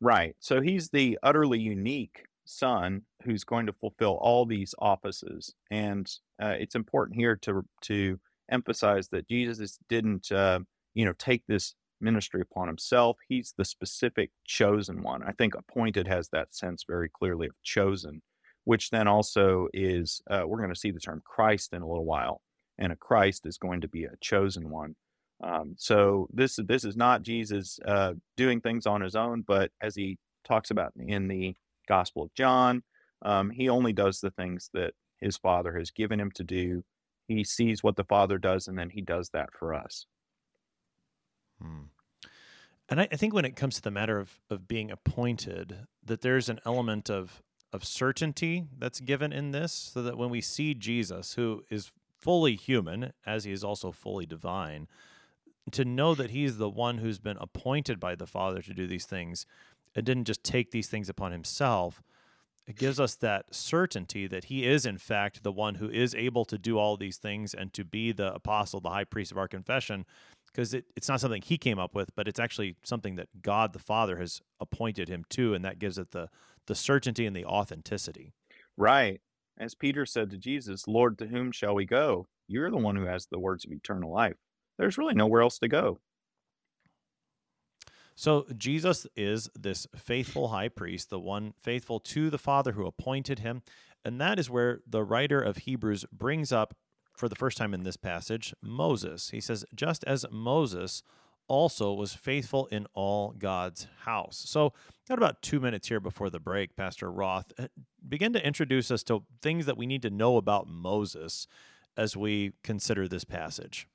Right. 0.00 0.34
So 0.40 0.60
he's 0.60 0.90
the 0.90 1.18
utterly 1.22 1.58
unique 1.58 2.24
son 2.44 3.02
who's 3.24 3.44
going 3.44 3.66
to 3.66 3.72
fulfill 3.72 4.18
all 4.20 4.46
these 4.46 4.74
offices, 4.78 5.54
and 5.70 6.10
uh, 6.42 6.54
it's 6.58 6.74
important 6.74 7.16
here 7.16 7.36
to 7.42 7.62
to 7.82 8.18
emphasize 8.50 9.08
that 9.08 9.28
Jesus 9.28 9.78
didn't 9.88 10.30
uh, 10.32 10.60
you 10.94 11.04
know 11.04 11.14
take 11.18 11.42
this 11.46 11.74
ministry 12.00 12.40
upon 12.40 12.68
himself. 12.68 13.16
He's 13.28 13.54
the 13.56 13.64
specific 13.64 14.30
chosen 14.44 15.02
one. 15.02 15.22
I 15.22 15.32
think 15.32 15.54
appointed 15.54 16.06
has 16.08 16.28
that 16.30 16.54
sense 16.54 16.84
very 16.88 17.08
clearly 17.08 17.46
of 17.46 17.54
chosen, 17.62 18.22
which 18.64 18.90
then 18.90 19.08
also 19.08 19.68
is 19.72 20.20
uh, 20.30 20.42
we're 20.46 20.58
going 20.58 20.74
to 20.74 20.78
see 20.78 20.90
the 20.90 21.00
term 21.00 21.22
Christ 21.24 21.72
in 21.72 21.82
a 21.82 21.86
little 21.88 22.04
while 22.04 22.42
and 22.78 22.92
a 22.92 22.96
Christ 22.96 23.46
is 23.46 23.58
going 23.58 23.80
to 23.80 23.88
be 23.88 24.04
a 24.04 24.16
chosen 24.20 24.70
one. 24.70 24.94
Um, 25.42 25.74
so 25.76 26.28
this 26.32 26.58
this 26.64 26.84
is 26.84 26.96
not 26.96 27.22
Jesus 27.22 27.78
uh, 27.84 28.14
doing 28.36 28.60
things 28.60 28.86
on 28.86 29.02
his 29.02 29.14
own, 29.14 29.42
but 29.46 29.70
as 29.82 29.94
he 29.94 30.18
talks 30.44 30.70
about 30.70 30.92
in 30.96 31.28
the 31.28 31.54
Gospel 31.88 32.22
of 32.22 32.34
John, 32.34 32.82
um, 33.22 33.50
he 33.50 33.68
only 33.68 33.92
does 33.92 34.20
the 34.20 34.30
things 34.30 34.70
that 34.72 34.94
his 35.20 35.36
Father 35.36 35.78
has 35.78 35.90
given 35.90 36.20
him 36.20 36.30
to 36.32 36.44
do. 36.44 36.84
He 37.28 37.44
sees 37.44 37.82
what 37.82 37.96
the 37.96 38.04
Father 38.04 38.38
does, 38.38 38.68
and 38.68 38.78
then 38.78 38.90
he 38.90 39.02
does 39.02 39.30
that 39.30 39.50
for 39.52 39.74
us. 39.74 40.06
Hmm. 41.60 41.84
And 42.88 43.00
I, 43.00 43.08
I 43.10 43.16
think 43.16 43.34
when 43.34 43.44
it 43.44 43.56
comes 43.56 43.76
to 43.76 43.82
the 43.82 43.90
matter 43.90 44.18
of 44.18 44.40
of 44.48 44.68
being 44.68 44.90
appointed, 44.90 45.86
that 46.04 46.22
there's 46.22 46.48
an 46.48 46.60
element 46.64 47.10
of 47.10 47.42
of 47.72 47.84
certainty 47.84 48.68
that's 48.78 49.00
given 49.00 49.32
in 49.32 49.50
this, 49.50 49.72
so 49.72 50.02
that 50.02 50.16
when 50.16 50.30
we 50.30 50.40
see 50.40 50.72
Jesus, 50.72 51.34
who 51.34 51.64
is 51.68 51.90
fully 52.20 52.56
human, 52.56 53.12
as 53.24 53.44
he 53.44 53.52
is 53.52 53.64
also 53.64 53.92
fully 53.92 54.26
divine, 54.26 54.88
to 55.72 55.84
know 55.84 56.14
that 56.14 56.30
he's 56.30 56.58
the 56.58 56.70
one 56.70 56.98
who's 56.98 57.18
been 57.18 57.36
appointed 57.40 57.98
by 57.98 58.14
the 58.14 58.26
Father 58.26 58.62
to 58.62 58.74
do 58.74 58.86
these 58.86 59.06
things 59.06 59.46
and 59.94 60.04
didn't 60.04 60.26
just 60.26 60.44
take 60.44 60.70
these 60.70 60.88
things 60.88 61.08
upon 61.08 61.32
himself, 61.32 62.02
it 62.66 62.76
gives 62.76 62.98
us 62.98 63.14
that 63.16 63.54
certainty 63.54 64.26
that 64.26 64.44
he 64.44 64.66
is, 64.66 64.84
in 64.84 64.98
fact, 64.98 65.42
the 65.42 65.52
one 65.52 65.76
who 65.76 65.88
is 65.88 66.14
able 66.14 66.44
to 66.44 66.58
do 66.58 66.78
all 66.78 66.96
these 66.96 67.16
things 67.16 67.54
and 67.54 67.72
to 67.72 67.84
be 67.84 68.12
the 68.12 68.34
apostle, 68.34 68.80
the 68.80 68.90
high 68.90 69.04
priest 69.04 69.30
of 69.30 69.38
our 69.38 69.46
confession, 69.48 70.04
because 70.46 70.74
it, 70.74 70.84
it's 70.96 71.08
not 71.08 71.20
something 71.20 71.42
he 71.42 71.58
came 71.58 71.78
up 71.78 71.94
with, 71.94 72.14
but 72.16 72.26
it's 72.26 72.40
actually 72.40 72.76
something 72.82 73.16
that 73.16 73.28
God 73.42 73.72
the 73.72 73.78
Father 73.78 74.16
has 74.18 74.40
appointed 74.60 75.08
him 75.08 75.24
to, 75.30 75.54
and 75.54 75.64
that 75.64 75.78
gives 75.78 75.98
it 75.98 76.10
the 76.10 76.28
the 76.66 76.74
certainty 76.74 77.26
and 77.26 77.36
the 77.36 77.44
authenticity. 77.44 78.32
Right. 78.76 79.20
As 79.58 79.74
Peter 79.74 80.04
said 80.04 80.30
to 80.30 80.36
Jesus, 80.36 80.86
Lord, 80.86 81.18
to 81.18 81.26
whom 81.26 81.50
shall 81.50 81.74
we 81.74 81.86
go? 81.86 82.26
You're 82.46 82.70
the 82.70 82.76
one 82.76 82.96
who 82.96 83.06
has 83.06 83.26
the 83.26 83.38
words 83.38 83.64
of 83.64 83.72
eternal 83.72 84.12
life. 84.12 84.36
There's 84.78 84.98
really 84.98 85.14
nowhere 85.14 85.42
else 85.42 85.58
to 85.60 85.68
go. 85.68 85.98
So 88.14 88.46
Jesus 88.56 89.06
is 89.16 89.50
this 89.54 89.86
faithful 89.94 90.48
high 90.48 90.68
priest, 90.68 91.10
the 91.10 91.18
one 91.18 91.54
faithful 91.58 92.00
to 92.00 92.30
the 92.30 92.38
Father 92.38 92.72
who 92.72 92.86
appointed 92.86 93.40
him. 93.40 93.62
And 94.04 94.20
that 94.20 94.38
is 94.38 94.48
where 94.48 94.80
the 94.86 95.04
writer 95.04 95.40
of 95.40 95.58
Hebrews 95.58 96.04
brings 96.12 96.52
up, 96.52 96.74
for 97.16 97.28
the 97.28 97.34
first 97.34 97.56
time 97.56 97.72
in 97.72 97.82
this 97.82 97.96
passage, 97.96 98.54
Moses. 98.62 99.30
He 99.30 99.40
says, 99.40 99.64
just 99.74 100.04
as 100.04 100.26
Moses 100.30 101.02
also 101.48 101.92
was 101.92 102.14
faithful 102.14 102.66
in 102.66 102.86
all 102.94 103.32
God's 103.32 103.86
house. 104.00 104.44
So, 104.48 104.72
got 105.08 105.18
about 105.18 105.42
two 105.42 105.60
minutes 105.60 105.88
here 105.88 106.00
before 106.00 106.30
the 106.30 106.40
break, 106.40 106.76
Pastor 106.76 107.10
Roth. 107.10 107.52
Uh, 107.58 107.68
begin 108.08 108.32
to 108.32 108.46
introduce 108.46 108.90
us 108.90 109.02
to 109.04 109.24
things 109.42 109.66
that 109.66 109.76
we 109.76 109.86
need 109.86 110.02
to 110.02 110.10
know 110.10 110.36
about 110.36 110.68
Moses 110.68 111.46
as 111.96 112.16
we 112.16 112.52
consider 112.62 113.08
this 113.08 113.24
passage. 113.24 113.88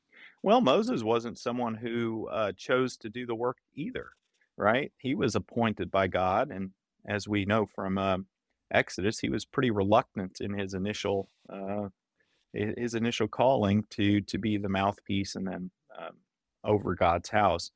Well, 0.44 0.62
Moses 0.62 1.04
wasn't 1.04 1.38
someone 1.38 1.76
who 1.76 2.28
uh, 2.32 2.52
chose 2.54 2.98
to 2.98 3.10
do 3.10 3.26
the 3.26 3.36
work 3.36 3.58
either, 3.76 4.10
right? 4.58 4.92
He 4.98 5.14
was 5.14 5.36
appointed 5.36 5.92
by 5.92 6.08
God. 6.08 6.50
And 6.52 6.72
as 7.08 7.28
we 7.28 7.46
know 7.46 7.68
from 7.68 7.98
uh, 7.98 8.18
Exodus, 8.74 9.20
he 9.20 9.30
was 9.30 9.46
pretty 9.46 9.72
reluctant 9.72 10.42
in 10.42 10.58
his 10.58 10.74
initial. 10.74 11.30
Uh, 11.50 11.90
his 12.54 12.96
initial 12.96 13.30
calling 13.30 13.86
to 13.90 14.20
to 14.22 14.38
be 14.38 14.58
the 14.58 14.68
mouthpiece 14.68 15.36
and 15.36 15.48
then 15.48 15.72
um, 15.98 16.18
over 16.64 16.96
God's 16.96 17.30
house. 17.30 17.72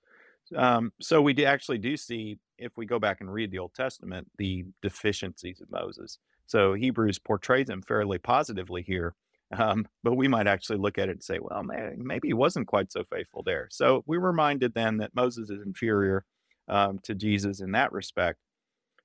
Um, 0.56 0.94
so 1.02 1.22
we 1.22 1.34
do 1.34 1.46
actually 1.46 1.80
do 1.80 1.98
see, 1.98 2.38
if 2.58 2.72
we 2.78 2.86
go 2.86 3.00
back 3.00 3.22
and 3.22 3.32
read 3.32 3.52
the 3.52 3.60
Old 3.60 3.74
Testament, 3.74 4.30
the 4.38 4.66
deficiencies 4.82 5.62
of 5.62 5.72
Moses. 5.72 6.20
So 6.46 6.74
Hebrews 6.74 7.20
portrays 7.20 7.70
him 7.70 7.82
fairly 7.82 8.18
positively 8.18 8.82
here. 8.84 9.16
Um, 9.56 9.88
but 10.04 10.16
we 10.16 10.28
might 10.28 10.48
actually 10.48 10.80
look 10.80 10.98
at 10.98 11.08
it 11.08 11.14
and 11.14 11.24
say, 11.24 11.38
well, 11.40 11.64
maybe 11.98 12.30
he 12.30 12.34
wasn't 12.34 12.68
quite 12.68 12.92
so 12.92 13.04
faithful 13.12 13.44
there. 13.44 13.68
So 13.72 14.04
we're 14.08 14.20
reminded 14.20 14.74
then 14.74 14.98
that 14.98 15.16
Moses 15.16 15.50
is 15.50 15.62
inferior 15.62 16.26
um, 16.68 17.00
to 17.04 17.14
Jesus 17.14 17.62
in 17.62 17.72
that 17.74 17.92
respect. 17.92 18.40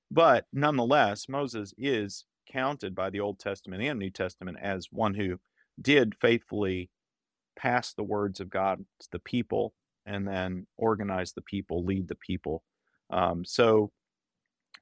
But 0.09 0.45
nonetheless, 0.51 1.29
Moses 1.29 1.73
is 1.77 2.25
counted 2.51 2.95
by 2.95 3.11
the 3.11 3.19
Old 3.19 3.39
Testament 3.39 3.83
and 3.83 3.99
New 3.99 4.09
Testament 4.09 4.57
as 4.61 4.87
one 4.91 5.13
who 5.13 5.39
did 5.79 6.15
faithfully 6.19 6.89
pass 7.61 7.93
the 7.93 8.03
words 8.03 8.39
of 8.39 8.49
God 8.49 8.83
to 8.99 9.07
the 9.11 9.19
people 9.19 9.73
and 10.05 10.27
then 10.27 10.65
organize 10.77 11.31
the 11.33 11.41
people, 11.41 11.85
lead 11.85 12.07
the 12.07 12.15
people. 12.15 12.63
Um, 13.09 13.45
so 13.45 13.91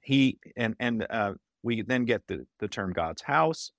he 0.02 0.40
and 0.56 0.76
and 0.80 1.06
uh, 1.10 1.34
we 1.64 1.82
then 1.82 2.06
get 2.06 2.26
the 2.28 2.46
the 2.60 2.68
term 2.68 2.94
God's 2.94 3.22
house, 3.22 3.72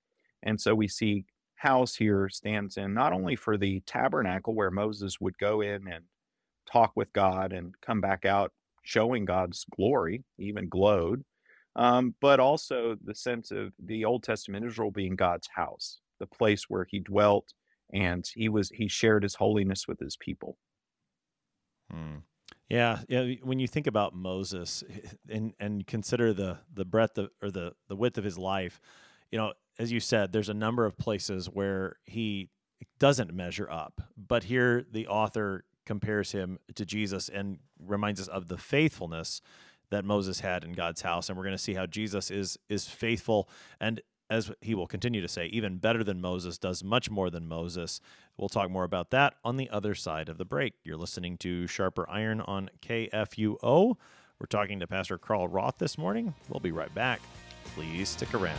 and 0.43 0.59
so 0.59 0.75
we 0.75 0.87
see 0.87 1.25
house 1.55 1.95
here 1.95 2.27
stands 2.29 2.77
in 2.77 2.93
not 2.93 3.13
only 3.13 3.35
for 3.35 3.57
the 3.57 3.81
tabernacle 3.85 4.55
where 4.55 4.71
Moses 4.71 5.19
would 5.21 5.37
go 5.37 5.61
in 5.61 5.87
and 5.87 6.03
talk 6.71 6.91
with 6.95 7.11
God 7.13 7.53
and 7.53 7.73
come 7.81 8.01
back 8.01 8.25
out 8.25 8.51
showing 8.83 9.25
God's 9.25 9.65
glory, 9.75 10.23
even 10.39 10.67
glowed, 10.69 11.23
um, 11.75 12.15
but 12.19 12.39
also 12.39 12.97
the 13.03 13.13
sense 13.13 13.51
of 13.51 13.73
the 13.83 14.05
Old 14.05 14.23
Testament 14.23 14.65
Israel 14.65 14.91
being 14.91 15.15
God's 15.15 15.47
house, 15.53 15.99
the 16.19 16.27
place 16.27 16.65
where 16.67 16.85
He 16.89 16.99
dwelt 16.99 17.53
and 17.93 18.25
He 18.33 18.49
was 18.49 18.69
He 18.69 18.87
shared 18.87 19.23
His 19.23 19.35
holiness 19.35 19.87
with 19.87 19.99
His 19.99 20.17
people. 20.17 20.57
Hmm. 21.91 22.17
Yeah, 22.69 22.99
yeah. 23.09 23.33
When 23.43 23.59
you 23.59 23.67
think 23.67 23.87
about 23.87 24.15
Moses 24.15 24.83
and 25.29 25.53
and 25.59 25.85
consider 25.85 26.33
the 26.33 26.59
the 26.73 26.85
breadth 26.85 27.17
of, 27.17 27.29
or 27.41 27.51
the 27.51 27.73
the 27.89 27.95
width 27.97 28.17
of 28.17 28.23
his 28.23 28.37
life, 28.37 28.79
you 29.29 29.37
know, 29.37 29.53
as 29.77 29.91
you 29.91 29.99
said, 29.99 30.31
there's 30.31 30.49
a 30.49 30.53
number 30.53 30.85
of 30.85 30.97
places 30.97 31.47
where 31.47 31.97
he 32.05 32.49
doesn't 32.97 33.33
measure 33.33 33.69
up. 33.69 34.01
But 34.15 34.45
here, 34.45 34.85
the 34.89 35.07
author 35.07 35.65
compares 35.85 36.31
him 36.31 36.59
to 36.75 36.85
Jesus 36.85 37.27
and 37.27 37.59
reminds 37.77 38.21
us 38.21 38.27
of 38.29 38.47
the 38.47 38.57
faithfulness 38.57 39.41
that 39.89 40.05
Moses 40.05 40.39
had 40.39 40.63
in 40.63 40.71
God's 40.71 41.01
house, 41.01 41.27
and 41.27 41.37
we're 41.37 41.43
going 41.43 41.57
to 41.57 41.61
see 41.61 41.73
how 41.73 41.85
Jesus 41.85 42.31
is 42.31 42.57
is 42.69 42.87
faithful 42.87 43.49
and 43.81 44.01
as 44.31 44.49
he 44.61 44.73
will 44.73 44.87
continue 44.87 45.21
to 45.21 45.27
say, 45.27 45.47
even 45.47 45.77
better 45.77 46.05
than 46.05 46.21
Moses, 46.21 46.57
does 46.57 46.85
much 46.85 47.09
more 47.09 47.29
than 47.29 47.47
Moses. 47.47 47.99
We'll 48.37 48.49
talk 48.49 48.71
more 48.71 48.85
about 48.85 49.11
that 49.11 49.35
on 49.43 49.57
the 49.57 49.69
other 49.69 49.93
side 49.93 50.29
of 50.29 50.37
the 50.37 50.45
break. 50.45 50.73
You're 50.85 50.95
listening 50.95 51.37
to 51.39 51.67
Sharper 51.67 52.09
Iron 52.09 52.39
on 52.39 52.69
KFUO. 52.81 53.95
We're 54.39 54.45
talking 54.49 54.79
to 54.79 54.87
Pastor 54.87 55.17
Carl 55.17 55.49
Roth 55.49 55.77
this 55.79 55.97
morning. 55.97 56.33
We'll 56.47 56.61
be 56.61 56.71
right 56.71 56.93
back. 56.95 57.19
Please 57.75 58.07
stick 58.07 58.33
around. 58.33 58.57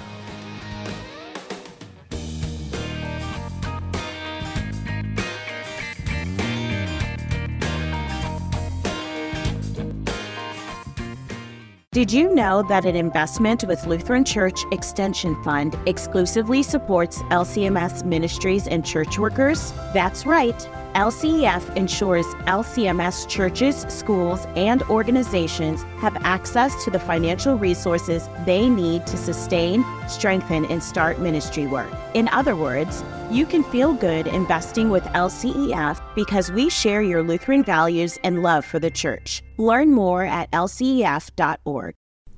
Did 11.93 12.11
you 12.11 12.35
know 12.35 12.63
that 12.71 12.87
an 12.87 12.97
investment 12.97 13.65
with 13.65 13.87
Lutheran 13.87 14.25
Church 14.25 14.61
Extension 14.73 15.37
Fund 15.43 15.79
exclusively 15.85 16.63
supports 16.63 17.19
LCMS 17.25 18.03
ministries 18.03 18.67
and 18.67 18.83
church 18.83 19.19
workers? 19.19 19.73
That's 19.93 20.25
right. 20.25 20.67
LCEF 20.95 21.75
ensures 21.77 22.27
LCMS 22.47 23.27
churches, 23.29 23.87
schools, 23.89 24.47
and 24.57 24.83
organizations 24.85 25.83
have 25.99 26.17
access 26.25 26.85
to 26.85 26.91
the 26.91 26.99
financial 26.99 27.57
resources 27.57 28.29
they 28.45 28.69
need 28.69 29.07
to 29.07 29.17
sustain, 29.17 29.85
strengthen, 30.07 30.67
and 30.67 30.83
start 30.83 31.19
ministry 31.19 31.67
work. 31.67 31.91
In 32.15 32.29
other 32.29 32.55
words, 32.55 33.03
you 33.31 33.47
can 33.47 33.65
feel 33.65 33.95
good 33.95 34.27
investing 34.27 34.91
with 34.91 35.05
LCEF 35.05 36.01
because 36.15 36.53
we 36.53 36.69
share 36.69 37.01
your 37.01 37.23
Lutheran 37.23 37.65
values 37.65 38.19
and 38.23 38.43
love 38.43 38.65
for 38.65 38.79
the 38.79 38.91
church. 38.91 39.43
Learn 39.57 39.93
more 39.93 40.25
at 40.25 40.51
lcef.org. 40.51 41.95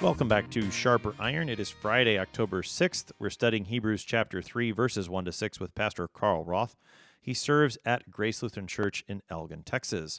Welcome 0.00 0.28
back 0.28 0.48
to 0.52 0.70
Sharper 0.70 1.14
Iron. 1.18 1.50
It 1.50 1.60
is 1.60 1.68
Friday, 1.68 2.18
October 2.18 2.62
6th. 2.62 3.12
We're 3.18 3.28
studying 3.28 3.66
Hebrews 3.66 4.02
chapter 4.02 4.40
3, 4.40 4.70
verses 4.70 5.10
1 5.10 5.26
to 5.26 5.32
6 5.32 5.60
with 5.60 5.74
Pastor 5.74 6.08
Carl 6.08 6.42
Roth. 6.42 6.74
He 7.20 7.34
serves 7.34 7.76
at 7.84 8.10
Grace 8.10 8.42
Lutheran 8.42 8.66
Church 8.66 9.04
in 9.06 9.20
Elgin, 9.28 9.62
Texas. 9.62 10.18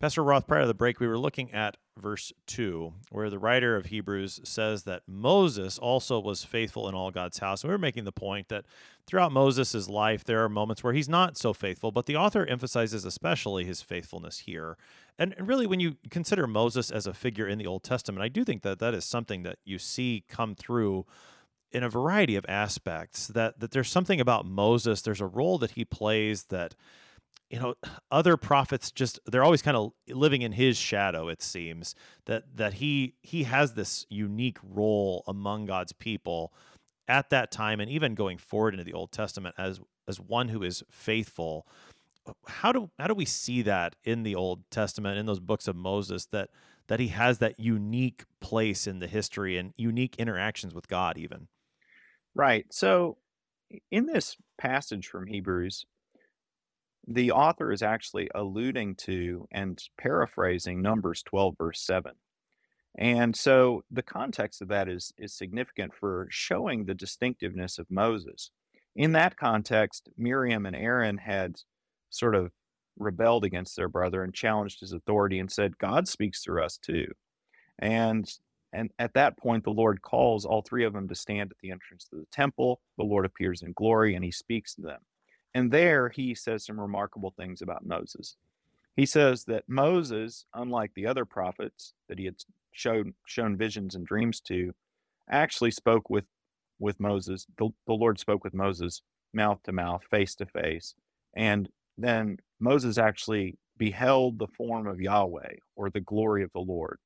Pastor 0.00 0.24
Roth, 0.24 0.48
prior 0.48 0.62
to 0.62 0.66
the 0.66 0.74
break, 0.74 0.98
we 0.98 1.06
were 1.06 1.18
looking 1.18 1.52
at 1.52 1.76
verse 1.98 2.32
2, 2.46 2.92
where 3.10 3.30
the 3.30 3.38
writer 3.38 3.76
of 3.76 3.86
Hebrews 3.86 4.40
says 4.44 4.84
that 4.84 5.02
Moses 5.06 5.78
also 5.78 6.18
was 6.18 6.44
faithful 6.44 6.88
in 6.88 6.94
all 6.94 7.10
God's 7.10 7.38
house. 7.38 7.62
And 7.62 7.68
we 7.68 7.74
were 7.74 7.78
making 7.78 8.04
the 8.04 8.12
point 8.12 8.48
that 8.48 8.64
throughout 9.06 9.32
Moses' 9.32 9.88
life, 9.88 10.24
there 10.24 10.42
are 10.42 10.48
moments 10.48 10.82
where 10.82 10.92
he's 10.92 11.08
not 11.08 11.36
so 11.36 11.52
faithful, 11.52 11.92
but 11.92 12.06
the 12.06 12.16
author 12.16 12.46
emphasizes 12.46 13.04
especially 13.04 13.64
his 13.64 13.82
faithfulness 13.82 14.40
here. 14.40 14.76
And, 15.18 15.34
really, 15.38 15.66
when 15.66 15.80
you 15.80 15.96
consider 16.10 16.46
Moses 16.46 16.90
as 16.90 17.06
a 17.06 17.14
figure 17.14 17.46
in 17.46 17.58
the 17.58 17.66
Old 17.66 17.82
Testament, 17.82 18.22
I 18.22 18.28
do 18.28 18.44
think 18.44 18.62
that 18.62 18.78
that 18.78 18.94
is 18.94 19.04
something 19.04 19.42
that 19.42 19.58
you 19.64 19.78
see 19.78 20.24
come 20.28 20.54
through 20.54 21.06
in 21.70 21.82
a 21.82 21.88
variety 21.88 22.36
of 22.36 22.46
aspects. 22.48 23.28
That 23.28 23.60
that 23.60 23.70
there's 23.72 23.90
something 23.90 24.20
about 24.20 24.46
Moses. 24.46 25.02
There's 25.02 25.20
a 25.20 25.26
role 25.26 25.58
that 25.58 25.72
he 25.72 25.84
plays 25.84 26.44
that 26.44 26.74
you 27.52 27.60
know 27.60 27.74
other 28.10 28.36
prophets 28.38 28.90
just 28.90 29.20
they're 29.26 29.44
always 29.44 29.62
kind 29.62 29.76
of 29.76 29.92
living 30.08 30.42
in 30.42 30.52
his 30.52 30.76
shadow 30.76 31.28
it 31.28 31.42
seems 31.42 31.94
that 32.24 32.44
that 32.56 32.74
he 32.74 33.14
he 33.22 33.44
has 33.44 33.74
this 33.74 34.06
unique 34.08 34.58
role 34.62 35.22
among 35.28 35.66
God's 35.66 35.92
people 35.92 36.52
at 37.08 37.28
that 37.30 37.50
time 37.50 37.78
and 37.78 37.90
even 37.90 38.14
going 38.14 38.38
forward 38.38 38.74
into 38.74 38.84
the 38.84 38.94
Old 38.94 39.12
Testament 39.12 39.54
as 39.58 39.80
as 40.08 40.18
one 40.18 40.48
who 40.48 40.62
is 40.62 40.82
faithful. 40.90 41.66
How 42.46 42.72
do 42.72 42.90
how 42.98 43.06
do 43.06 43.14
we 43.14 43.26
see 43.26 43.62
that 43.62 43.96
in 44.02 44.22
the 44.22 44.34
Old 44.34 44.70
Testament 44.70 45.18
in 45.18 45.26
those 45.26 45.40
books 45.40 45.68
of 45.68 45.76
Moses 45.76 46.26
that 46.26 46.50
that 46.88 47.00
he 47.00 47.08
has 47.08 47.38
that 47.38 47.60
unique 47.60 48.24
place 48.40 48.86
in 48.86 48.98
the 48.98 49.06
history 49.06 49.56
and 49.56 49.72
unique 49.76 50.16
interactions 50.16 50.74
with 50.74 50.88
God 50.88 51.18
even? 51.18 51.48
Right. 52.34 52.64
So 52.70 53.18
in 53.90 54.06
this 54.06 54.36
passage 54.58 55.06
from 55.06 55.26
Hebrews 55.26 55.84
the 57.06 57.32
author 57.32 57.72
is 57.72 57.82
actually 57.82 58.30
alluding 58.34 58.94
to 58.94 59.46
and 59.50 59.82
paraphrasing 59.98 60.80
Numbers 60.80 61.22
12 61.22 61.54
verse 61.58 61.80
7 61.80 62.12
and 62.96 63.34
so 63.34 63.82
the 63.90 64.02
context 64.02 64.62
of 64.62 64.68
that 64.68 64.88
is 64.88 65.12
is 65.18 65.32
significant 65.32 65.92
for 65.94 66.28
showing 66.30 66.84
the 66.84 66.94
distinctiveness 66.94 67.78
of 67.78 67.90
Moses 67.90 68.50
in 68.94 69.12
that 69.12 69.36
context 69.36 70.08
Miriam 70.16 70.66
and 70.66 70.76
Aaron 70.76 71.18
had 71.18 71.56
sort 72.10 72.34
of 72.34 72.52
rebelled 72.98 73.44
against 73.44 73.76
their 73.76 73.88
brother 73.88 74.22
and 74.22 74.34
challenged 74.34 74.80
his 74.80 74.92
authority 74.92 75.38
and 75.38 75.50
said, 75.50 75.78
God 75.78 76.08
speaks 76.08 76.42
through 76.42 76.64
us 76.64 76.78
too. 76.78 77.06
And 77.78 78.30
and 78.74 78.90
at 78.98 79.12
that 79.14 79.36
point, 79.36 79.64
the 79.64 79.70
Lord 79.70 80.00
calls 80.00 80.46
all 80.46 80.62
three 80.62 80.84
of 80.84 80.94
them 80.94 81.06
to 81.08 81.14
stand 81.14 81.50
at 81.50 81.58
the 81.58 81.70
entrance 81.70 82.04
to 82.04 82.16
the 82.16 82.26
temple. 82.32 82.80
The 82.96 83.04
Lord 83.04 83.26
appears 83.26 83.60
in 83.60 83.74
glory 83.74 84.14
and 84.14 84.24
he 84.24 84.30
speaks 84.30 84.74
to 84.76 84.82
them. 84.82 85.00
And 85.54 85.70
there 85.70 86.08
he 86.08 86.34
says 86.34 86.64
some 86.64 86.80
remarkable 86.80 87.32
things 87.36 87.62
about 87.62 87.86
Moses. 87.86 88.36
He 88.96 89.06
says 89.06 89.44
that 89.44 89.68
Moses, 89.68 90.44
unlike 90.54 90.92
the 90.94 91.06
other 91.06 91.24
prophets 91.24 91.94
that 92.08 92.18
he 92.18 92.24
had 92.26 92.36
shown 92.72 93.14
shown 93.26 93.56
visions 93.56 93.94
and 93.94 94.06
dreams 94.06 94.40
to, 94.42 94.74
actually 95.30 95.70
spoke 95.70 96.10
with 96.10 96.24
with 96.78 96.98
Moses. 97.00 97.46
The, 97.58 97.70
the 97.86 97.92
Lord 97.92 98.18
spoke 98.18 98.44
with 98.44 98.54
Moses 98.54 99.02
mouth 99.32 99.62
to 99.64 99.72
mouth, 99.72 100.02
face 100.10 100.34
to 100.36 100.46
face, 100.46 100.94
and 101.34 101.68
then 101.96 102.38
Moses 102.60 102.98
actually 102.98 103.56
beheld 103.78 104.38
the 104.38 104.48
form 104.48 104.86
of 104.86 105.00
Yahweh 105.00 105.56
or 105.76 105.90
the 105.90 106.00
glory 106.00 106.42
of 106.42 106.52
the 106.52 106.60
Lord. 106.60 106.98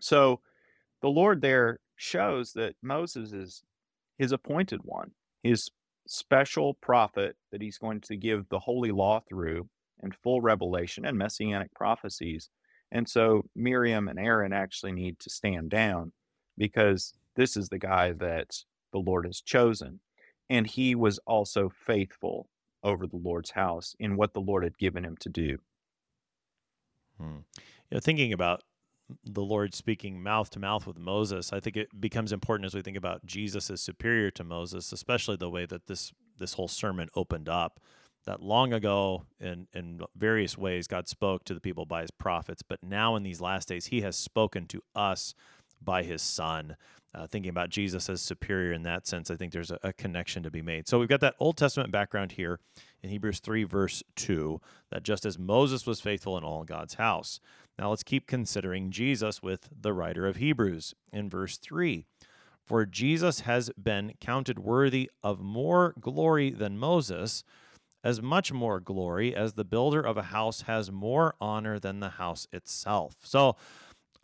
So 0.00 0.40
the 1.02 1.08
Lord 1.08 1.42
there 1.42 1.80
shows 1.96 2.52
that 2.54 2.74
Moses 2.82 3.32
is 3.32 3.62
his 4.18 4.32
appointed 4.32 4.80
one, 4.84 5.10
his 5.42 5.70
special 6.06 6.74
prophet 6.74 7.36
that 7.52 7.62
he's 7.62 7.78
going 7.78 8.00
to 8.02 8.16
give 8.16 8.48
the 8.48 8.58
holy 8.58 8.90
law 8.92 9.20
through 9.28 9.68
and 10.00 10.14
full 10.14 10.40
revelation 10.40 11.04
and 11.06 11.16
messianic 11.16 11.72
prophecies. 11.74 12.50
And 12.92 13.08
so 13.08 13.44
Miriam 13.56 14.08
and 14.08 14.18
Aaron 14.18 14.52
actually 14.52 14.92
need 14.92 15.18
to 15.20 15.30
stand 15.30 15.70
down 15.70 16.12
because 16.58 17.14
this 17.36 17.56
is 17.56 17.68
the 17.68 17.78
guy 17.78 18.12
that 18.12 18.64
the 18.92 18.98
Lord 18.98 19.26
has 19.26 19.40
chosen. 19.40 20.00
and 20.50 20.66
he 20.66 20.94
was 20.94 21.18
also 21.26 21.70
faithful 21.70 22.48
over 22.82 23.06
the 23.06 23.16
Lord's 23.16 23.50
house 23.50 23.96
in 23.98 24.16
what 24.16 24.34
the 24.34 24.40
Lord 24.40 24.62
had 24.62 24.76
given 24.78 25.04
him 25.04 25.16
to 25.20 25.28
do. 25.28 25.58
Hmm. 27.18 27.38
You 27.90 27.96
know, 27.96 28.00
thinking 28.00 28.32
about 28.32 28.62
the 29.24 29.42
Lord 29.42 29.74
speaking 29.74 30.22
mouth 30.22 30.50
to 30.50 30.58
mouth 30.58 30.86
with 30.86 30.98
Moses, 30.98 31.52
I 31.52 31.60
think 31.60 31.76
it 31.76 32.00
becomes 32.00 32.32
important 32.32 32.66
as 32.66 32.74
we 32.74 32.82
think 32.82 32.96
about 32.96 33.24
Jesus 33.26 33.70
as 33.70 33.80
superior 33.80 34.30
to 34.32 34.44
Moses, 34.44 34.92
especially 34.92 35.36
the 35.36 35.50
way 35.50 35.66
that 35.66 35.86
this 35.86 36.12
this 36.38 36.54
whole 36.54 36.68
sermon 36.68 37.08
opened 37.14 37.48
up. 37.48 37.80
That 38.26 38.42
long 38.42 38.72
ago, 38.72 39.24
in 39.38 39.68
in 39.74 40.00
various 40.16 40.56
ways, 40.56 40.86
God 40.86 41.08
spoke 41.08 41.44
to 41.44 41.54
the 41.54 41.60
people 41.60 41.84
by 41.84 42.02
His 42.02 42.10
prophets, 42.10 42.62
but 42.62 42.82
now 42.82 43.16
in 43.16 43.22
these 43.22 43.40
last 43.40 43.68
days, 43.68 43.86
He 43.86 44.00
has 44.00 44.16
spoken 44.16 44.66
to 44.68 44.82
us 44.94 45.34
by 45.82 46.02
His 46.02 46.22
Son. 46.22 46.76
Uh, 47.14 47.28
thinking 47.28 47.50
about 47.50 47.70
Jesus 47.70 48.08
as 48.08 48.20
superior 48.20 48.72
in 48.72 48.82
that 48.82 49.06
sense, 49.06 49.30
I 49.30 49.36
think 49.36 49.52
there's 49.52 49.70
a, 49.70 49.78
a 49.84 49.92
connection 49.92 50.42
to 50.42 50.50
be 50.50 50.62
made. 50.62 50.88
So 50.88 50.98
we've 50.98 51.08
got 51.08 51.20
that 51.20 51.36
Old 51.38 51.56
Testament 51.56 51.92
background 51.92 52.32
here 52.32 52.58
in 53.04 53.10
Hebrews 53.10 53.38
3, 53.38 53.62
verse 53.62 54.02
2, 54.16 54.60
that 54.90 55.04
just 55.04 55.24
as 55.24 55.38
Moses 55.38 55.86
was 55.86 56.00
faithful 56.00 56.36
in 56.36 56.42
all 56.42 56.64
God's 56.64 56.94
house. 56.94 57.38
Now 57.78 57.90
let's 57.90 58.02
keep 58.02 58.26
considering 58.26 58.90
Jesus 58.90 59.42
with 59.42 59.68
the 59.78 59.92
writer 59.92 60.26
of 60.26 60.36
Hebrews 60.36 60.94
in 61.12 61.28
verse 61.28 61.56
3. 61.58 62.04
For 62.64 62.86
Jesus 62.86 63.40
has 63.40 63.70
been 63.70 64.14
counted 64.20 64.58
worthy 64.58 65.10
of 65.22 65.40
more 65.40 65.94
glory 66.00 66.50
than 66.50 66.78
Moses, 66.78 67.44
as 68.02 68.22
much 68.22 68.52
more 68.52 68.80
glory 68.80 69.34
as 69.34 69.54
the 69.54 69.64
builder 69.64 70.00
of 70.00 70.16
a 70.16 70.24
house 70.24 70.62
has 70.62 70.90
more 70.90 71.34
honor 71.40 71.78
than 71.78 72.00
the 72.00 72.10
house 72.10 72.46
itself. 72.52 73.16
So, 73.22 73.56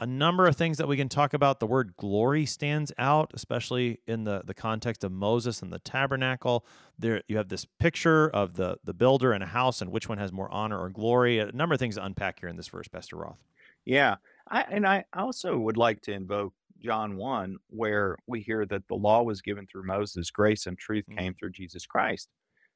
a 0.01 0.07
number 0.07 0.47
of 0.47 0.57
things 0.57 0.79
that 0.79 0.89
we 0.89 0.97
can 0.97 1.09
talk 1.09 1.35
about. 1.35 1.61
The 1.61 1.67
word 1.67 1.95
glory 1.97 2.47
stands 2.47 2.91
out, 2.99 3.31
especially 3.35 4.01
in 4.07 4.25
the, 4.25 4.43
the 4.45 4.55
context 4.55 5.05
of 5.05 5.13
Moses 5.13 5.63
and 5.63 5.73
the 5.73 5.79
tabernacle. 5.79 6.65
There 6.99 7.23
you 7.29 7.37
have 7.37 7.49
this 7.49 7.67
picture 7.67 8.29
of 8.31 8.55
the, 8.55 8.79
the 8.83 8.95
builder 8.95 9.33
and 9.33 9.45
a 9.45 9.47
house 9.47 9.81
and 9.83 9.93
which 9.93 10.09
one 10.09 10.19
has 10.19 10.33
more 10.33 10.51
honor 10.51 10.79
or 10.79 10.89
glory. 10.89 11.39
A 11.39 11.53
number 11.53 11.75
of 11.75 11.79
things 11.79 11.97
to 11.97 12.05
unpack 12.05 12.41
here 12.41 12.49
in 12.49 12.57
this 12.57 12.69
verse, 12.69 12.89
Pastor 12.89 13.17
Roth. 13.17 13.39
Yeah. 13.85 14.17
I, 14.49 14.63
and 14.71 14.87
I 14.87 15.05
also 15.15 15.57
would 15.59 15.77
like 15.77 16.01
to 16.03 16.13
invoke 16.13 16.55
John 16.83 17.17
1, 17.17 17.59
where 17.69 18.17
we 18.27 18.41
hear 18.41 18.65
that 18.67 18.89
the 18.89 18.95
law 18.95 19.23
was 19.23 19.43
given 19.43 19.67
through 19.67 19.87
Moses, 19.87 20.31
grace 20.31 20.67
and 20.67 20.79
truth 20.79 21.05
Mm. 21.11 21.19
came 21.19 21.35
through 21.35 21.51
Jesus 21.51 21.85
Christ. 21.87 22.29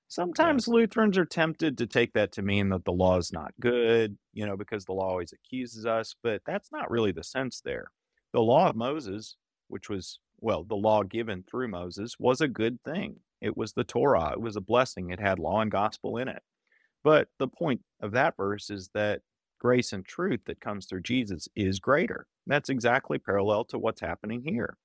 Sometimes 0.08 0.68
Lutherans 0.68 1.18
are 1.18 1.24
tempted 1.24 1.76
to 1.78 1.86
take 1.86 2.12
that 2.12 2.32
to 2.32 2.42
mean 2.42 2.68
that 2.68 2.84
the 2.84 2.92
law 2.92 3.16
is 3.18 3.32
not 3.32 3.52
good, 3.60 4.16
you 4.32 4.46
know, 4.46 4.56
because 4.56 4.84
the 4.84 4.92
law 4.92 5.08
always 5.08 5.32
accuses 5.32 5.86
us, 5.86 6.14
but 6.22 6.42
that's 6.46 6.70
not 6.70 6.90
really 6.90 7.10
the 7.12 7.24
sense 7.24 7.60
there. 7.60 7.90
The 8.32 8.40
law 8.40 8.68
of 8.68 8.76
Moses, 8.76 9.36
which 9.68 9.88
was, 9.88 10.20
well, 10.40 10.62
the 10.64 10.76
law 10.76 11.02
given 11.02 11.42
through 11.42 11.68
Moses, 11.68 12.16
was 12.18 12.40
a 12.40 12.48
good 12.48 12.78
thing. 12.84 13.16
It 13.40 13.56
was 13.56 13.72
the 13.72 13.84
Torah, 13.84 14.32
it 14.32 14.40
was 14.40 14.56
a 14.56 14.60
blessing, 14.60 15.10
it 15.10 15.20
had 15.20 15.38
law 15.38 15.60
and 15.60 15.70
gospel 15.70 16.16
in 16.18 16.28
it. 16.28 16.42
But 17.02 17.28
the 17.38 17.48
point 17.48 17.82
of 18.00 18.12
that 18.12 18.36
verse 18.36 18.70
is 18.70 18.90
that 18.94 19.20
grace 19.58 19.92
and 19.92 20.04
truth 20.04 20.40
that 20.46 20.60
comes 20.60 20.86
through 20.86 21.02
Jesus 21.02 21.48
is 21.56 21.80
greater. 21.80 22.26
That's 22.46 22.68
exactly 22.68 23.18
parallel 23.18 23.64
to 23.66 23.78
what's 23.78 24.00
happening 24.00 24.42
here. 24.44 24.76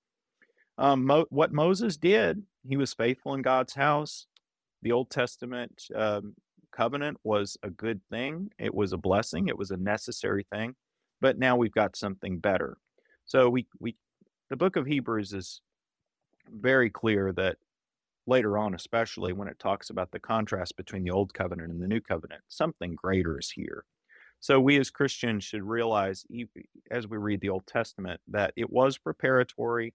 Um, 0.77 1.05
Mo- 1.05 1.27
what 1.29 1.51
Moses 1.51 1.97
did, 1.97 2.43
he 2.67 2.77
was 2.77 2.93
faithful 2.93 3.33
in 3.33 3.41
God's 3.41 3.73
house. 3.73 4.25
The 4.81 4.91
Old 4.91 5.09
Testament 5.09 5.83
um, 5.95 6.35
covenant 6.71 7.17
was 7.23 7.57
a 7.63 7.69
good 7.69 8.01
thing, 8.09 8.51
it 8.57 8.73
was 8.73 8.93
a 8.93 8.97
blessing, 8.97 9.47
it 9.47 9.57
was 9.57 9.71
a 9.71 9.77
necessary 9.77 10.45
thing. 10.51 10.75
But 11.21 11.37
now 11.37 11.57
we've 11.57 11.73
got 11.73 11.97
something 11.97 12.39
better. 12.39 12.77
So 13.25 13.49
we, 13.49 13.67
we 13.79 13.95
the 14.49 14.55
book 14.55 14.75
of 14.75 14.85
Hebrews 14.85 15.33
is 15.33 15.61
very 16.49 16.89
clear 16.89 17.31
that 17.33 17.57
later 18.25 18.57
on, 18.57 18.73
especially 18.73 19.33
when 19.33 19.47
it 19.47 19.59
talks 19.59 19.89
about 19.89 20.11
the 20.11 20.19
contrast 20.19 20.77
between 20.77 21.03
the 21.03 21.11
old 21.11 21.33
covenant 21.33 21.71
and 21.71 21.81
the 21.81 21.87
new 21.87 21.99
covenant, 21.99 22.41
something 22.47 22.95
greater 22.95 23.37
is 23.37 23.49
here. 23.49 23.83
So 24.39 24.59
we 24.59 24.79
as 24.79 24.89
Christians 24.89 25.43
should 25.43 25.63
realize, 25.63 26.25
as 26.89 27.07
we 27.07 27.17
read 27.17 27.41
the 27.41 27.49
Old 27.49 27.67
Testament, 27.67 28.21
that 28.29 28.53
it 28.55 28.69
was 28.69 28.97
preparatory, 28.97 29.93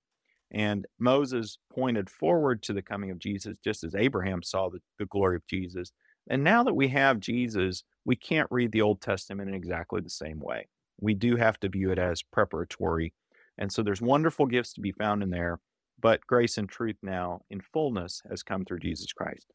and 0.51 0.87
Moses 0.99 1.59
pointed 1.73 2.09
forward 2.09 2.63
to 2.63 2.73
the 2.73 2.83
coming 2.83 3.11
of 3.11 3.19
Jesus, 3.19 3.57
just 3.63 3.85
as 3.85 3.95
Abraham 3.95 4.43
saw 4.43 4.69
the, 4.69 4.81
the 4.99 5.07
glory 5.07 5.37
of 5.37 5.47
Jesus. 5.47 5.93
And 6.29 6.45
now 6.45 6.63
that 6.63 6.75
we 6.75 6.89
have 6.89 7.21
Jesus, 7.21 7.85
we 8.05 8.17
can't 8.17 8.49
read 8.51 8.73
the 8.73 8.83
Old 8.83 9.01
Testament 9.01 9.49
in 9.49 9.55
exactly 9.55 10.01
the 10.01 10.11
same 10.11 10.41
way. 10.41 10.69
We 11.01 11.15
do 11.15 11.37
have 11.37 11.59
to 11.61 11.69
view 11.69 11.91
it 11.91 11.99
as 11.99 12.23
preparatory. 12.23 13.13
And 13.59 13.73
so 13.73 13.83
there's 13.83 14.01
wonderful 14.01 14.47
gifts 14.47 14.73
to 14.75 14.81
be 14.81 14.93
found 14.93 15.23
in 15.23 15.31
there, 15.31 15.61
but 16.01 16.27
grace 16.27 16.57
and 16.57 16.69
truth 16.69 16.97
now 17.03 17.43
in 17.51 17.61
fullness 17.61 18.23
has 18.29 18.43
come 18.43 18.65
through 18.65 18.81
Jesus 18.81 19.13
Christ. 19.13 19.47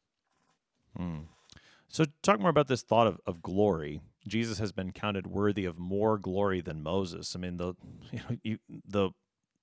Hmm. 0.96 1.20
So, 1.88 2.04
talk 2.22 2.38
more 2.40 2.50
about 2.50 2.68
this 2.68 2.82
thought 2.82 3.08
of, 3.08 3.20
of 3.26 3.42
glory. 3.42 4.00
Jesus 4.28 4.58
has 4.58 4.70
been 4.70 4.92
counted 4.92 5.26
worthy 5.26 5.64
of 5.64 5.76
more 5.76 6.18
glory 6.18 6.60
than 6.60 6.82
Moses. 6.82 7.34
I 7.34 7.40
mean, 7.40 7.56
the 7.56 7.74
you 8.12 8.18
know, 8.18 8.36
you, 8.42 8.58
the 8.86 9.10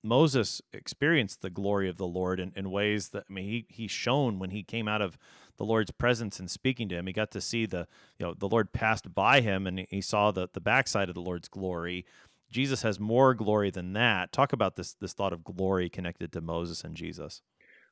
Moses 0.08 0.62
experienced 0.72 1.42
the 1.42 1.50
glory 1.50 1.88
of 1.88 1.96
the 1.96 2.06
Lord 2.06 2.40
in, 2.40 2.52
in 2.56 2.70
ways 2.70 3.10
that 3.10 3.24
I 3.28 3.32
mean, 3.32 3.44
he 3.44 3.66
he 3.68 3.86
shone 3.86 4.38
when 4.38 4.50
he 4.50 4.62
came 4.62 4.88
out 4.88 5.02
of 5.02 5.18
the 5.58 5.64
Lord's 5.64 5.90
presence 5.90 6.40
and 6.40 6.50
speaking 6.50 6.88
to 6.88 6.96
him. 6.96 7.06
He 7.06 7.12
got 7.12 7.30
to 7.32 7.40
see 7.40 7.66
the 7.66 7.86
you 8.18 8.26
know 8.26 8.34
the 8.34 8.48
Lord 8.48 8.72
passed 8.72 9.14
by 9.14 9.40
him 9.40 9.66
and 9.66 9.86
he 9.90 10.00
saw 10.00 10.30
the 10.30 10.48
the 10.52 10.60
backside 10.60 11.08
of 11.08 11.14
the 11.14 11.20
Lord's 11.20 11.48
glory. 11.48 12.06
Jesus 12.50 12.82
has 12.82 12.98
more 12.98 13.34
glory 13.34 13.70
than 13.70 13.92
that. 13.92 14.32
Talk 14.32 14.52
about 14.52 14.76
this 14.76 14.94
this 14.94 15.12
thought 15.12 15.32
of 15.32 15.44
glory 15.44 15.90
connected 15.90 16.32
to 16.32 16.40
Moses 16.40 16.82
and 16.84 16.96
Jesus. 16.96 17.42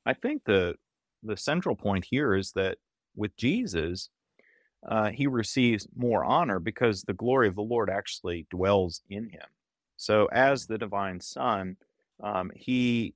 I 0.07 0.15
think 0.15 0.45
the 0.45 0.77
the 1.23 1.37
central 1.37 1.77
point 1.77 2.07
here 2.09 2.35
is 2.35 2.53
that 2.53 2.79
with 3.15 3.37
Jesus, 3.37 4.11
uh, 4.89 5.11
he 5.11 5.27
receives 5.27 5.89
more 5.97 6.25
honor 6.25 6.61
because 6.61 7.03
the 7.03 7.15
glory 7.15 7.49
of 7.49 7.57
the 7.57 7.63
Lord 7.63 7.91
actually 7.91 8.47
dwells 8.51 9.03
in 9.11 9.25
him. 9.25 9.47
So, 9.97 10.27
as 10.27 10.67
the 10.67 10.79
divine 10.79 11.21
Son, 11.21 11.77
um, 12.23 12.51
he, 12.55 13.15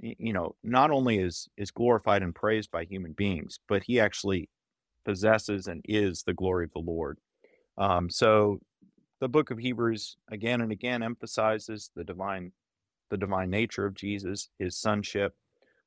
you 0.00 0.32
know, 0.32 0.54
not 0.62 0.90
only 0.90 1.18
is 1.18 1.48
is 1.56 1.70
glorified 1.70 2.22
and 2.22 2.34
praised 2.34 2.70
by 2.70 2.84
human 2.84 3.12
beings, 3.12 3.58
but 3.68 3.82
he 3.84 4.00
actually 4.00 4.48
possesses 5.04 5.66
and 5.66 5.82
is 5.88 6.22
the 6.22 6.34
glory 6.34 6.64
of 6.64 6.72
the 6.72 6.80
Lord. 6.80 7.18
Um, 7.78 8.10
so, 8.10 8.60
the 9.20 9.28
book 9.28 9.50
of 9.50 9.58
Hebrews 9.58 10.16
again 10.30 10.60
and 10.60 10.72
again 10.72 11.02
emphasizes 11.02 11.90
the 11.94 12.04
divine, 12.04 12.52
the 13.10 13.16
divine 13.16 13.50
nature 13.50 13.86
of 13.86 13.94
Jesus, 13.94 14.48
his 14.58 14.76
sonship. 14.76 15.34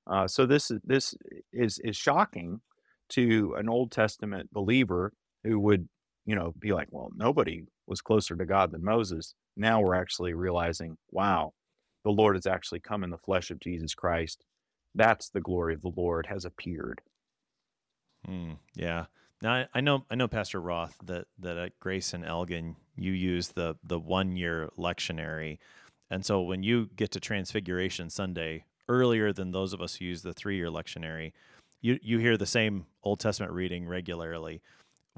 Uh, 0.07 0.27
so 0.27 0.45
this 0.45 0.71
is 0.71 0.79
this 0.83 1.13
is 1.53 1.79
is 1.79 1.95
shocking 1.95 2.61
to 3.09 3.55
an 3.57 3.69
Old 3.69 3.91
Testament 3.91 4.51
believer 4.51 5.13
who 5.43 5.59
would, 5.59 5.87
you 6.25 6.35
know, 6.35 6.53
be 6.59 6.73
like, 6.73 6.87
well, 6.91 7.09
nobody 7.15 7.63
was 7.87 8.01
closer 8.01 8.35
to 8.35 8.45
God 8.45 8.71
than 8.71 8.83
Moses. 8.83 9.35
Now 9.55 9.81
we're 9.81 9.95
actually 9.95 10.33
realizing, 10.33 10.97
wow, 11.11 11.53
the 12.03 12.11
Lord 12.11 12.35
has 12.35 12.45
actually 12.47 12.79
come 12.79 13.03
in 13.03 13.09
the 13.09 13.17
flesh 13.17 13.51
of 13.51 13.59
Jesus 13.59 13.93
Christ. 13.93 14.43
That's 14.95 15.29
the 15.29 15.41
glory 15.41 15.73
of 15.73 15.81
the 15.81 15.91
Lord 15.95 16.25
has 16.27 16.45
appeared. 16.45 17.01
Hmm, 18.25 18.53
yeah. 18.75 19.05
Now 19.41 19.53
I, 19.53 19.67
I 19.73 19.81
know 19.81 20.05
I 20.09 20.15
know 20.15 20.27
Pastor 20.27 20.59
Roth 20.59 20.97
that 21.05 21.25
that 21.39 21.57
at 21.57 21.79
Grace 21.79 22.13
and 22.13 22.25
Elgin 22.25 22.75
you 22.95 23.11
use 23.11 23.49
the 23.49 23.75
the 23.83 23.99
one 23.99 24.35
year 24.35 24.69
lectionary, 24.77 25.59
and 26.09 26.25
so 26.25 26.41
when 26.41 26.63
you 26.63 26.89
get 26.95 27.11
to 27.11 27.19
Transfiguration 27.19 28.09
Sunday 28.09 28.65
earlier 28.89 29.31
than 29.31 29.51
those 29.51 29.71
of 29.71 29.81
us 29.81 29.95
who 29.95 30.05
use 30.05 30.23
the 30.23 30.33
three 30.33 30.57
year 30.57 30.67
lectionary, 30.67 31.31
you 31.81 31.99
you 32.01 32.17
hear 32.17 32.35
the 32.35 32.45
same 32.45 32.85
Old 33.03 33.19
Testament 33.19 33.53
reading 33.53 33.87
regularly. 33.87 34.61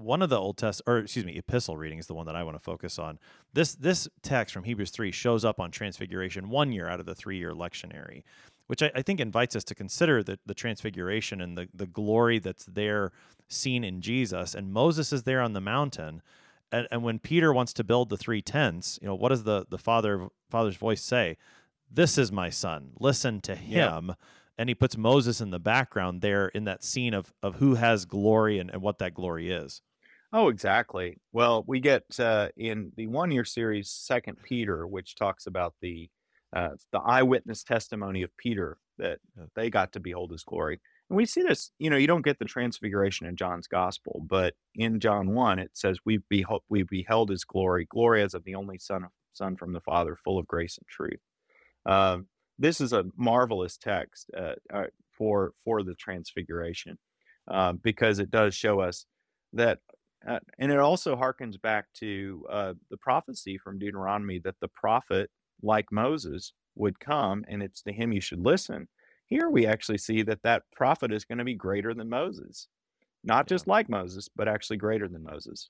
One 0.02 0.22
of 0.22 0.30
the 0.30 0.38
Old 0.40 0.58
Test 0.58 0.82
or 0.88 1.00
excuse 1.00 1.26
me 1.26 1.38
epistle 1.38 1.78
reading 1.78 2.00
is 2.00 2.08
the 2.08 2.14
one 2.14 2.26
that 2.26 2.36
I 2.36 2.44
want 2.44 2.56
to 2.56 2.64
focus 2.64 3.00
on. 3.00 3.20
This 3.54 3.76
this 3.76 4.08
text 4.22 4.54
from 4.54 4.64
Hebrews 4.64 4.92
three 4.92 5.12
shows 5.12 5.46
up 5.46 5.60
on 5.60 5.72
Transfiguration 5.72 6.50
one 6.50 6.72
year 6.72 6.88
out 6.90 7.00
of 7.00 7.06
the 7.06 7.16
three 7.16 7.38
year 7.38 7.54
lectionary 7.54 8.24
which 8.72 8.82
I, 8.82 8.90
I 8.96 9.02
think 9.02 9.20
invites 9.20 9.54
us 9.58 9.66
to 9.66 9.76
consider 9.76 10.24
the, 10.24 10.40
the 10.46 10.54
transfiguration 10.54 11.42
and 11.42 11.58
the, 11.58 11.68
the 11.74 11.86
glory 11.86 12.40
that's 12.40 12.64
there 12.68 13.12
seen 13.50 13.84
in 13.84 14.00
Jesus. 14.00 14.56
And 14.56 14.72
Moses 14.72 15.12
is 15.12 15.24
there 15.24 15.42
on 15.42 15.52
the 15.52 15.60
mountain. 15.60 16.22
And, 16.72 16.88
and 16.90 17.04
when 17.04 17.20
Peter 17.20 17.52
wants 17.52 17.74
to 17.74 17.84
build 17.84 18.08
the 18.08 18.16
three 18.16 18.42
tents, 18.42 18.98
you 19.02 19.10
know, 19.10 19.16
what 19.16 19.28
does 19.28 19.44
the, 19.44 19.66
the 19.70 19.78
father 19.78 20.30
father's 20.50 20.78
voice 20.78 21.02
say? 21.02 21.36
This 21.92 22.18
is 22.18 22.32
my 22.32 22.50
son. 22.50 22.92
Listen 22.98 23.42
to 23.42 23.52
Yep. 23.52 23.60
him. 23.92 24.16
And 24.58 24.70
he 24.70 24.76
puts 24.76 24.96
Moses 24.96 25.42
in 25.42 25.50
the 25.50 25.60
background 25.60 26.22
there 26.22 26.48
in 26.48 26.64
that 26.64 26.82
scene 26.82 27.14
of, 27.14 27.34
of 27.44 27.56
who 27.56 27.76
has 27.76 28.06
glory 28.06 28.58
and, 28.58 28.70
and 28.72 28.82
what 28.82 29.00
that 29.00 29.14
glory 29.14 29.52
is. 29.52 29.82
Oh, 30.34 30.48
exactly. 30.48 31.18
Well, 31.34 31.64
we 31.68 31.80
get 31.80 32.04
uh, 32.20 32.50
in 32.56 32.92
the 32.96 33.08
one 33.08 33.32
year 33.32 33.44
series, 33.44 33.90
Second 33.90 34.38
Peter, 34.44 34.88
which 34.88 35.16
talks 35.16 35.46
about 35.46 35.74
the 35.82 36.10
uh, 36.54 36.70
the 36.92 37.00
eyewitness 37.00 37.64
testimony 37.64 38.24
of 38.24 38.36
Peter 38.38 38.78
that 38.98 39.20
they 39.56 39.70
got 39.70 39.94
to 39.94 40.00
behold 40.02 40.32
his 40.32 40.44
glory. 40.44 40.80
And 41.10 41.16
we 41.16 41.26
see 41.26 41.42
this, 41.42 41.72
you 41.80 41.90
know, 41.90 41.96
you 41.96 42.08
don't 42.08 42.26
get 42.26 42.40
the 42.40 42.46
transfiguration 42.46 43.26
in 43.26 43.38
John's 43.38 43.68
gospel, 43.68 44.22
but 44.28 44.54
in 44.76 45.00
John 45.00 45.34
1, 45.34 45.60
it 45.60 45.72
says, 45.74 46.00
we 46.06 46.20
beheld, 46.30 46.64
we 46.70 46.84
beheld 46.84 47.30
his 47.30 47.46
glory, 47.46 47.86
glory 47.90 48.22
as 48.22 48.34
of 48.34 48.44
the 48.44 48.56
only 48.56 48.78
son, 48.80 49.06
son 49.34 49.56
from 49.56 49.72
the 49.72 49.80
Father, 49.80 50.18
full 50.24 50.38
of 50.38 50.48
grace 50.48 50.78
and 50.78 50.88
truth. 50.88 51.20
Um, 51.86 52.28
this 52.60 52.82
is 52.82 52.94
a 52.94 53.06
marvelous 53.18 53.78
text 53.78 54.30
uh, 54.38 54.54
uh, 54.74 54.86
for 55.18 55.54
for 55.64 55.84
the 55.84 55.96
transfiguration, 55.96 56.98
uh, 57.50 57.74
because 57.74 58.20
it 58.20 58.30
does 58.32 58.54
show 58.54 58.80
us 58.82 59.06
that, 59.54 59.80
uh, 60.28 60.40
and 60.60 60.72
it 60.72 60.80
also 60.80 61.16
harkens 61.16 61.60
back 61.62 61.88
to 61.96 62.46
uh, 62.50 62.74
the 62.90 62.98
prophecy 62.98 63.58
from 63.58 63.80
Deuteronomy 63.80 64.40
that 64.40 64.60
the 64.62 64.68
prophet, 64.70 65.30
like 65.62 65.92
Moses, 65.92 66.54
would 66.76 67.00
come, 67.00 67.44
and 67.48 67.64
it's 67.64 67.82
to 67.84 67.94
him 67.94 68.12
you 68.14 68.22
should 68.22 68.40
listen. 68.40 68.88
Here 69.26 69.50
we 69.50 69.66
actually 69.66 69.98
see 69.98 70.22
that 70.24 70.44
that 70.44 70.64
prophet 70.76 71.12
is 71.12 71.26
going 71.26 71.38
to 71.40 71.44
be 71.46 71.56
greater 71.56 71.94
than 71.94 72.10
Moses, 72.10 72.68
not 73.24 73.48
Yeah. 73.48 73.48
just 73.48 73.68
like 73.68 73.90
Moses, 73.90 74.30
but 74.36 74.48
actually 74.48 74.78
greater 74.78 75.08
than 75.08 75.24
Moses. 75.24 75.70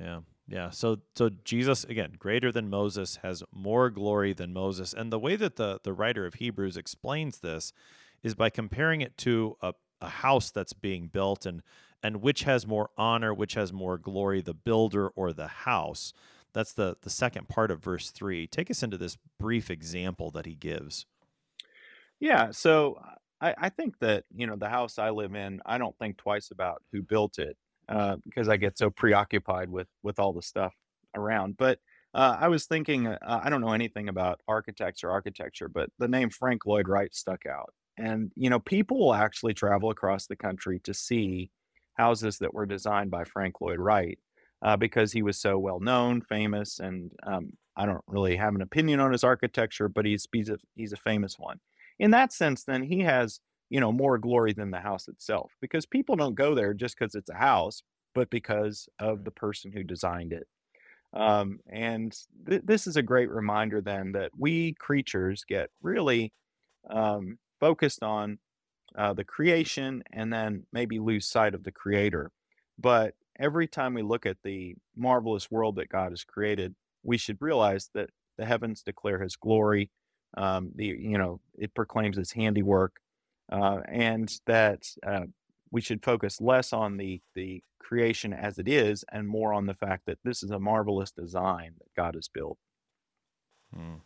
Yeah. 0.00 0.20
Yeah. 0.48 0.70
So 0.70 1.02
so 1.16 1.30
Jesus 1.44 1.84
again, 1.84 2.14
greater 2.18 2.50
than 2.52 2.68
Moses, 2.68 3.16
has 3.22 3.42
more 3.52 3.90
glory 3.90 4.32
than 4.32 4.52
Moses. 4.52 4.92
And 4.92 5.12
the 5.12 5.18
way 5.18 5.36
that 5.36 5.56
the 5.56 5.80
the 5.82 5.92
writer 5.92 6.26
of 6.26 6.34
Hebrews 6.34 6.76
explains 6.76 7.38
this 7.38 7.72
is 8.22 8.34
by 8.34 8.50
comparing 8.50 9.00
it 9.00 9.16
to 9.18 9.56
a, 9.62 9.74
a 10.00 10.08
house 10.08 10.50
that's 10.50 10.72
being 10.72 11.08
built 11.08 11.46
and 11.46 11.62
and 12.02 12.22
which 12.22 12.42
has 12.42 12.66
more 12.66 12.90
honor, 12.96 13.32
which 13.32 13.54
has 13.54 13.72
more 13.72 13.98
glory, 13.98 14.40
the 14.40 14.54
builder 14.54 15.08
or 15.08 15.32
the 15.32 15.48
house. 15.48 16.12
That's 16.52 16.72
the 16.72 16.96
the 17.02 17.10
second 17.10 17.48
part 17.48 17.70
of 17.70 17.82
verse 17.82 18.10
three. 18.10 18.46
Take 18.46 18.70
us 18.70 18.82
into 18.82 18.98
this 18.98 19.16
brief 19.38 19.70
example 19.70 20.30
that 20.32 20.46
he 20.46 20.54
gives. 20.54 21.06
Yeah, 22.20 22.50
so 22.50 23.00
I, 23.40 23.54
I 23.58 23.68
think 23.68 23.98
that, 23.98 24.24
you 24.34 24.46
know, 24.46 24.56
the 24.56 24.68
house 24.68 24.98
I 24.98 25.10
live 25.10 25.34
in, 25.34 25.60
I 25.66 25.78
don't 25.78 25.98
think 25.98 26.18
twice 26.18 26.50
about 26.52 26.82
who 26.92 27.02
built 27.02 27.38
it 27.38 27.56
uh, 27.88 28.16
because 28.24 28.48
I 28.48 28.56
get 28.56 28.78
so 28.78 28.90
preoccupied 28.90 29.70
with 29.70 29.88
with 30.02 30.18
all 30.18 30.32
the 30.32 30.42
stuff 30.42 30.74
around. 31.14 31.56
But 31.56 31.78
uh, 32.14 32.36
I 32.38 32.48
was 32.48 32.66
thinking, 32.66 33.06
uh, 33.06 33.40
I 33.42 33.50
don't 33.50 33.60
know 33.62 33.72
anything 33.72 34.08
about 34.08 34.40
architects 34.46 35.02
or 35.02 35.10
architecture, 35.10 35.68
but 35.68 35.90
the 35.98 36.08
name 36.08 36.30
Frank 36.30 36.66
Lloyd 36.66 36.86
Wright 36.86 37.14
stuck 37.14 37.46
out. 37.46 37.72
And, 37.96 38.30
you 38.36 38.50
know, 38.50 38.60
people 38.60 38.98
will 38.98 39.14
actually 39.14 39.54
travel 39.54 39.90
across 39.90 40.26
the 40.26 40.36
country 40.36 40.78
to 40.80 40.94
see 40.94 41.50
houses 41.94 42.38
that 42.38 42.54
were 42.54 42.66
designed 42.66 43.10
by 43.10 43.24
Frank 43.24 43.60
Lloyd 43.60 43.78
Wright 43.78 44.18
uh, 44.62 44.76
because 44.76 45.12
he 45.12 45.22
was 45.22 45.38
so 45.38 45.58
well 45.58 45.80
known, 45.80 46.20
famous, 46.22 46.78
and 46.78 47.12
um, 47.24 47.52
I 47.76 47.86
don't 47.86 48.04
really 48.06 48.36
have 48.36 48.54
an 48.54 48.62
opinion 48.62 49.00
on 49.00 49.12
his 49.12 49.24
architecture, 49.24 49.88
but 49.88 50.04
he's 50.04 50.26
he's 50.32 50.48
a, 50.50 50.58
he's 50.76 50.92
a 50.92 50.96
famous 50.96 51.38
one 51.38 51.58
in 52.02 52.10
that 52.10 52.32
sense, 52.32 52.64
then 52.64 52.82
he 52.82 53.00
has, 53.00 53.40
you 53.70 53.80
know, 53.80 53.92
more 53.92 54.18
glory 54.18 54.52
than 54.52 54.70
the 54.70 54.80
house 54.80 55.08
itself 55.08 55.52
because 55.60 55.86
people 55.86 56.16
don't 56.16 56.34
go 56.34 56.54
there 56.54 56.74
just 56.74 56.98
because 56.98 57.14
it's 57.14 57.30
a 57.30 57.34
house, 57.34 57.82
but 58.14 58.28
because 58.28 58.88
of 58.98 59.24
the 59.24 59.30
person 59.30 59.72
who 59.72 59.82
designed 59.84 60.32
it. 60.32 60.46
Um, 61.14 61.60
and 61.70 62.16
th- 62.48 62.62
this 62.64 62.86
is 62.86 62.96
a 62.96 63.02
great 63.02 63.30
reminder 63.30 63.80
then 63.80 64.12
that 64.12 64.32
we 64.36 64.72
creatures 64.74 65.44
get 65.46 65.70
really 65.82 66.32
um, 66.90 67.38
focused 67.60 68.02
on 68.02 68.38
uh, 68.96 69.12
the 69.12 69.24
creation 69.24 70.02
and 70.12 70.32
then 70.32 70.64
maybe 70.72 70.98
lose 70.98 71.26
sight 71.26 71.54
of 71.54 71.64
the 71.64 71.72
creator. 71.72 72.30
But 72.78 73.14
every 73.38 73.66
time 73.66 73.94
we 73.94 74.02
look 74.02 74.26
at 74.26 74.38
the 74.44 74.74
marvelous 74.96 75.50
world 75.50 75.76
that 75.76 75.88
God 75.88 76.10
has 76.12 76.24
created, 76.24 76.74
we 77.02 77.18
should 77.18 77.38
realize 77.40 77.90
that 77.94 78.10
the 78.38 78.46
heavens 78.46 78.82
declare 78.82 79.22
his 79.22 79.36
glory 79.36 79.90
um, 80.36 80.70
the 80.74 80.86
you 80.86 81.18
know 81.18 81.40
it 81.58 81.74
proclaims 81.74 82.16
his 82.16 82.32
handiwork, 82.32 82.96
uh, 83.50 83.80
and 83.88 84.32
that 84.46 84.84
uh, 85.06 85.26
we 85.70 85.80
should 85.80 86.04
focus 86.04 86.40
less 86.40 86.72
on 86.72 86.96
the 86.96 87.20
the 87.34 87.62
creation 87.78 88.32
as 88.32 88.58
it 88.58 88.68
is, 88.68 89.04
and 89.12 89.28
more 89.28 89.52
on 89.52 89.66
the 89.66 89.74
fact 89.74 90.04
that 90.06 90.18
this 90.24 90.42
is 90.42 90.50
a 90.50 90.58
marvelous 90.58 91.10
design 91.10 91.74
that 91.78 91.94
God 91.96 92.14
has 92.14 92.28
built. 92.28 92.58
Hmm. 93.74 93.96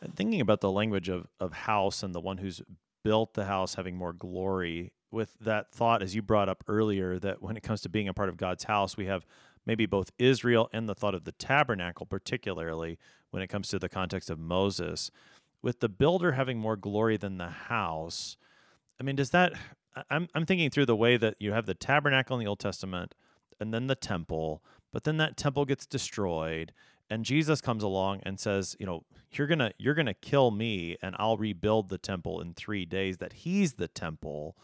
And 0.00 0.14
thinking 0.16 0.40
about 0.40 0.60
the 0.60 0.70
language 0.70 1.08
of 1.08 1.26
of 1.38 1.52
house 1.52 2.02
and 2.02 2.14
the 2.14 2.20
one 2.20 2.38
who's 2.38 2.62
built 3.04 3.34
the 3.34 3.44
house 3.44 3.74
having 3.74 3.96
more 3.96 4.12
glory 4.12 4.92
with 5.12 5.36
that 5.40 5.70
thought 5.70 6.02
as 6.02 6.14
you 6.14 6.22
brought 6.22 6.48
up 6.48 6.64
earlier 6.66 7.18
that 7.20 7.40
when 7.40 7.56
it 7.56 7.62
comes 7.62 7.80
to 7.82 7.88
being 7.88 8.08
a 8.08 8.14
part 8.14 8.28
of 8.28 8.36
God's 8.36 8.64
house 8.64 8.96
we 8.96 9.06
have 9.06 9.24
maybe 9.64 9.86
both 9.86 10.10
Israel 10.18 10.68
and 10.72 10.88
the 10.88 10.94
thought 10.94 11.14
of 11.14 11.24
the 11.24 11.32
tabernacle 11.32 12.06
particularly 12.06 12.98
when 13.30 13.42
it 13.42 13.48
comes 13.48 13.68
to 13.68 13.78
the 13.78 13.88
context 13.88 14.30
of 14.30 14.38
Moses. 14.38 15.10
With 15.62 15.80
the 15.80 15.88
builder 15.88 16.32
having 16.32 16.58
more 16.58 16.76
glory 16.76 17.16
than 17.16 17.38
the 17.38 17.48
house 17.48 18.36
I 18.98 19.04
mean 19.04 19.16
does 19.16 19.30
that 19.30 19.52
I'm 20.10 20.28
I'm 20.34 20.46
thinking 20.46 20.70
through 20.70 20.86
the 20.86 20.96
way 20.96 21.16
that 21.16 21.36
you 21.38 21.52
have 21.52 21.66
the 21.66 21.74
tabernacle 21.74 22.36
in 22.36 22.40
the 22.44 22.48
Old 22.48 22.58
Testament 22.58 23.14
and 23.60 23.72
then 23.72 23.86
the 23.86 23.94
temple 23.94 24.62
but 24.92 25.04
then 25.04 25.18
that 25.18 25.36
temple 25.36 25.64
gets 25.64 25.86
destroyed 25.86 26.72
and 27.10 27.24
Jesus 27.24 27.60
comes 27.60 27.82
along 27.82 28.20
and 28.24 28.38
says, 28.38 28.76
you 28.78 28.86
know, 28.86 29.04
you're 29.32 29.46
going 29.46 29.58
to 29.58 29.72
you're 29.78 29.94
going 29.94 30.06
to 30.06 30.14
kill 30.14 30.50
me 30.50 30.96
and 31.02 31.14
I'll 31.18 31.36
rebuild 31.36 31.88
the 31.88 31.98
temple 31.98 32.40
in 32.40 32.54
3 32.54 32.84
days 32.84 33.18
that 33.18 33.32
he's 33.32 33.74
the 33.74 33.88
temple. 33.88 34.56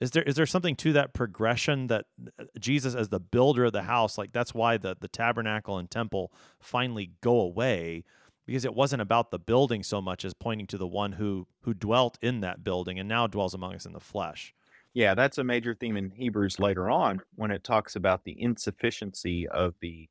Is 0.00 0.10
there 0.10 0.22
is 0.22 0.34
there 0.36 0.46
something 0.46 0.76
to 0.76 0.92
that 0.94 1.14
progression 1.14 1.86
that 1.88 2.06
uh, 2.38 2.44
Jesus 2.58 2.94
as 2.94 3.08
the 3.08 3.20
builder 3.20 3.66
of 3.66 3.72
the 3.72 3.82
house 3.82 4.18
like 4.18 4.32
that's 4.32 4.52
why 4.52 4.76
the 4.76 4.96
the 4.98 5.08
tabernacle 5.08 5.78
and 5.78 5.90
temple 5.90 6.32
finally 6.58 7.12
go 7.20 7.40
away 7.40 8.04
because 8.46 8.64
it 8.64 8.74
wasn't 8.74 9.02
about 9.02 9.30
the 9.30 9.38
building 9.38 9.82
so 9.82 10.00
much 10.00 10.24
as 10.24 10.34
pointing 10.34 10.66
to 10.66 10.78
the 10.78 10.86
one 10.86 11.12
who 11.12 11.46
who 11.62 11.74
dwelt 11.74 12.18
in 12.20 12.40
that 12.40 12.64
building 12.64 12.98
and 12.98 13.08
now 13.08 13.26
dwells 13.26 13.54
among 13.54 13.74
us 13.74 13.86
in 13.86 13.92
the 13.92 14.00
flesh. 14.00 14.54
Yeah, 14.92 15.14
that's 15.14 15.38
a 15.38 15.44
major 15.44 15.74
theme 15.74 15.96
in 15.96 16.10
Hebrews 16.10 16.60
later 16.60 16.88
on 16.88 17.20
when 17.34 17.50
it 17.50 17.64
talks 17.64 17.96
about 17.96 18.24
the 18.24 18.40
insufficiency 18.40 19.48
of 19.48 19.74
the 19.80 20.08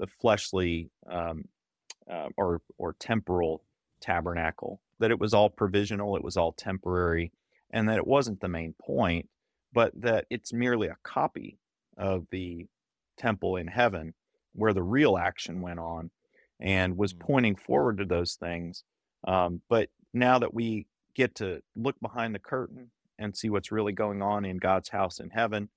the 0.00 0.08
fleshly 0.08 0.90
um, 1.10 1.44
uh, 2.10 2.28
or 2.38 2.62
or 2.78 2.94
temporal 3.00 3.64
tabernacle. 4.02 4.80
That 5.00 5.12
it 5.12 5.20
was 5.20 5.34
all 5.34 5.50
provisional, 5.50 6.16
it 6.16 6.24
was 6.24 6.38
all 6.38 6.52
temporary, 6.52 7.32
and 7.72 7.88
that 7.90 7.98
it 7.98 8.08
wasn't 8.08 8.40
the 8.40 8.48
main 8.48 8.74
point, 8.80 9.28
but 9.74 9.92
that 10.00 10.26
it's 10.30 10.52
merely 10.54 10.88
a 10.88 10.98
copy 11.04 11.58
of 11.98 12.26
the 12.32 12.68
temple 13.18 13.56
in 13.56 13.68
heaven 13.68 14.14
where 14.54 14.74
the 14.74 14.82
real 14.84 15.18
action 15.18 15.62
went 15.62 15.80
on, 15.80 16.10
and 16.60 16.96
was 16.98 17.14
Mm. 17.14 17.20
pointing 17.20 17.56
forward 17.56 17.98
to 17.98 18.06
those 18.06 18.36
things. 18.36 18.84
Um, 19.26 19.62
but 19.68 19.90
now 20.14 20.40
that 20.40 20.54
we 20.54 20.88
get 21.14 21.36
to 21.36 21.62
look 21.76 22.00
behind 22.00 22.34
the 22.34 22.40
curtain 22.40 22.92
and 23.18 23.36
see 23.36 23.50
what's 23.50 23.72
really 23.72 23.92
going 23.92 24.22
on 24.22 24.44
in 24.46 24.58
God's 24.58 24.90
house 24.90 25.20
in 25.20 25.30
heaven, 25.30 25.70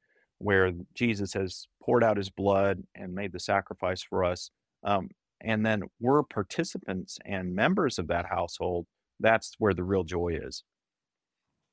where 0.44 0.72
Jesus 0.94 1.34
has 1.34 1.68
poured 1.82 2.04
out 2.04 2.18
his 2.18 2.30
blood 2.30 2.84
and 2.96 3.14
made 3.14 3.32
the 3.32 3.40
sacrifice 3.40 4.04
for 4.04 4.24
us. 4.24 4.50
Um, 4.84 5.10
and 5.42 5.66
then 5.66 5.84
we're 6.00 6.24
participants 6.24 7.18
and 7.26 7.56
members 7.56 8.00
of 8.00 8.08
that 8.08 8.26
household. 8.26 8.86
That's 9.20 9.54
where 9.58 9.74
the 9.74 9.84
real 9.84 10.04
joy 10.04 10.38
is. 10.42 10.64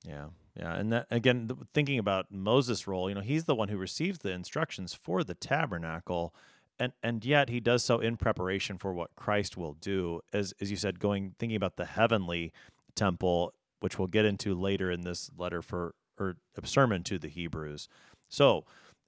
Yeah. 0.05 0.27
Yeah, 0.57 0.75
and 0.75 0.93
that 0.93 1.07
again 1.11 1.47
th- 1.47 1.61
thinking 1.73 1.99
about 1.99 2.27
Moses' 2.31 2.87
role, 2.89 3.09
you 3.09 3.15
know, 3.15 3.21
he's 3.21 3.45
the 3.45 3.55
one 3.55 3.69
who 3.69 3.79
receives 3.79 4.19
the 4.19 4.33
instructions 4.33 4.93
for 4.93 5.23
the 5.23 5.35
tabernacle 5.35 6.35
and 6.79 6.93
and 7.03 7.25
yet 7.25 7.49
he 7.49 7.61
does 7.61 7.85
so 7.85 8.01
in 8.01 8.17
preparation 8.17 8.77
for 8.77 8.93
what 8.93 9.15
Christ 9.15 9.57
will 9.57 9.75
do 9.75 10.21
as 10.33 10.53
as 10.61 10.71
you 10.71 10.77
said 10.77 10.99
going 10.99 11.35
thinking 11.39 11.57
about 11.57 11.77
the 11.77 11.85
heavenly 11.85 12.53
temple 12.97 13.55
which 13.79 13.99
we'll 13.99 14.09
get 14.09 14.25
into 14.25 14.55
later 14.55 14.91
in 14.91 15.03
this 15.03 15.31
letter 15.37 15.63
for 15.63 15.95
or 16.19 16.37
sermon 16.65 17.03
to 17.05 17.19
the 17.19 17.29
Hebrews. 17.29 17.89
So, 18.31 18.65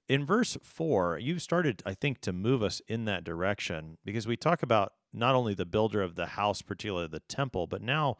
in 0.07 0.25
verse 0.25 0.57
4, 0.61 1.17
you 1.17 1.39
started 1.39 1.81
I 1.85 1.93
think 1.95 2.19
to 2.21 2.33
move 2.33 2.61
us 2.61 2.81
in 2.87 3.05
that 3.05 3.23
direction 3.23 3.97
because 4.05 4.27
we 4.27 4.37
talk 4.37 4.61
about 4.61 4.93
not 5.13 5.33
only 5.33 5.53
the 5.53 5.65
builder 5.65 6.01
of 6.01 6.15
the 6.15 6.25
house 6.27 6.61
particularly 6.61 7.07
the 7.07 7.21
temple, 7.21 7.65
but 7.67 7.81
now 7.81 8.17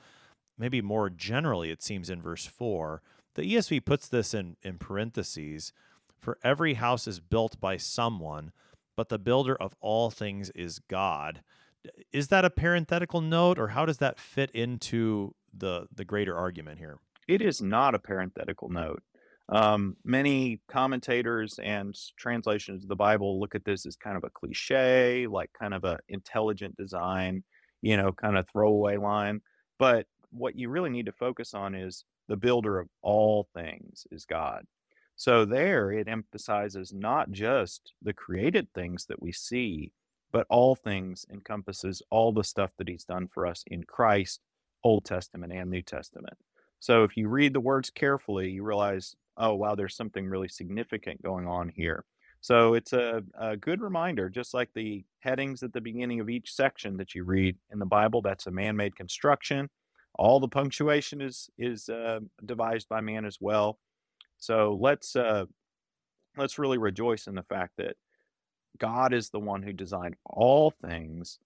maybe 0.58 0.82
more 0.82 1.10
generally 1.10 1.70
it 1.72 1.84
seems 1.84 2.10
in 2.10 2.22
verse 2.22 2.45
4 2.45 3.01
the 3.36 3.56
esv 3.56 3.86
puts 3.86 4.08
this 4.08 4.34
in, 4.34 4.56
in 4.62 4.78
parentheses 4.78 5.74
for 6.20 6.38
every 6.43 6.76
house 6.76 7.08
is 7.08 7.20
built 7.20 7.60
by 7.60 7.78
someone 7.78 8.51
but 8.95 9.10
the 9.10 9.20
builder 9.20 9.56
of 9.56 9.76
all 9.82 10.12
things 10.12 10.51
is 10.51 10.80
god 10.80 11.41
is 12.12 12.28
that 12.30 12.45
a 12.45 12.49
parenthetical 12.49 13.20
note 13.22 13.58
or 13.60 13.70
how 13.70 13.86
does 13.86 13.97
that 13.97 14.20
fit 14.20 14.51
into 14.51 15.34
the 15.54 15.88
the 15.93 16.06
greater 16.06 16.38
argument 16.38 16.80
here 16.80 16.97
It 17.28 17.41
is 17.41 17.62
not 17.62 17.95
a 17.95 17.99
parenthetical 17.99 18.70
note. 18.70 19.01
Um, 19.50 19.98
many 20.06 20.62
commentators 20.70 21.60
and 21.62 21.96
translations 22.18 22.84
of 22.84 22.89
the 22.89 22.96
Bible 22.96 23.39
look 23.39 23.56
at 23.56 23.66
this 23.66 23.86
as 23.86 23.96
kind 23.96 24.18
of 24.18 24.24
a 24.24 24.30
cliche, 24.30 25.28
like 25.28 25.52
kind 25.60 25.74
of 25.74 25.84
a 25.84 26.00
intelligent 26.10 26.78
design, 26.78 27.44
you 27.82 27.98
know, 27.98 28.12
kind 28.12 28.38
of 28.38 28.48
throwaway 28.50 28.98
line. 28.98 29.41
But 29.80 30.08
what 30.32 30.56
you 30.56 30.70
really 30.70 30.89
need 30.89 31.06
to 31.08 31.12
focus 31.12 31.54
on 31.54 31.76
is 31.76 32.06
the 32.28 32.38
builder 32.38 32.80
of 32.80 32.88
all 33.02 33.48
things 33.54 34.08
is 34.12 34.26
God. 34.26 34.66
So 35.16 35.46
there 35.46 35.91
it 35.91 36.08
emphasizes 36.08 36.94
not 36.94 37.32
just 37.32 37.94
the 38.02 38.14
created 38.14 38.68
things 38.74 39.06
that 39.08 39.22
we 39.22 39.32
see, 39.32 39.91
but 40.32 40.48
all 40.50 40.76
things 40.76 41.26
encompasses 41.32 42.02
all 42.10 42.32
the 42.32 42.44
stuff 42.44 42.72
that 42.78 42.88
he's 42.88 43.04
done 43.04 43.28
for 43.32 43.46
us 43.46 43.64
in 43.68 43.84
Christ, 43.84 44.39
Old 44.84 45.06
Testament 45.06 45.54
and 45.54 45.70
New 45.70 45.84
Testament. 45.84 46.36
So 46.80 47.04
if 47.04 47.16
you 47.16 47.28
read 47.28 47.54
the 47.54 47.60
words 47.60 47.89
carefully, 47.89 48.50
you 48.50 48.64
realize, 48.64 49.16
oh, 49.38 49.55
wow, 49.55 49.75
there's 49.75 49.95
something 49.95 50.27
really 50.27 50.49
significant 50.49 51.21
going 51.21 51.47
on 51.47 51.69
here. 51.69 52.05
So 52.41 52.73
it's 52.73 52.93
a, 52.93 53.23
a 53.39 53.55
good 53.55 53.81
reminder, 53.81 54.29
just 54.29 54.53
like 54.53 54.69
the 54.75 55.05
headings 55.19 55.63
at 55.63 55.71
the 55.73 55.81
beginning 55.81 56.19
of 56.19 56.29
each 56.29 56.53
section 56.53 56.97
that 56.97 57.15
you 57.15 57.23
read 57.23 57.55
in 57.71 57.79
the 57.79 57.86
Bible, 57.86 58.21
that's 58.21 58.47
a 58.47 58.51
man 58.51 58.75
made 58.75 58.95
construction. 58.95 59.69
all 60.15 60.39
the 60.39 60.47
punctuation 60.47 61.21
is 61.21 61.49
is 61.57 61.89
uh, 61.89 62.19
devised 62.45 62.88
by 62.89 63.01
man 63.01 63.25
as 63.25 63.38
well. 63.39 63.79
So 64.38 64.77
let's 64.79 65.15
uh, 65.15 65.45
let's 66.38 66.59
really 66.59 66.77
rejoice 66.77 67.27
in 67.27 67.36
the 67.36 67.43
fact 67.43 67.73
that 67.77 67.95
God 68.77 69.13
is 69.13 69.29
the 69.29 69.39
one 69.39 69.63
who 69.63 69.73
designed 69.73 70.15
all 70.25 70.71
things 70.71 71.39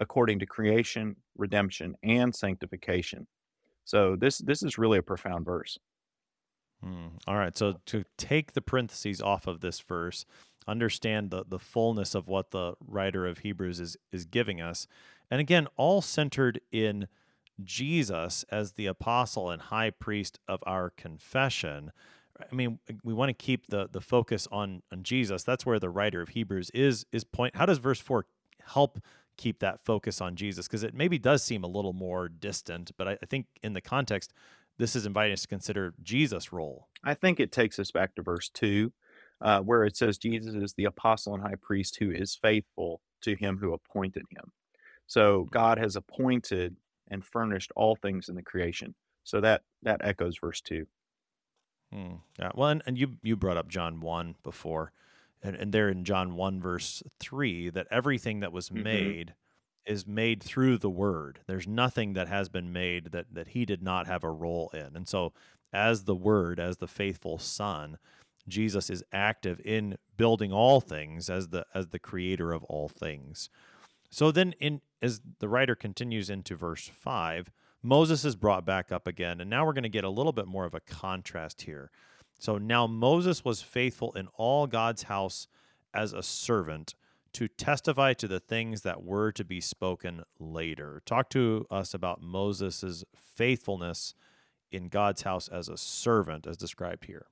according 0.00 0.38
to 0.40 0.46
creation, 0.46 1.16
redemption, 1.36 1.94
and 2.02 2.34
sanctification. 2.34 3.26
So 3.84 4.16
this 4.16 4.38
this 4.38 4.62
is 4.62 4.78
really 4.78 4.98
a 4.98 5.02
profound 5.02 5.44
verse. 5.44 5.78
Hmm. 6.82 7.08
All 7.26 7.36
right. 7.36 7.56
So 7.56 7.76
to 7.86 8.04
take 8.16 8.52
the 8.52 8.62
parentheses 8.62 9.20
off 9.20 9.46
of 9.46 9.60
this 9.60 9.80
verse, 9.80 10.24
understand 10.66 11.30
the 11.30 11.44
the 11.46 11.58
fullness 11.58 12.14
of 12.14 12.28
what 12.28 12.50
the 12.50 12.74
writer 12.86 13.26
of 13.26 13.38
Hebrews 13.38 13.80
is 13.80 13.96
is 14.12 14.24
giving 14.24 14.60
us, 14.60 14.86
and 15.30 15.40
again, 15.40 15.66
all 15.76 16.00
centered 16.00 16.60
in 16.72 17.08
Jesus 17.62 18.44
as 18.50 18.72
the 18.72 18.86
apostle 18.86 19.50
and 19.50 19.60
high 19.60 19.90
priest 19.90 20.38
of 20.48 20.62
our 20.66 20.90
confession. 20.90 21.92
I 22.50 22.54
mean, 22.54 22.78
we 23.04 23.12
want 23.12 23.28
to 23.28 23.34
keep 23.34 23.66
the 23.68 23.88
the 23.90 24.00
focus 24.00 24.48
on 24.50 24.82
on 24.90 25.02
Jesus. 25.02 25.42
That's 25.42 25.66
where 25.66 25.78
the 25.78 25.90
writer 25.90 26.22
of 26.22 26.30
Hebrews 26.30 26.70
is 26.70 27.04
is 27.12 27.24
point. 27.24 27.56
How 27.56 27.66
does 27.66 27.78
verse 27.78 28.00
four 28.00 28.26
help 28.64 28.98
keep 29.36 29.58
that 29.60 29.84
focus 29.84 30.20
on 30.20 30.36
Jesus? 30.36 30.66
Because 30.66 30.82
it 30.82 30.94
maybe 30.94 31.18
does 31.18 31.42
seem 31.42 31.64
a 31.64 31.68
little 31.68 31.92
more 31.92 32.28
distant, 32.28 32.92
but 32.96 33.08
I, 33.08 33.12
I 33.22 33.26
think 33.26 33.46
in 33.62 33.74
the 33.74 33.80
context, 33.82 34.32
this 34.80 34.96
is 34.96 35.04
inviting 35.04 35.34
us 35.34 35.42
to 35.42 35.48
consider 35.48 35.92
Jesus' 36.02 36.52
role. 36.52 36.88
I 37.04 37.14
think 37.14 37.38
it 37.38 37.52
takes 37.52 37.78
us 37.78 37.90
back 37.90 38.14
to 38.14 38.22
verse 38.22 38.48
two, 38.48 38.92
uh, 39.42 39.60
where 39.60 39.84
it 39.84 39.96
says 39.96 40.16
Jesus 40.18 40.54
is 40.54 40.72
the 40.72 40.86
apostle 40.86 41.34
and 41.34 41.42
high 41.42 41.56
priest 41.60 41.98
who 41.98 42.10
is 42.10 42.34
faithful 42.34 43.00
to 43.20 43.36
him 43.36 43.58
who 43.58 43.74
appointed 43.74 44.24
him. 44.30 44.52
So 45.06 45.48
God 45.50 45.76
has 45.78 45.96
appointed 45.96 46.76
and 47.08 47.24
furnished 47.24 47.72
all 47.76 47.94
things 47.96 48.28
in 48.28 48.36
the 48.36 48.42
creation. 48.42 48.94
So 49.24 49.40
that 49.42 49.62
that 49.82 50.00
echoes 50.02 50.38
verse 50.40 50.60
two. 50.62 50.86
Hmm. 51.92 52.14
Yeah. 52.38 52.50
Well, 52.54 52.70
and, 52.70 52.82
and 52.86 52.96
you 52.96 53.16
you 53.22 53.36
brought 53.36 53.58
up 53.58 53.68
John 53.68 54.00
one 54.00 54.36
before, 54.42 54.92
and, 55.42 55.56
and 55.56 55.72
there 55.72 55.90
in 55.90 56.04
John 56.04 56.36
one 56.36 56.60
verse 56.60 57.02
three 57.18 57.68
that 57.70 57.86
everything 57.90 58.40
that 58.40 58.52
was 58.52 58.70
Mhm. 58.70 58.82
made 58.82 59.34
is 59.86 60.06
made 60.06 60.42
through 60.42 60.78
the 60.78 60.90
Word. 60.90 61.40
There's 61.46 61.66
nothing 61.66 62.12
that 62.14 62.28
has 62.28 62.48
been 62.48 62.72
made 62.72 63.12
that 63.12 63.26
that 63.32 63.48
He 63.48 63.64
did 63.64 63.82
not 63.82 64.06
have 64.06 64.24
a 64.24 64.30
role 64.30 64.70
in, 64.74 64.94
and 64.94 65.08
so 65.08 65.32
as 65.72 66.04
the 66.04 66.14
Word, 66.14 66.58
as 66.58 66.78
the 66.78 66.88
faithful 66.88 67.38
Son, 67.38 67.98
Jesus 68.48 68.90
is 68.90 69.04
active 69.12 69.60
in 69.64 69.96
building 70.16 70.52
all 70.52 70.80
things 70.80 71.30
as 71.30 71.48
the 71.48 71.64
as 71.74 71.88
the 71.88 71.98
Creator 71.98 72.52
of 72.52 72.64
all 72.64 72.88
things. 72.88 73.48
So 74.10 74.30
then, 74.30 74.52
in 74.60 74.80
as 75.00 75.20
the 75.38 75.48
writer 75.48 75.74
continues 75.74 76.30
into 76.30 76.56
verse 76.56 76.90
five, 76.92 77.50
Moses 77.82 78.24
is 78.24 78.36
brought 78.36 78.66
back 78.66 78.92
up 78.92 79.06
again, 79.06 79.40
and 79.40 79.48
now 79.48 79.64
we're 79.64 79.72
going 79.72 79.84
to 79.84 79.88
get 79.88 80.04
a 80.04 80.10
little 80.10 80.32
bit 80.32 80.46
more 80.46 80.66
of 80.66 80.74
a 80.74 80.80
contrast 80.80 81.62
here. 81.62 81.90
So 82.38 82.58
now 82.58 82.86
Moses 82.86 83.44
was 83.44 83.62
faithful 83.62 84.12
in 84.12 84.28
all 84.34 84.66
God's 84.66 85.04
house 85.04 85.46
as 85.92 86.12
a 86.12 86.22
servant 86.22 86.94
to 87.34 87.48
testify 87.48 88.12
to 88.14 88.28
the 88.28 88.40
things 88.40 88.82
that 88.82 89.02
were 89.02 89.32
to 89.32 89.44
be 89.44 89.60
spoken 89.60 90.22
later. 90.38 91.02
Talk 91.06 91.30
to 91.30 91.66
us 91.70 91.94
about 91.94 92.22
Moses' 92.22 93.04
faithfulness 93.16 94.14
in 94.72 94.88
God's 94.88 95.22
house 95.22 95.48
as 95.48 95.68
a 95.68 95.76
servant, 95.76 96.46
as 96.46 96.56
described 96.56 97.04
here. 97.04 97.26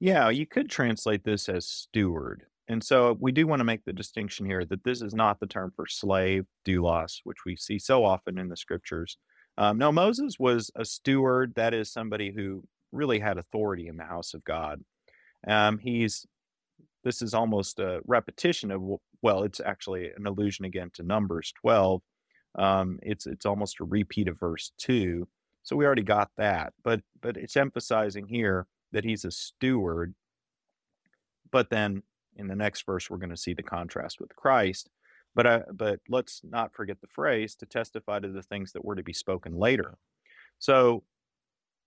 Yeah, 0.00 0.30
you 0.30 0.46
could 0.46 0.70
translate 0.70 1.24
this 1.24 1.48
as 1.48 1.66
steward. 1.66 2.44
And 2.68 2.82
so 2.82 3.16
we 3.20 3.32
do 3.32 3.46
want 3.46 3.60
to 3.60 3.64
make 3.64 3.84
the 3.84 3.92
distinction 3.92 4.46
here 4.46 4.64
that 4.64 4.84
this 4.84 5.02
is 5.02 5.14
not 5.14 5.40
the 5.40 5.46
term 5.46 5.72
for 5.74 5.86
slave, 5.86 6.46
doulos, 6.66 7.20
which 7.24 7.44
we 7.44 7.56
see 7.56 7.78
so 7.78 8.04
often 8.04 8.38
in 8.38 8.48
the 8.48 8.56
scriptures. 8.56 9.18
Um, 9.58 9.78
no, 9.78 9.92
Moses 9.92 10.38
was 10.38 10.70
a 10.74 10.84
steward. 10.84 11.54
That 11.56 11.74
is 11.74 11.92
somebody 11.92 12.32
who 12.34 12.64
really 12.90 13.18
had 13.18 13.38
authority 13.38 13.88
in 13.88 13.96
the 13.96 14.04
house 14.04 14.34
of 14.34 14.44
God. 14.44 14.80
Um, 15.46 15.78
he's 15.78 16.26
this 17.04 17.20
is 17.20 17.34
almost 17.34 17.80
a 17.80 18.00
repetition 18.06 18.70
of 18.70 18.80
well, 19.22 19.44
it's 19.44 19.60
actually 19.60 20.10
an 20.16 20.26
allusion 20.26 20.64
again 20.64 20.90
to 20.94 21.02
Numbers 21.02 21.52
12. 21.60 22.02
Um, 22.56 22.98
it's 23.02 23.26
it's 23.26 23.46
almost 23.46 23.80
a 23.80 23.84
repeat 23.84 24.28
of 24.28 24.38
verse 24.38 24.72
two. 24.76 25.26
So 25.62 25.76
we 25.76 25.86
already 25.86 26.02
got 26.02 26.30
that, 26.36 26.74
but 26.82 27.00
but 27.22 27.36
it's 27.36 27.56
emphasizing 27.56 28.26
here 28.26 28.66
that 28.92 29.04
he's 29.04 29.24
a 29.24 29.30
steward. 29.30 30.14
But 31.50 31.70
then 31.70 32.02
in 32.36 32.48
the 32.48 32.56
next 32.56 32.84
verse, 32.84 33.08
we're 33.08 33.18
going 33.18 33.30
to 33.30 33.36
see 33.36 33.54
the 33.54 33.62
contrast 33.62 34.20
with 34.20 34.34
Christ. 34.36 34.90
But 35.34 35.46
I, 35.46 35.62
but 35.72 36.00
let's 36.08 36.42
not 36.44 36.74
forget 36.74 37.00
the 37.00 37.06
phrase 37.06 37.54
to 37.56 37.66
testify 37.66 38.18
to 38.18 38.28
the 38.28 38.42
things 38.42 38.72
that 38.72 38.84
were 38.84 38.96
to 38.96 39.02
be 39.02 39.14
spoken 39.14 39.56
later. 39.56 39.96
So 40.58 41.04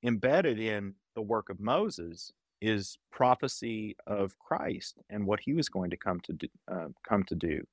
embedded 0.04 0.60
in 0.60 0.96
the 1.16 1.22
work 1.22 1.50
of 1.50 1.60
Moses 1.60 2.32
is 2.62 2.98
prophecy 3.12 3.96
of 4.08 4.38
Christ 4.40 4.98
and 5.10 5.26
what 5.26 5.40
he 5.40 5.54
was 5.54 5.70
going 5.70 5.90
to 5.90 5.98
come 5.98 6.20
to 6.22 6.34
do, 6.34 6.48
uh, 6.72 6.88
come 7.08 7.24
to 7.24 7.36
do. 7.36 7.64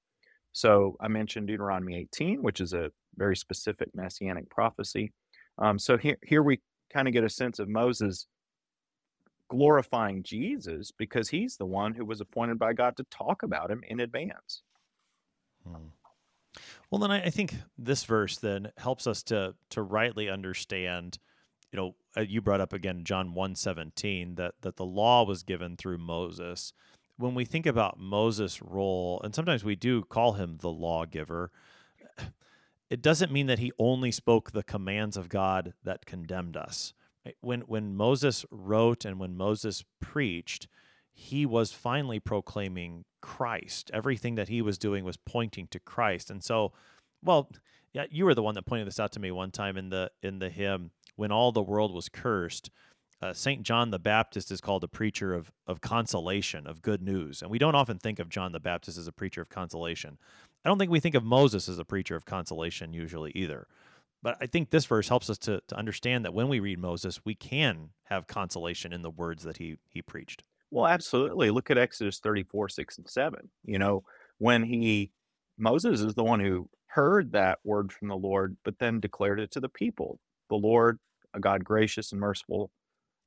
So 0.53 0.97
I 1.01 1.09
mentioned 1.09 1.47
Deuteronomy 1.47 1.97
18, 1.97 2.43
which 2.43 2.61
is 2.61 2.75
a 2.75 2.91
very 3.17 3.37
specific 3.37 3.89
messianic 3.95 4.51
prophecy. 4.51 5.13
Um, 5.59 5.79
so 5.79 5.97
here 5.97 6.17
here 6.23 6.43
we 6.43 6.61
kind 6.93 7.09
of 7.09 7.15
get 7.15 7.25
a 7.25 7.29
sense 7.29 7.59
of 7.59 7.69
Moses 7.69 8.27
glorifying 9.49 10.23
Jesus 10.23 10.91
because 10.91 11.29
he's 11.29 11.57
the 11.57 11.67
one 11.67 11.95
who 11.95 12.05
was 12.05 12.21
appointed 12.21 12.59
by 12.59 12.73
God 12.73 12.97
to 12.97 13.05
talk 13.11 13.43
about 13.43 13.71
him 13.71 13.83
in 13.87 14.01
advance. 14.01 14.63
Hmm. 15.67 15.89
Well, 16.91 16.99
then 16.99 17.11
I, 17.11 17.25
I 17.25 17.31
think 17.31 17.55
this 17.79 18.05
verse 18.05 18.37
then 18.39 18.73
helps 18.77 19.07
us 19.07 19.23
to 19.25 19.55
to 19.71 19.83
rightly 19.83 20.29
understand. 20.29 21.19
You 21.73 21.79
know, 21.79 21.95
uh, 22.17 22.21
you 22.21 22.43
brought 22.43 22.61
up 22.61 22.73
again 22.73 23.05
John 23.05 23.35
one 23.35 23.55
seventeen 23.55 24.35
that 24.35 24.55
that 24.61 24.77
the 24.77 24.85
law 24.85 25.25
was 25.25 25.43
given 25.43 25.77
through 25.77 25.99
Moses. 25.99 26.73
When 27.17 27.35
we 27.35 27.45
think 27.45 27.67
about 27.67 27.99
Moses' 27.99 28.61
role, 28.61 29.21
and 29.25 29.35
sometimes 29.35 29.65
we 29.65 29.77
do 29.77 30.03
call 30.03 30.35
him 30.35 30.59
the 30.59 30.71
lawgiver, 30.71 31.51
it 32.91 33.01
doesn't 33.01 33.33
mean 33.33 33.47
that 33.47 33.59
he 33.59 33.73
only 33.79 34.11
spoke 34.11 34.51
the 34.51 34.63
commands 34.63 35.17
of 35.17 35.29
God 35.29 35.73
that 35.85 36.05
condemned 36.07 36.57
us. 36.57 36.93
When 37.41 37.63
when 37.63 37.95
Moses 37.95 38.45
wrote 38.51 39.05
and 39.05 39.19
when 39.19 39.37
Moses 39.37 39.85
preached, 40.01 40.69
he 41.15 41.47
was 41.47 41.73
finally 41.73 42.21
proclaiming 42.21 43.05
Christ. 43.21 43.91
Everything 43.95 44.35
that 44.35 44.49
he 44.49 44.61
was 44.61 44.77
doing 44.77 45.05
was 45.05 45.17
pointing 45.17 45.69
to 45.69 45.79
Christ. 45.79 46.31
And 46.31 46.43
so, 46.43 46.73
well, 47.23 47.51
yeah, 47.93 48.07
you 48.11 48.25
were 48.25 48.35
the 48.35 48.43
one 48.43 48.55
that 48.57 48.67
pointed 48.67 48.87
this 48.87 48.99
out 48.99 49.13
to 49.13 49.21
me 49.21 49.31
one 49.31 49.51
time 49.53 49.77
in 49.77 49.91
the 49.91 50.11
in 50.23 50.39
the 50.39 50.51
hymn 50.51 50.91
when 51.17 51.33
all 51.33 51.53
the 51.53 51.63
world 51.63 51.93
was 51.95 52.09
cursed. 52.09 52.71
Uh, 53.21 53.33
Saint 53.33 53.63
John 53.63 53.91
the 53.91 53.99
Baptist 53.99 54.51
is 54.51 54.61
called 54.61 54.83
a 54.83 54.89
preacher 54.89 55.33
of 55.33 55.53
of 55.67 55.81
consolation, 55.81 56.67
of 56.67 56.83
good 56.83 57.03
news, 57.03 57.43
and 57.43 57.51
we 57.51 57.59
don't 57.59 57.77
often 57.77 57.99
think 57.99 58.19
of 58.19 58.29
John 58.29 58.53
the 58.53 58.61
Baptist 58.61 58.99
as 58.99 59.07
a 59.07 59.13
preacher 59.13 59.41
of 59.41 59.49
consolation. 59.49 60.19
I 60.65 60.69
don't 60.69 60.79
think 60.79 60.91
we 60.91 61.01
think 61.01 61.15
of 61.15 61.25
Moses 61.25 61.69
as 61.69 61.79
a 61.79 61.85
preacher 61.85 62.17
of 62.17 62.25
consolation 62.25 62.93
usually 62.93 63.33
either. 63.35 63.67
But 64.23 64.37
I 64.41 64.47
think 64.47 64.71
this 64.71 64.87
verse 64.87 65.09
helps 65.09 65.29
us 65.29 65.39
to, 65.39 65.61
to 65.67 65.77
understand 65.77 66.25
that 66.25 66.35
when 66.35 66.49
we 66.49 66.61
read 66.61 66.79
Moses, 66.79 67.21
we 67.25 67.35
can 67.35 67.91
have 68.05 68.29
consolation 68.29 68.93
in 68.93 69.03
the 69.03 69.11
words 69.11 69.43
that 69.43 69.57
he 69.57 69.77
he 69.89 70.03
preached. 70.03 70.45
Well, 70.73 70.87
absolutely. 70.87 71.51
Look 71.51 71.71
at 71.71 71.77
Exodus 71.77 72.19
34, 72.21 72.71
6 72.71 72.99
and 72.99 73.09
7. 73.09 73.51
You 73.65 73.79
know, 73.79 74.05
when 74.39 74.63
he, 74.63 75.13
Moses 75.59 76.01
is 76.01 76.15
the 76.15 76.25
one 76.25 76.41
who 76.41 76.67
heard 76.87 77.33
that 77.33 77.59
word 77.63 77.93
from 77.93 78.09
the 78.09 78.17
Lord, 78.17 78.57
but 78.65 78.79
then 78.79 78.99
declared 78.99 79.39
it 79.39 79.51
to 79.51 79.61
the 79.61 79.69
people. 79.69 80.19
The 80.53 80.67
Lord, 80.67 80.99
a 81.35 81.41
God 81.41 81.65
gracious 81.65 82.13
and 82.13 82.21
merciful, 82.21 82.71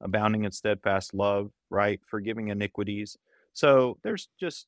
abounding 0.01 0.45
in 0.45 0.51
steadfast 0.51 1.13
love, 1.13 1.51
right? 1.69 1.99
Forgiving 2.07 2.49
iniquities. 2.49 3.17
So 3.53 3.97
there's 4.03 4.29
just, 4.39 4.67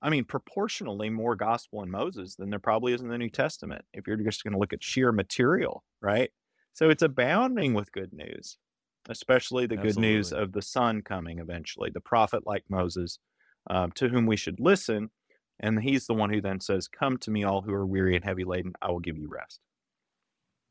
I 0.00 0.10
mean, 0.10 0.24
proportionally 0.24 1.10
more 1.10 1.36
gospel 1.36 1.82
in 1.82 1.90
Moses 1.90 2.36
than 2.36 2.50
there 2.50 2.58
probably 2.58 2.92
is 2.92 3.00
in 3.00 3.08
the 3.08 3.18
New 3.18 3.30
Testament, 3.30 3.84
if 3.92 4.06
you're 4.06 4.16
just 4.16 4.44
going 4.44 4.52
to 4.52 4.58
look 4.58 4.72
at 4.72 4.82
sheer 4.82 5.12
material, 5.12 5.84
right? 6.00 6.30
So 6.72 6.90
it's 6.90 7.02
abounding 7.02 7.74
with 7.74 7.92
good 7.92 8.12
news 8.12 8.56
especially 9.08 9.66
the 9.66 9.76
good 9.76 9.98
news 9.98 10.32
of 10.32 10.52
the 10.52 10.62
Son 10.62 11.02
coming 11.02 11.38
eventually, 11.38 11.90
the 11.90 12.00
prophet 12.00 12.46
like 12.46 12.64
Moses, 12.68 13.18
um, 13.68 13.90
to 13.92 14.08
whom 14.08 14.26
we 14.26 14.36
should 14.36 14.60
listen. 14.60 15.10
And 15.60 15.82
he's 15.82 16.06
the 16.06 16.14
one 16.14 16.30
who 16.30 16.40
then 16.40 16.60
says, 16.60 16.88
Come 16.88 17.18
to 17.18 17.30
me, 17.30 17.44
all 17.44 17.62
who 17.62 17.72
are 17.72 17.86
weary 17.86 18.16
and 18.16 18.24
heavy 18.24 18.44
laden, 18.44 18.72
I 18.80 18.90
will 18.90 19.00
give 19.00 19.18
you 19.18 19.28
rest. 19.28 19.60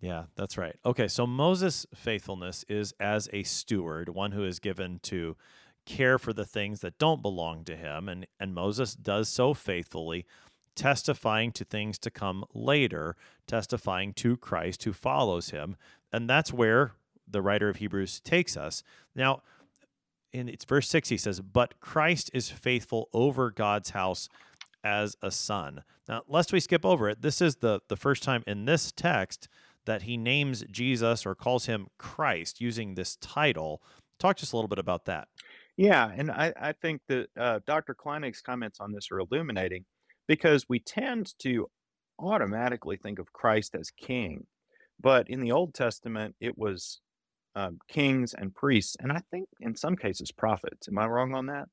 Yeah, 0.02 0.24
that's 0.36 0.58
right. 0.58 0.76
Okay, 0.84 1.08
so 1.08 1.28
Moses' 1.28 1.86
faithfulness 1.93 2.66
is 2.68 2.93
as 2.99 3.30
a 3.32 3.43
steward, 3.43 4.10
one 4.10 4.32
who 4.32 4.43
is 4.43 4.60
given 4.60 4.99
to 5.04 5.38
care 5.86 6.18
for 6.18 6.34
the 6.34 6.45
things 6.45 6.82
that 6.82 6.97
don't 6.97 7.22
belong 7.22 7.64
to 7.66 7.76
him, 7.76 8.10
and 8.10 8.26
and 8.39 8.54
Moses 8.54 8.95
does 8.95 9.30
so 9.30 9.54
faithfully, 9.54 10.26
testifying 10.76 11.52
to 11.52 11.64
things 11.64 11.99
to 11.99 12.10
come 12.10 12.43
later, 12.54 13.16
testifying 13.45 14.14
to 14.14 14.38
Christ 14.38 14.84
who 14.84 14.93
follows 14.93 15.52
him, 15.52 15.76
and 16.12 16.28
that's 16.28 16.52
where 16.52 16.93
the 17.28 17.41
writer 17.41 17.70
of 17.70 17.78
Hebrews 17.78 18.20
takes 18.22 18.58
us. 18.58 18.84
Now, 19.16 19.43
in 20.34 20.49
it's 20.49 20.66
verse 20.66 20.89
6 20.89 21.10
he 21.10 21.18
says, 21.18 21.41
"But 21.41 21.80
Christ 21.80 22.32
is 22.34 22.49
faithful 22.49 23.08
over 23.14 23.52
God's 23.52 23.91
house 23.91 24.30
as 24.84 25.16
a 25.22 25.30
son." 25.30 25.84
Now, 26.08 26.24
lest 26.28 26.52
we 26.52 26.60
skip 26.60 26.86
over 26.86 27.08
it, 27.08 27.22
this 27.22 27.39
is 27.39 27.58
the 27.58 27.82
the 27.88 27.97
first 27.97 28.24
time 28.24 28.43
in 28.47 28.66
this 28.66 28.91
text 28.91 29.47
that 29.86 30.03
he 30.03 30.17
names 30.17 30.63
Jesus 30.71 31.25
or 31.25 31.36
calls 31.36 31.65
him 31.65 31.88
Christ 31.97 32.61
using 32.61 32.95
this 32.95 33.15
title. 33.17 33.82
Talk 34.19 34.38
to 34.38 34.43
us 34.43 34.51
a 34.51 34.55
little 34.55 34.67
bit 34.69 34.79
about 34.79 35.05
that. 35.05 35.27
Yeah, 35.77 36.11
and 36.15 36.29
I, 36.29 36.53
I 36.59 36.73
think 36.73 37.01
that 37.07 37.27
uh, 37.39 37.59
Dr. 37.65 37.95
Kleinig's 37.95 38.41
comments 38.41 38.79
on 38.79 38.91
this 38.91 39.07
are 39.11 39.19
illuminating 39.19 39.86
because 40.27 40.65
we 40.69 40.79
tend 40.79 41.34
to 41.39 41.67
automatically 42.19 42.97
think 42.97 43.19
of 43.19 43.34
Christ 43.34 43.73
as 43.75 43.89
king. 43.89 44.45
But 44.99 45.29
in 45.29 45.39
the 45.41 45.51
Old 45.51 45.73
Testament, 45.73 46.36
it 46.39 46.57
was 46.57 46.99
um, 47.55 47.79
kings 47.88 48.34
and 48.38 48.53
priests, 48.53 48.95
and 48.99 49.11
I 49.11 49.21
think 49.32 49.49
in 49.59 49.75
some 49.75 49.95
cases 49.95 50.32
prophets. 50.32 50.88
Am 50.88 50.97
I 50.99 51.07
wrong 51.07 51.34
on 51.34 51.47
that? 51.47 51.65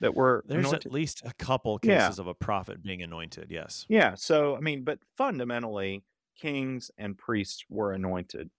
That 0.00 0.14
were 0.14 0.44
There's 0.46 0.64
anointed? 0.66 0.86
at 0.86 0.92
least 0.92 1.22
a 1.24 1.32
couple 1.34 1.80
Yeah. 1.82 2.06
cases 2.06 2.20
of 2.20 2.28
a 2.28 2.34
prophet 2.34 2.82
being 2.84 3.02
anointed. 3.02 3.48
Yes. 3.50 3.84
Yeah, 3.88 4.14
so 4.14 4.54
I 4.56 4.60
mean, 4.60 4.84
but 4.84 5.00
fundamentally, 5.16 6.04
kings 6.38 6.90
and 6.98 7.18
priests 7.18 7.64
were 7.68 7.92
anointed. 7.92 8.50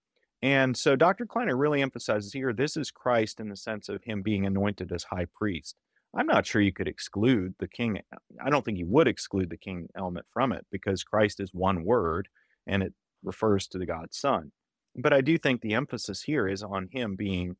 And 0.42 0.76
so 0.76 0.96
Dr. 0.96 1.26
Kleinig 1.26 1.58
really 1.58 1.82
emphasizes 1.82 2.32
here 2.32 2.52
this 2.52 2.76
is 2.76 2.90
Christ 2.90 3.40
in 3.40 3.48
the 3.48 3.56
sense 3.56 3.88
of 3.88 4.02
him 4.04 4.22
being 4.22 4.46
anointed 4.46 4.90
as 4.92 5.04
high 5.04 5.26
priest. 5.34 5.76
I'm 6.14 6.26
not 6.26 6.46
sure 6.46 6.60
you 6.60 6.72
could 6.72 6.88
exclude 6.88 7.54
the 7.58 7.68
king. 7.68 8.00
I 8.44 8.50
don't 8.50 8.64
think 8.64 8.78
you 8.78 8.86
would 8.86 9.06
exclude 9.06 9.50
the 9.50 9.56
king 9.56 9.88
element 9.96 10.26
from 10.32 10.52
it 10.52 10.66
because 10.72 11.04
Christ 11.04 11.40
is 11.40 11.54
one 11.54 11.84
word 11.84 12.28
and 12.66 12.82
it 12.82 12.94
refers 13.22 13.68
to 13.68 13.78
the 13.78 13.86
God's 13.86 14.16
Son. 14.16 14.52
But 14.96 15.12
I 15.12 15.20
do 15.20 15.38
think 15.38 15.60
the 15.60 15.74
emphasis 15.74 16.22
here 16.22 16.48
is 16.48 16.62
on 16.62 16.88
him 16.90 17.14
being 17.16 17.56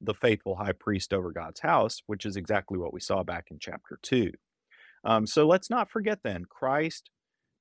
the 0.00 0.14
faithful 0.14 0.56
high 0.56 0.72
priest 0.72 1.12
over 1.12 1.32
God's 1.32 1.60
house, 1.60 2.00
which 2.06 2.26
is 2.26 2.36
exactly 2.36 2.78
what 2.78 2.92
we 2.92 3.00
saw 3.00 3.22
back 3.22 3.46
in 3.50 3.58
chapter 3.58 3.98
2. 4.02 4.30
Um, 5.04 5.26
so 5.26 5.46
let's 5.46 5.70
not 5.70 5.90
forget 5.90 6.20
then, 6.22 6.44
Christ 6.48 7.10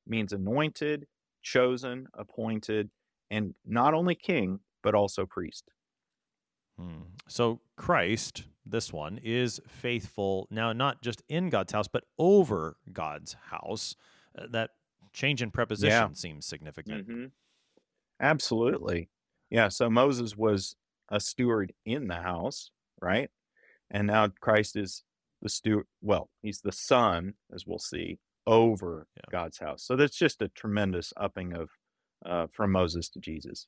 means 0.06 0.34
anointed, 0.34 1.08
chosen, 1.44 2.08
appointed, 2.14 2.90
and 3.30 3.54
not 3.66 3.94
only 3.94 4.16
king, 4.16 4.60
but 4.82 4.96
also 4.96 5.26
priest. 5.26 5.72
Hmm. 6.80 7.04
So 7.28 7.62
Christ, 7.78 8.46
this 8.66 8.92
one, 8.92 9.20
is 9.24 9.62
faithful 9.68 10.48
now, 10.50 10.74
not 10.74 11.02
just 11.04 11.22
in 11.30 11.50
God's 11.50 11.74
house, 11.74 11.88
but 11.88 12.06
over 12.18 12.78
God's 12.92 13.36
house. 13.50 13.96
Uh, 14.38 14.48
that 14.52 14.72
change 15.14 15.42
in 15.44 15.52
preposition 15.52 16.16
seems 16.16 16.46
significant. 16.46 17.06
hmm 17.06 17.26
Absolutely. 18.20 19.10
Yeah. 19.50 19.68
So 19.68 19.90
Moses 19.90 20.36
was 20.36 20.76
a 21.10 21.20
steward 21.20 21.74
in 21.86 22.08
the 22.08 22.16
house, 22.16 22.72
right? 23.02 23.30
And 23.92 24.08
now 24.08 24.30
Christ 24.40 24.76
is 24.76 25.04
the 25.42 25.50
steward. 25.50 25.86
Well, 26.02 26.30
he's 26.42 26.62
the 26.62 26.72
son, 26.72 27.34
as 27.54 27.68
we'll 27.68 27.80
see, 27.80 28.20
over 28.48 29.08
Yeah. 29.18 29.24
God's 29.32 29.58
house. 29.60 29.84
So 29.84 29.96
that's 29.96 30.18
just 30.18 30.42
a 30.42 30.50
tremendous 30.50 31.14
upping 31.18 31.54
of 31.54 31.70
uh, 32.26 32.48
from 32.52 32.72
Moses 32.72 33.10
to 33.10 33.20
Jesus. 33.20 33.68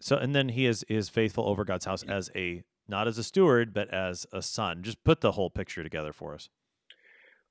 So, 0.00 0.16
and 0.16 0.34
then 0.34 0.48
he 0.50 0.66
is 0.66 0.84
is 0.84 1.08
faithful 1.08 1.48
over 1.48 1.64
God's 1.64 1.84
house 1.84 2.02
as 2.04 2.30
a 2.34 2.62
not 2.88 3.06
as 3.08 3.18
a 3.18 3.24
steward, 3.24 3.72
but 3.72 3.92
as 3.94 4.26
a 4.32 4.42
son. 4.42 4.82
Just 4.82 5.02
put 5.04 5.20
the 5.20 5.32
whole 5.32 5.50
picture 5.50 5.82
together 5.82 6.12
for 6.12 6.34
us. 6.34 6.48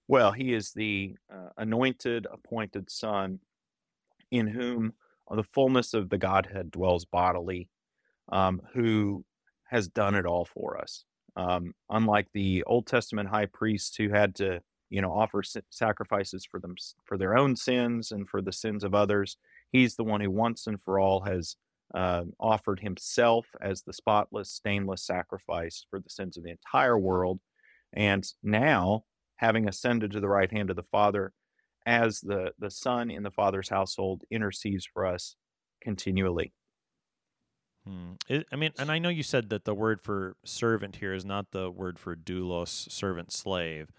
Well, 0.07 0.33
he 0.33 0.53
is 0.53 0.73
the 0.73 1.15
uh, 1.33 1.49
anointed, 1.57 2.27
appointed 2.31 2.89
Son 2.91 3.39
in 4.31 4.47
whom 4.47 4.93
the 5.29 5.43
fullness 5.43 5.93
of 5.93 6.09
the 6.09 6.17
Godhead 6.17 6.71
dwells 6.71 7.05
bodily, 7.05 7.69
um, 8.31 8.61
who 8.73 9.23
has 9.65 9.87
done 9.87 10.15
it 10.15 10.25
all 10.25 10.43
for 10.45 10.77
us. 10.77 11.05
Um, 11.37 11.73
unlike 11.89 12.27
the 12.33 12.63
Old 12.65 12.87
Testament 12.87 13.29
high 13.29 13.45
priests 13.45 13.95
who 13.95 14.09
had 14.09 14.35
to, 14.35 14.61
you 14.91 15.01
know, 15.01 15.11
offer 15.11 15.41
sacrifices 15.69 16.45
for 16.45 16.59
them 16.59 16.75
for 17.05 17.17
their 17.17 17.35
own 17.35 17.55
sins 17.55 18.11
and 18.11 18.29
for 18.29 18.41
the 18.41 18.51
sins 18.51 18.83
of 18.83 18.93
others, 18.93 19.37
he's 19.71 19.95
the 19.95 20.03
one 20.03 20.21
who 20.21 20.29
once 20.29 20.67
and 20.67 20.79
for 20.83 20.99
all 20.99 21.21
has 21.21 21.55
uh, 21.95 22.25
offered 22.39 22.81
himself 22.81 23.47
as 23.61 23.81
the 23.81 23.93
spotless, 23.93 24.51
stainless 24.51 25.01
sacrifice 25.01 25.85
for 25.89 25.99
the 25.99 26.09
sins 26.09 26.37
of 26.37 26.43
the 26.43 26.51
entire 26.51 26.99
world. 26.99 27.39
And 27.93 28.27
now 28.43 29.05
having 29.37 29.67
ascended 29.67 30.11
to 30.11 30.19
the 30.19 30.29
right 30.29 30.51
hand 30.51 30.69
of 30.69 30.75
the 30.75 30.83
Father, 30.83 31.33
as 31.85 32.19
the, 32.19 32.51
the 32.59 32.69
Son 32.69 33.09
in 33.09 33.23
the 33.23 33.31
Father's 33.31 33.69
household 33.69 34.23
intercedes 34.29 34.85
for 34.85 35.05
us 35.05 35.35
continually. 35.81 36.53
Hmm. 37.87 38.13
I 38.51 38.55
mean, 38.55 38.71
and 38.77 38.91
I 38.91 38.99
know 38.99 39.09
you 39.09 39.23
said 39.23 39.49
that 39.49 39.65
the 39.65 39.73
word 39.73 40.01
for 40.01 40.35
servant 40.45 40.97
here 40.97 41.13
is 41.13 41.25
not 41.25 41.51
the 41.51 41.71
word 41.71 41.97
for 41.97 42.15
doulos, 42.15 42.91
servant, 42.91 43.31
slave, 43.31 43.89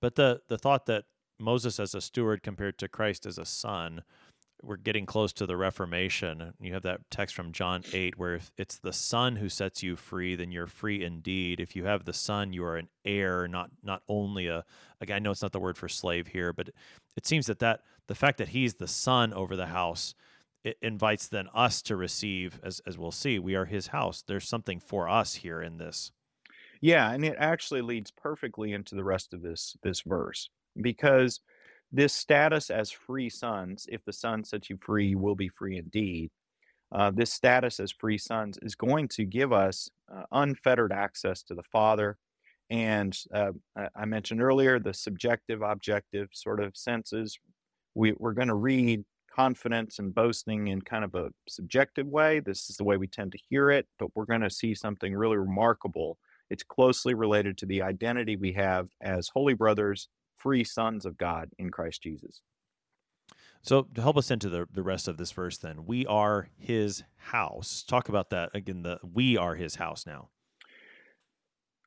but 0.00 0.14
the 0.14 0.42
the 0.48 0.58
thought 0.58 0.86
that 0.86 1.04
Moses 1.38 1.78
as 1.78 1.94
a 1.94 2.00
steward 2.00 2.42
compared 2.42 2.78
to 2.78 2.88
Christ 2.88 3.26
as 3.26 3.38
a 3.38 3.44
son, 3.44 4.02
we're 4.62 4.76
getting 4.76 5.06
close 5.06 5.32
to 5.34 5.46
the 5.46 5.56
Reformation. 5.56 6.52
You 6.60 6.72
have 6.74 6.82
that 6.82 7.00
text 7.10 7.34
from 7.34 7.52
John 7.52 7.84
eight 7.92 8.18
where 8.18 8.34
if 8.34 8.50
it's 8.56 8.78
the 8.78 8.92
Son 8.92 9.36
who 9.36 9.48
sets 9.48 9.82
you 9.82 9.94
free, 9.96 10.34
then 10.34 10.50
you're 10.50 10.66
free 10.66 11.04
indeed. 11.04 11.60
If 11.60 11.76
you 11.76 11.84
have 11.84 12.04
the 12.04 12.12
Son, 12.12 12.52
you 12.52 12.64
are 12.64 12.76
an 12.76 12.88
heir, 13.04 13.46
not 13.46 13.70
not 13.82 14.02
only 14.08 14.48
a. 14.48 14.64
Again, 15.00 15.16
I 15.16 15.18
know 15.20 15.30
it's 15.30 15.42
not 15.42 15.52
the 15.52 15.60
word 15.60 15.78
for 15.78 15.88
slave 15.88 16.28
here, 16.28 16.52
but 16.52 16.70
it 17.16 17.26
seems 17.26 17.46
that 17.46 17.60
that 17.60 17.82
the 18.08 18.14
fact 18.16 18.38
that 18.38 18.48
he's 18.48 18.74
the 18.74 18.88
Son 18.88 19.32
over 19.32 19.54
the 19.54 19.66
house 19.66 20.14
it 20.64 20.76
invites 20.82 21.28
then 21.28 21.48
us 21.54 21.82
to 21.82 21.96
receive 21.96 22.60
as 22.62 22.80
as 22.86 22.98
we'll 22.98 23.12
see 23.12 23.38
we 23.38 23.54
are 23.54 23.64
his 23.64 23.88
house 23.88 24.22
there's 24.26 24.48
something 24.48 24.80
for 24.80 25.08
us 25.08 25.34
here 25.34 25.62
in 25.62 25.78
this 25.78 26.10
Yeah, 26.80 27.10
and 27.12 27.24
it 27.24 27.36
actually 27.38 27.82
leads 27.82 28.10
perfectly 28.10 28.72
into 28.72 28.94
the 28.94 29.04
rest 29.04 29.34
of 29.34 29.42
this 29.42 29.76
this 29.82 30.02
verse 30.02 30.48
because 30.80 31.40
this 31.90 32.12
status 32.12 32.70
as 32.70 32.90
free 32.90 33.30
sons, 33.30 33.86
if 33.90 34.04
the 34.04 34.12
son 34.12 34.44
sets 34.44 34.70
you 34.70 34.78
free, 34.80 35.08
you 35.08 35.18
will 35.18 35.34
be 35.34 35.48
free 35.48 35.78
indeed. 35.78 36.30
Uh, 36.92 37.10
this 37.10 37.32
status 37.32 37.80
as 37.80 37.92
free 37.92 38.18
sons 38.18 38.58
is 38.62 38.74
going 38.74 39.08
to 39.08 39.24
give 39.24 39.52
us 39.52 39.90
uh, 40.14 40.24
unfettered 40.32 40.92
access 40.92 41.42
to 41.42 41.54
the 41.54 41.62
Father. 41.64 42.16
And 42.70 43.18
uh, 43.34 43.52
I 43.96 44.04
mentioned 44.06 44.42
earlier 44.42 44.78
the 44.78 44.94
subjective, 44.94 45.62
objective 45.62 46.28
sort 46.32 46.60
of 46.62 46.76
senses. 46.76 47.38
We, 47.94 48.12
we're 48.18 48.34
going 48.34 48.48
to 48.48 48.54
read 48.54 49.04
confidence 49.34 49.98
and 49.98 50.14
boasting 50.14 50.68
in 50.68 50.82
kind 50.82 51.04
of 51.04 51.14
a 51.14 51.30
subjective 51.48 52.06
way. 52.06 52.40
This 52.40 52.70
is 52.70 52.76
the 52.76 52.84
way 52.84 52.96
we 52.96 53.06
tend 53.08 53.32
to 53.32 53.38
hear 53.48 53.70
it, 53.70 53.86
but 53.98 54.14
we're 54.14 54.26
going 54.26 54.42
to 54.42 54.50
see 54.50 54.74
something 54.74 55.14
really 55.14 55.36
remarkable 55.36 56.18
it's 56.50 56.62
closely 56.62 57.14
related 57.14 57.58
to 57.58 57.66
the 57.66 57.82
identity 57.82 58.36
we 58.36 58.52
have 58.54 58.88
as 59.02 59.28
holy 59.28 59.54
brothers, 59.54 60.08
free 60.36 60.64
sons 60.64 61.04
of 61.04 61.18
God 61.18 61.50
in 61.58 61.70
Christ 61.70 62.02
Jesus. 62.02 62.40
so 63.62 63.82
to 63.94 64.00
help 64.00 64.16
us 64.16 64.30
into 64.30 64.48
the, 64.48 64.66
the 64.72 64.82
rest 64.82 65.08
of 65.08 65.16
this 65.16 65.32
verse 65.32 65.58
then 65.58 65.84
we 65.86 66.06
are 66.06 66.48
his 66.56 67.02
house 67.16 67.82
talk 67.82 68.08
about 68.08 68.30
that 68.30 68.50
again 68.54 68.82
the 68.82 68.98
we 69.02 69.36
are 69.36 69.56
his 69.56 69.76
house 69.76 70.06
now 70.06 70.28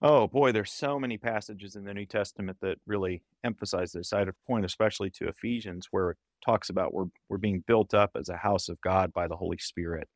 Oh 0.03 0.27
boy, 0.27 0.51
there's 0.51 0.71
so 0.71 0.99
many 0.99 1.17
passages 1.17 1.75
in 1.75 1.83
the 1.83 1.93
New 1.93 2.07
Testament 2.07 2.57
that 2.61 2.79
really 2.87 3.21
emphasize 3.43 3.91
this. 3.91 4.13
I'd 4.13 4.29
point 4.47 4.65
especially 4.65 5.11
to 5.11 5.27
Ephesians, 5.27 5.89
where 5.91 6.11
it 6.11 6.17
talks 6.43 6.69
about 6.71 6.93
we're 6.93 7.05
we're 7.29 7.37
being 7.37 7.63
built 7.67 7.93
up 7.93 8.11
as 8.15 8.27
a 8.27 8.37
house 8.37 8.67
of 8.67 8.81
God 8.81 9.13
by 9.13 9.27
the 9.27 9.35
Holy 9.35 9.59
Spirit. 9.59 10.09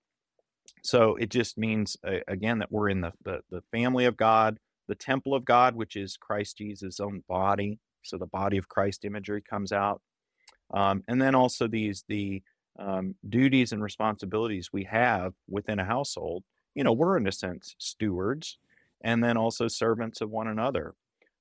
So 0.85 1.15
it 1.15 1.29
just 1.29 1.57
means 1.57 1.97
uh, 2.07 2.19
again 2.27 2.59
that 2.59 2.71
we're 2.71 2.89
in 2.89 3.01
the, 3.01 3.11
the 3.23 3.41
the 3.49 3.61
family 3.71 4.05
of 4.05 4.15
God, 4.15 4.59
the 4.87 4.95
temple 4.95 5.33
of 5.33 5.43
God, 5.43 5.75
which 5.75 5.95
is 5.95 6.15
Christ 6.15 6.57
Jesus' 6.57 6.99
own 6.99 7.23
body. 7.27 7.79
So 8.03 8.17
the 8.17 8.27
body 8.27 8.57
of 8.57 8.69
Christ 8.69 9.03
imagery 9.03 9.41
comes 9.41 9.71
out, 9.71 10.01
um, 10.71 11.03
and 11.07 11.19
then 11.19 11.33
also 11.33 11.67
these 11.67 12.03
the 12.07 12.43
um, 12.77 13.15
duties 13.27 13.71
and 13.71 13.81
responsibilities 13.81 14.69
we 14.71 14.83
have 14.83 15.33
within 15.49 15.79
a 15.79 15.85
household. 15.85 16.43
You 16.75 16.83
know, 16.83 16.93
we're 16.93 17.17
in 17.17 17.27
a 17.27 17.31
sense 17.31 17.75
stewards 17.79 18.57
and 19.01 19.23
then 19.23 19.37
also 19.37 19.67
servants 19.67 20.21
of 20.21 20.29
one 20.29 20.47
another. 20.47 20.93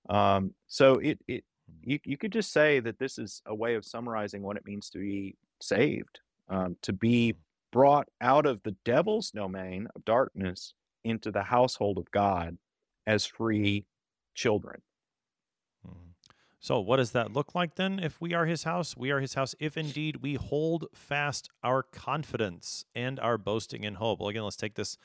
Um, 0.09 0.55
so 0.69 0.95
it, 0.95 1.19
it 1.27 1.45
you, 1.83 1.99
you 2.05 2.17
could 2.17 2.33
just 2.33 2.53
say 2.53 2.81
that 2.81 2.99
this 2.99 3.19
is 3.19 3.43
a 3.47 3.55
way 3.55 3.75
of 3.75 3.85
summarizing 3.85 4.43
what 4.43 4.57
it 4.57 4.67
means 4.67 4.91
to 4.91 4.99
be 4.99 5.37
saved, 5.61 6.21
um, 6.49 6.77
to 6.83 6.93
be 6.93 7.35
brought 7.75 8.07
out 8.21 8.47
of 8.47 8.63
the 8.63 8.77
devil's 8.85 9.33
domain 9.33 9.89
of 9.97 10.05
darkness 10.05 10.75
into 11.03 11.33
the 11.33 11.43
household 11.43 11.99
of 11.99 12.09
God 12.13 12.57
as 13.05 13.27
free 13.27 13.85
children. 14.37 14.81
Mhm. 15.85 16.15
so 16.61 16.79
what 16.81 16.99
does 16.99 17.11
that 17.11 17.33
look 17.33 17.53
like 17.53 17.75
then? 17.75 17.99
If 17.99 18.21
we 18.21 18.33
are 18.33 18.47
his 18.47 18.63
house 18.63 18.97
we 18.97 19.11
are 19.11 19.19
his 19.21 19.35
house 19.35 19.57
if 19.59 19.77
indeed 19.77 20.19
we 20.19 20.35
hold 20.35 20.87
fast 20.95 21.51
our 21.65 21.83
confidence 21.83 22.85
and 22.95 23.19
our 23.19 23.37
boasting 23.37 23.83
in 23.83 23.95
hope. 23.97 24.21
Well 24.21 24.29
again 24.29 24.45
let's 24.45 24.57
take 24.57 24.77
this 24.77 24.97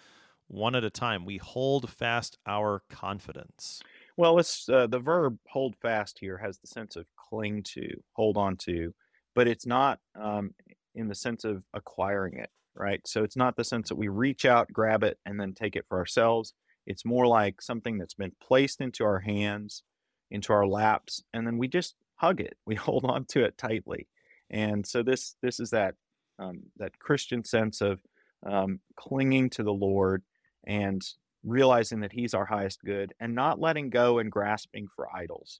one 0.47 0.75
at 0.75 0.83
a 0.83 0.91
time. 0.91 1.25
We 1.25 1.37
hold 1.37 1.89
fast 1.89 2.37
our 2.45 2.83
confidence. 2.89 3.81
Well, 4.15 4.37
it's 4.37 4.69
uh, 4.69 4.85
the 4.87 4.99
verb 4.99 5.39
hold 5.47 5.75
fast 5.77 6.19
here 6.19 6.37
has 6.37 6.59
the 6.59 6.67
sense 6.67 6.95
of 6.95 7.07
cling 7.15 7.63
to, 7.63 7.87
hold 8.13 8.37
on 8.37 8.57
to, 8.57 8.93
but 9.33 9.47
it's 9.47 9.65
not 9.65 9.99
um, 10.15 10.53
in 10.95 11.07
the 11.07 11.15
sense 11.15 11.45
of 11.45 11.63
acquiring 11.73 12.37
it, 12.37 12.49
right? 12.79 13.01
So 13.05 13.23
it's 13.23 13.35
not 13.37 13.57
the 13.57 13.63
sense 13.63 13.89
that 13.89 13.95
we 13.97 14.07
reach 14.07 14.45
out, 14.45 14.71
grab 14.73 15.03
it, 15.03 15.19
and 15.25 15.39
then 15.39 15.53
take 15.53 15.75
it 15.75 15.85
for 15.87 15.97
ourselves. 15.99 16.53
It's 16.87 17.05
more 17.05 17.27
like 17.27 17.61
something 17.61 17.97
that's 17.97 18.13
been 18.15 18.33
placed 18.41 18.81
into 18.81 19.03
our 19.03 19.19
hands, 19.19 19.83
into 20.31 20.53
our 20.53 20.65
laps, 20.67 21.23
and 21.33 21.45
then 21.45 21.57
we 21.57 21.67
just 21.67 21.95
hug 22.15 22.41
it. 22.41 22.57
We 22.65 22.75
hold 22.87 23.05
on 23.05 23.25
to 23.25 23.43
it 23.43 23.57
tightly. 23.57 24.07
And 24.49 24.85
so 24.87 25.03
this 25.03 25.35
this 25.41 25.59
is 25.59 25.69
that 25.71 25.95
um, 26.39 26.63
that 26.77 26.97
Christian 26.99 27.43
sense 27.43 27.81
of 27.81 28.01
um, 28.45 28.79
clinging 28.95 29.49
to 29.51 29.63
the 29.63 29.73
Lord 29.73 30.23
and 30.65 31.01
realizing 31.43 31.99
that 32.01 32.13
He's 32.13 32.33
our 32.33 32.45
highest 32.45 32.83
good, 32.83 33.13
and 33.19 33.35
not 33.35 33.59
letting 33.59 33.89
go 33.89 34.19
and 34.19 34.31
grasping 34.31 34.87
for 34.95 35.13
idols. 35.15 35.59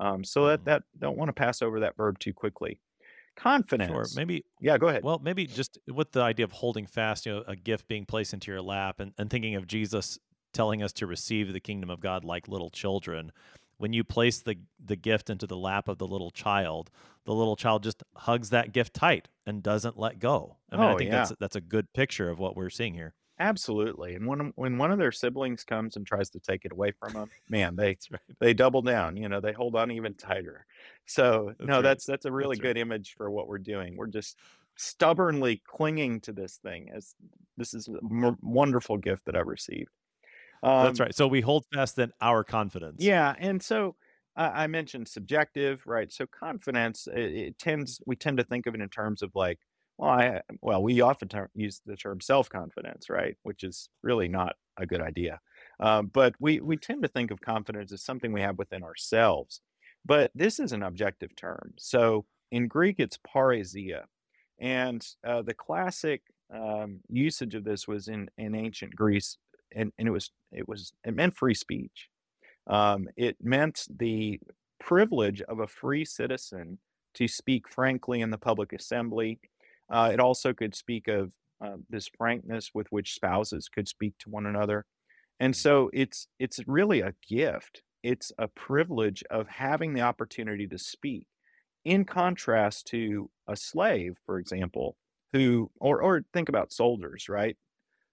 Um, 0.00 0.24
so 0.24 0.46
that 0.48 0.60
Mhm. 0.60 0.64
that 0.64 0.82
don't 0.98 1.18
want 1.18 1.28
to 1.30 1.32
pass 1.34 1.62
over 1.62 1.80
that 1.80 1.96
verb 1.96 2.18
too 2.18 2.34
quickly. 2.34 2.80
Confidence. 3.36 3.90
Sure. 3.90 4.06
Maybe 4.16 4.44
yeah, 4.60 4.76
go 4.78 4.88
ahead. 4.88 5.02
Well, 5.02 5.18
maybe 5.22 5.46
just 5.46 5.78
with 5.86 6.12
the 6.12 6.20
idea 6.22 6.44
of 6.44 6.52
holding 6.52 6.86
fast, 6.86 7.26
you 7.26 7.32
know, 7.32 7.44
a 7.46 7.56
gift 7.56 7.88
being 7.88 8.04
placed 8.04 8.34
into 8.34 8.50
your 8.50 8.60
lap 8.62 9.00
and, 9.00 9.12
and 9.18 9.30
thinking 9.30 9.54
of 9.54 9.66
Jesus 9.66 10.18
telling 10.52 10.82
us 10.82 10.92
to 10.94 11.06
receive 11.06 11.52
the 11.52 11.60
kingdom 11.60 11.90
of 11.90 12.00
God 12.00 12.24
like 12.24 12.48
little 12.48 12.70
children. 12.70 13.32
When 13.78 13.94
you 13.94 14.04
place 14.04 14.42
the, 14.42 14.56
the 14.84 14.96
gift 14.96 15.30
into 15.30 15.46
the 15.46 15.56
lap 15.56 15.88
of 15.88 15.96
the 15.96 16.06
little 16.06 16.30
child, 16.30 16.90
the 17.24 17.32
little 17.32 17.56
child 17.56 17.82
just 17.82 18.02
hugs 18.14 18.50
that 18.50 18.72
gift 18.72 18.92
tight 18.92 19.28
and 19.46 19.62
doesn't 19.62 19.98
let 19.98 20.18
go. 20.18 20.56
I 20.70 20.76
mean, 20.76 20.84
I 20.84 20.92
Oh, 20.92 20.98
think 20.98 21.10
yeah. 21.10 21.16
that's 21.16 21.32
that's 21.40 21.56
a 21.56 21.60
good 21.62 21.90
picture 21.94 22.28
of 22.28 22.38
what 22.38 22.56
we're 22.56 22.68
seeing 22.68 22.92
here. 22.92 23.14
Absolutely. 23.40 24.14
And 24.14 24.26
when 24.26 24.52
when 24.56 24.76
one 24.76 24.92
of 24.92 24.98
their 24.98 25.12
siblings 25.12 25.64
comes 25.64 25.96
and 25.96 26.06
tries 26.06 26.28
to 26.30 26.40
take 26.40 26.64
it 26.66 26.72
away 26.72 26.92
from 26.92 27.14
them, 27.14 27.30
man, 27.48 27.74
they 27.76 27.98
right. 28.10 28.36
they 28.38 28.52
double 28.52 28.82
down. 28.82 29.16
You 29.16 29.28
know, 29.30 29.40
they 29.40 29.52
hold 29.54 29.74
on 29.76 29.90
even 29.90 30.14
tighter. 30.14 30.66
So 31.06 31.54
That's 31.58 31.78
no, 31.78 31.80
right. 31.80 31.90
that's 31.90 32.04
that's 32.04 32.26
a 32.26 32.32
really 32.32 32.56
That's 32.56 32.60
right. 32.60 32.68
good 32.68 32.76
image 32.76 33.14
for 33.16 33.30
what 33.30 33.48
we're 33.48 33.58
doing. 33.58 33.96
We're 33.96 34.08
just 34.08 34.38
stubbornly 34.76 35.62
clinging 35.66 36.20
to 36.22 36.32
this 36.34 36.58
thing 36.58 36.90
as 36.94 37.14
this 37.56 37.72
is 37.72 37.88
a 37.88 37.98
m- 38.10 38.36
wonderful 38.42 38.98
gift 38.98 39.24
that 39.24 39.36
I've 39.36 39.46
received. 39.46 39.90
That's 40.80 40.98
Um, 40.98 41.00
right. 41.00 41.14
So 41.14 41.26
we 41.28 41.40
hold 41.42 41.64
fast 41.72 41.98
in 41.98 42.12
our 42.20 42.42
confidence. 42.44 43.12
Yeah, 43.12 43.34
and 43.38 43.62
so 43.62 43.96
I 44.36 44.64
I 44.64 44.66
mentioned 44.66 45.08
subjective, 45.08 45.86
right? 45.86 46.12
So 46.12 46.26
confidence, 46.26 47.06
it, 47.06 47.18
it 47.34 47.58
tends 47.58 48.00
we 48.06 48.16
tend 48.16 48.38
to 48.38 48.44
think 48.44 48.66
of 48.66 48.74
it 48.74 48.80
in 48.80 48.88
terms 48.88 49.22
of 49.22 49.34
like, 49.34 49.60
well, 50.00 50.10
I 50.10 50.40
well, 50.62 50.82
we 50.82 51.02
often 51.02 51.28
ter- 51.28 51.50
use 51.54 51.82
the 51.84 51.96
term 51.96 52.20
self 52.22 52.48
confidence, 52.48 53.10
right? 53.10 53.36
Which 53.42 53.62
is 53.62 53.90
really 54.02 54.28
not 54.28 54.56
a 54.78 54.86
good 54.86 55.02
idea. 55.02 55.40
Um, 55.78 56.06
but 56.12 56.34
we 56.40 56.60
we 56.60 56.76
tend 56.78 57.02
to 57.02 57.08
think 57.08 57.30
of 57.30 57.40
confidence 57.42 57.92
as 57.92 58.02
something 58.02 58.32
we 58.32 58.40
have 58.40 58.58
within 58.58 58.82
ourselves. 58.82 59.60
But 60.06 60.30
this 60.34 60.58
is 60.58 60.72
an 60.72 60.82
objective 60.82 61.36
term. 61.36 61.74
So 61.78 62.24
in 62.50 62.66
Greek, 62.66 62.96
it's 62.98 63.18
parrhesia, 63.18 64.04
and 64.58 65.06
uh, 65.26 65.42
the 65.42 65.54
classic 65.54 66.22
um, 66.52 67.00
usage 67.10 67.54
of 67.54 67.64
this 67.64 67.86
was 67.86 68.08
in 68.08 68.30
in 68.38 68.54
ancient 68.54 68.96
Greece, 68.96 69.36
and, 69.76 69.92
and 69.98 70.08
it 70.08 70.12
was 70.12 70.30
it 70.50 70.66
was 70.66 70.94
it 71.04 71.14
meant 71.14 71.36
free 71.36 71.54
speech. 71.54 72.08
Um, 72.66 73.08
it 73.18 73.36
meant 73.42 73.86
the 73.94 74.40
privilege 74.78 75.42
of 75.42 75.60
a 75.60 75.66
free 75.66 76.06
citizen 76.06 76.78
to 77.14 77.28
speak 77.28 77.68
frankly 77.68 78.22
in 78.22 78.30
the 78.30 78.38
public 78.38 78.72
assembly. 78.72 79.40
Uh, 79.90 80.10
it 80.12 80.20
also 80.20 80.52
could 80.52 80.74
speak 80.74 81.08
of 81.08 81.32
uh, 81.64 81.76
this 81.88 82.08
frankness 82.16 82.70
with 82.74 82.86
which 82.90 83.14
spouses 83.14 83.68
could 83.68 83.88
speak 83.88 84.14
to 84.18 84.30
one 84.30 84.46
another. 84.46 84.86
And 85.40 85.54
so 85.56 85.90
it's 85.92 86.26
it's 86.38 86.60
really 86.66 87.00
a 87.00 87.14
gift. 87.28 87.82
It's 88.02 88.32
a 88.38 88.48
privilege 88.48 89.22
of 89.30 89.48
having 89.48 89.94
the 89.94 90.02
opportunity 90.02 90.66
to 90.68 90.78
speak. 90.78 91.26
In 91.84 92.04
contrast 92.04 92.86
to 92.88 93.30
a 93.48 93.56
slave, 93.56 94.14
for 94.26 94.38
example, 94.38 94.96
who 95.32 95.70
or 95.80 96.02
or 96.02 96.22
think 96.32 96.48
about 96.48 96.72
soldiers, 96.72 97.28
right? 97.28 97.56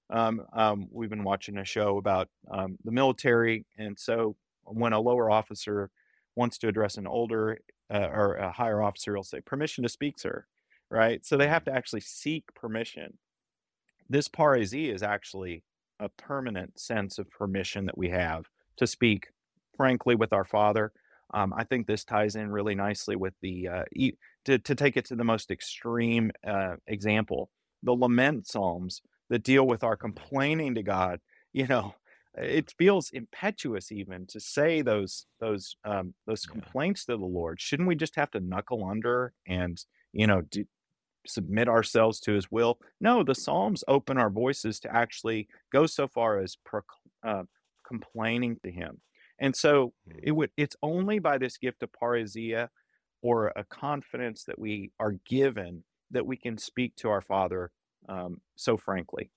Um, 0.09 0.41
um, 0.53 0.87
we've 0.89 1.09
been 1.09 1.25
watching 1.25 1.57
a 1.57 1.65
show 1.65 1.97
about 1.97 2.29
um, 2.49 2.77
the 2.85 2.91
military, 2.91 3.65
and 3.77 3.99
so 3.99 4.37
when 4.63 4.93
a 4.93 4.99
lower 4.99 5.29
officer 5.29 5.89
wants 6.35 6.57
to 6.59 6.69
address 6.69 6.95
an 6.97 7.07
older 7.07 7.59
uh, 7.93 8.07
or 8.13 8.35
a 8.35 8.51
higher 8.51 8.81
officer, 8.81 9.13
he'll 9.15 9.23
say, 9.23 9.41
"Permission 9.41 9.83
to 9.83 9.89
speak, 9.89 10.17
sir." 10.17 10.45
Right? 10.89 11.25
So 11.25 11.37
they 11.37 11.47
have 11.47 11.65
to 11.65 11.73
actually 11.73 12.01
seek 12.01 12.45
permission. 12.55 13.17
This 14.09 14.29
parrhesia 14.29 14.93
is 14.93 15.03
actually 15.03 15.63
a 15.99 16.09
permanent 16.09 16.79
sense 16.79 17.17
of 17.19 17.29
permission 17.29 17.85
that 17.85 17.97
we 17.97 18.09
have 18.09 18.45
to 18.77 18.87
speak 18.87 19.27
frankly 19.75 20.15
with 20.15 20.31
our 20.33 20.45
Father. 20.45 20.91
Um, 21.33 21.53
I 21.57 21.65
think 21.65 21.87
this 21.87 22.05
ties 22.05 22.35
in 22.35 22.49
really 22.49 22.75
nicely 22.75 23.15
with 23.15 23.33
the 23.41 23.67
uh, 23.67 23.83
e- 23.93 24.13
to 24.45 24.59
to 24.59 24.75
take 24.75 24.95
it 24.95 25.05
to 25.05 25.15
the 25.15 25.25
most 25.25 25.51
extreme 25.51 26.31
uh, 26.45 26.75
example, 26.87 27.49
the 27.83 27.91
lament 27.91 28.47
psalms 28.47 29.01
that 29.29 29.43
deal 29.43 29.67
with 29.67 29.83
our 29.83 29.97
complaining 29.97 30.75
to 30.75 30.83
God. 30.83 31.19
You 31.51 31.67
know, 31.67 31.95
it 32.35 32.73
feels 32.77 33.09
impetuous 33.11 33.91
even 33.91 34.25
to 34.27 34.39
say 34.39 34.81
those 34.81 35.25
those 35.39 35.75
um, 35.83 36.13
those 36.25 36.45
Yeah. 36.45 36.53
complaints 36.53 37.05
to 37.05 37.17
the 37.17 37.25
Lord. 37.25 37.59
Shouldn't 37.59 37.89
we 37.89 37.95
just 37.95 38.15
have 38.15 38.31
to 38.31 38.39
knuckle 38.39 38.85
under 38.85 39.33
and 39.45 39.77
you 40.13 40.27
know 40.27 40.41
do, 40.41 40.65
submit 41.27 41.67
ourselves 41.67 42.19
to 42.21 42.33
His 42.33 42.51
will? 42.51 42.79
No, 42.99 43.23
the 43.23 43.35
Psalms 43.35 43.83
open 43.87 44.17
our 44.17 44.29
voices 44.29 44.79
to 44.81 44.95
actually 44.95 45.47
go 45.71 45.85
so 45.85 46.07
far 46.07 46.39
as 46.39 46.57
uh, 47.23 47.43
complaining 47.87 48.57
to 48.63 48.71
Him. 48.71 49.01
And 49.39 49.55
so 49.55 49.93
it 50.23 50.31
would 50.31 50.49
it's 50.57 50.75
only 50.81 51.19
by 51.19 51.37
this 51.37 51.57
gift 51.57 51.83
of 51.83 51.91
parrhesia 51.91 52.69
or 53.21 53.51
a 53.55 53.63
confidence 53.63 54.43
that 54.45 54.57
we 54.57 54.91
are 54.99 55.15
given 55.27 55.83
that 56.11 56.25
we 56.25 56.37
can 56.37 56.57
speak 56.57 56.95
to 56.95 57.09
our 57.09 57.21
Father 57.21 57.71
um, 58.09 58.41
so 58.55 58.77
frankly. 58.77 59.29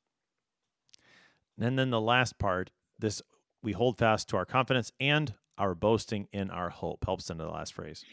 And 1.59 1.79
then 1.79 1.91
the 1.91 2.01
last 2.01 2.39
part, 2.39 2.71
this 2.99 3.21
we 3.63 3.73
hold 3.73 3.99
fast 3.99 4.29
to 4.31 4.37
our 4.37 4.47
confidence 4.47 4.91
and 5.01 5.35
our 5.59 5.75
boasting 5.75 6.29
in 6.33 6.51
our 6.51 6.71
hope. 6.71 7.05
Helps 7.05 7.29
into 7.29 7.45
the 7.45 7.51
last 7.51 7.75
phrase. 7.75 8.05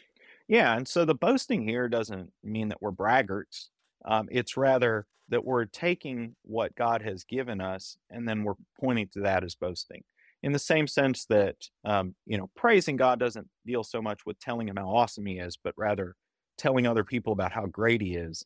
Yeah, 0.47 0.75
and 0.75 0.87
so 0.87 1.03
the 1.03 1.15
boasting 1.15 1.67
here 1.67 1.89
doesn't 1.89 2.31
mean 2.43 2.69
that 2.69 2.81
we're 2.81 2.91
braggarts. 2.91 3.67
Um, 4.05 4.29
it's 4.31 4.55
rather 4.55 5.05
that 5.29 5.43
we're 5.43 5.65
taking 5.65 6.35
what 6.43 6.75
God 6.75 7.01
has 7.01 7.23
given 7.25 7.59
us 7.59 7.97
and 8.09 8.27
then 8.27 8.43
we're 8.43 8.53
pointing 8.79 9.09
to 9.13 9.21
that 9.21 9.43
as 9.43 9.55
boasting. 9.55 10.03
In 10.43 10.53
the 10.53 10.59
same 10.59 10.87
sense 10.87 11.25
that, 11.25 11.55
um, 11.83 12.15
you 12.25 12.37
know, 12.37 12.49
praising 12.55 12.95
God 12.95 13.19
doesn't 13.19 13.49
deal 13.65 13.83
so 13.83 14.01
much 14.01 14.25
with 14.25 14.39
telling 14.39 14.69
him 14.69 14.77
how 14.77 14.87
awesome 14.87 15.25
he 15.25 15.39
is, 15.39 15.57
but 15.61 15.73
rather 15.75 16.15
telling 16.57 16.87
other 16.87 17.03
people 17.03 17.33
about 17.33 17.51
how 17.51 17.65
great 17.65 18.01
he 18.01 18.15
is. 18.15 18.45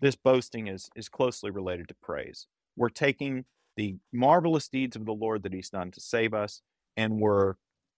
This 0.00 0.16
boasting 0.16 0.68
is 0.68 0.90
is 0.94 1.08
closely 1.08 1.50
related 1.50 1.88
to 1.88 1.94
praise. 2.02 2.46
We're 2.76 2.88
taking 2.90 3.46
the 3.76 3.96
marvelous 4.12 4.68
deeds 4.68 4.96
of 4.96 5.06
the 5.06 5.12
Lord 5.12 5.42
that 5.44 5.52
he's 5.52 5.70
done 5.70 5.90
to 5.92 6.00
save 6.00 6.34
us 6.34 6.60
and 6.96 7.20
we're 7.20 7.54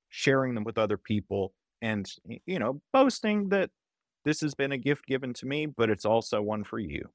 sharing 0.08 0.54
them 0.54 0.64
with 0.64 0.78
other 0.78 0.96
people 0.98 1.54
and 1.82 2.12
you 2.46 2.58
know 2.58 2.80
boasting 2.92 3.48
that 3.50 3.70
this 4.24 4.40
has 4.40 4.54
been 4.54 4.72
a 4.72 4.78
gift 4.78 5.06
given 5.06 5.32
to 5.34 5.46
me 5.46 5.66
but 5.66 5.90
it's 5.90 6.04
also 6.04 6.40
one 6.42 6.64
for 6.64 6.78
you 6.78 7.08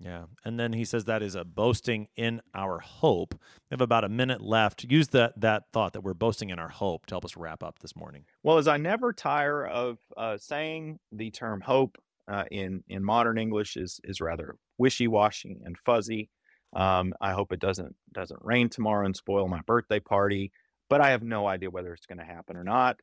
Yeah. 0.00 0.24
And 0.44 0.58
then 0.58 0.72
he 0.72 0.84
says 0.84 1.04
that 1.04 1.22
is 1.22 1.36
a 1.36 1.44
boasting 1.44 2.08
in 2.16 2.40
our 2.54 2.80
hope. 2.80 3.34
We 3.34 3.74
have 3.74 3.80
about 3.80 4.02
a 4.02 4.08
minute 4.08 4.40
left. 4.40 4.82
Use 4.84 5.08
that 5.08 5.40
that 5.40 5.64
thought 5.72 5.92
that 5.92 6.02
we're 6.02 6.14
boasting 6.14 6.50
in 6.50 6.58
our 6.58 6.68
hope 6.70 7.06
to 7.06 7.14
help 7.14 7.24
us 7.24 7.36
wrap 7.36 7.62
up 7.62 7.78
this 7.78 7.94
morning. 7.94 8.24
well 8.42 8.58
as 8.58 8.66
i 8.66 8.76
never 8.76 9.12
tire 9.12 9.64
of 9.66 9.98
uh, 10.16 10.36
saying 10.38 10.98
the 11.12 11.30
term 11.30 11.60
hope 11.60 11.96
uh, 12.28 12.44
in 12.50 12.82
in 12.88 13.04
modern 13.04 13.38
english 13.38 13.76
is 13.76 14.00
is 14.04 14.20
rather 14.20 14.56
wishy-washy 14.78 15.60
and 15.64 15.76
fuzzy 15.86 16.28
um, 16.74 17.12
i 17.20 17.30
hope 17.32 17.52
it 17.52 17.60
doesn't 17.60 17.94
doesn't 18.12 18.40
rain 18.42 18.68
tomorrow 18.68 19.06
and 19.06 19.14
spoil 19.16 19.46
my 19.48 19.60
birthday 19.66 20.00
party 20.00 20.50
but 20.90 21.00
i 21.00 21.10
have 21.10 21.22
no 21.22 21.46
idea 21.46 21.70
whether 21.70 21.92
it's 21.92 22.06
going 22.06 22.18
to 22.18 22.24
happen 22.24 22.56
or 22.56 22.64
not 22.64 22.98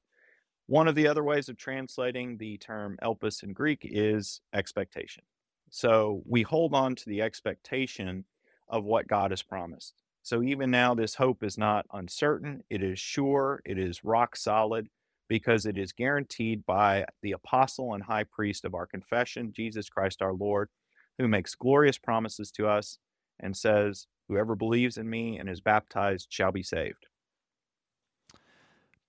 one 0.70 0.88
of 0.88 0.94
the 0.94 1.08
other 1.08 1.24
ways 1.24 1.50
of 1.50 1.58
translating 1.58 2.38
the 2.38 2.56
term 2.60 2.96
elpis 3.02 3.42
in 3.42 3.54
greek 3.54 3.80
is 3.82 4.40
expectation. 4.54 5.24
So 5.72 6.22
we 6.28 6.44
hold 6.44 6.76
on 6.76 6.94
to 6.94 7.06
the 7.08 7.24
expectation 7.24 8.24
of 8.68 8.84
what 8.84 9.08
god 9.08 9.32
has 9.32 9.42
promised. 9.42 9.96
So 10.22 10.44
even 10.44 10.70
now 10.70 10.94
this 10.94 11.16
hope 11.16 11.42
is 11.44 11.58
not 11.58 11.88
uncertain. 11.92 12.62
It 12.70 12.84
is 12.84 13.00
sure. 13.00 13.64
It 13.66 13.80
is 13.80 14.04
rock 14.04 14.36
solid 14.36 14.90
because 15.28 15.66
it 15.66 15.76
is 15.76 15.92
guaranteed 15.92 16.64
by 16.68 17.06
the 17.24 17.32
apostle 17.32 17.96
and 17.96 18.04
high 18.04 18.26
priest 18.26 18.64
of 18.64 18.76
our 18.76 18.86
confession, 18.86 19.52
Jesus 19.52 19.90
Christ 19.90 20.22
our 20.22 20.34
Lord, 20.34 20.70
who 21.18 21.28
makes 21.28 21.56
glorious 21.56 21.98
promises 21.98 22.52
to 22.52 22.68
us 22.68 23.00
and 23.40 23.58
says, 23.58 24.06
Whoever 24.28 24.56
believes 24.56 25.00
in 25.00 25.10
me 25.10 25.40
and 25.40 25.50
is 25.50 25.62
baptized 25.62 26.28
shall 26.30 26.52
be 26.52 26.62
saved. 26.62 27.08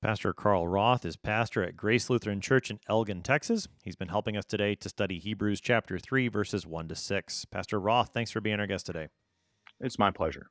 Pastor 0.03 0.33
Carl 0.33 0.67
Roth 0.67 1.05
is 1.05 1.17
pastor 1.17 1.63
at 1.63 1.77
Grace 1.77 2.09
Lutheran 2.09 2.41
Church 2.41 2.71
in 2.71 2.81
Elgin, 2.89 3.21
Texas. 3.21 3.69
He's 3.85 3.97
been 3.97 4.09
helping 4.09 4.35
us 4.35 4.47
today 4.47 4.75
to 4.77 4.89
study 4.89 5.19
Hebrews 5.19 5.61
chapter 5.61 5.99
3, 5.99 6.29
verses 6.29 6.67
1 6.67 6.89
to 6.89 6.97
6. 6.97 7.45
Pastor 7.45 7.79
Roth, 7.79 8.09
thanks 8.15 8.31
for 8.31 8.41
being 8.41 8.61
our 8.61 8.67
guest 8.67 8.87
today. 8.87 9.09
It's 9.79 9.99
my 9.99 10.11
pleasure. 10.11 10.47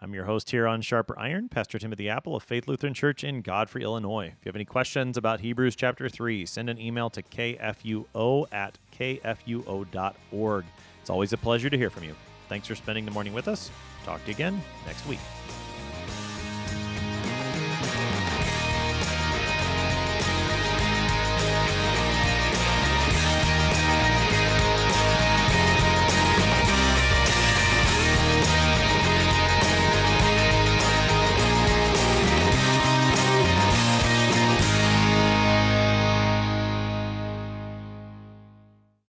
I'm 0.00 0.14
your 0.14 0.26
host 0.26 0.52
here 0.52 0.68
on 0.68 0.80
Sharper 0.80 1.18
Iron, 1.18 1.48
Pastor 1.48 1.80
Timothy 1.80 2.08
Appel 2.08 2.36
of 2.36 2.44
Faith 2.44 2.68
Lutheran 2.68 2.94
Church 2.94 3.24
in 3.24 3.42
Godfrey, 3.42 3.82
Illinois. 3.82 4.26
If 4.26 4.46
you 4.46 4.48
have 4.48 4.54
any 4.54 4.64
questions 4.64 5.16
about 5.16 5.40
Hebrews 5.40 5.74
chapter 5.74 6.08
3, 6.08 6.46
send 6.46 6.70
an 6.70 6.80
email 6.80 7.10
to 7.10 7.24
kfuo 7.24 8.46
at 8.52 8.78
kfuo.org. 8.96 10.64
It's 11.00 11.10
always 11.10 11.32
a 11.32 11.36
pleasure 11.36 11.68
to 11.68 11.76
hear 11.76 11.90
from 11.90 12.04
you. 12.04 12.14
Thanks 12.48 12.68
for 12.68 12.76
spending 12.76 13.04
the 13.04 13.10
morning 13.10 13.32
with 13.32 13.48
us. 13.48 13.72
Talk 14.04 14.20
to 14.22 14.28
you 14.28 14.34
again 14.34 14.62
next 14.86 15.04
week. 15.08 15.18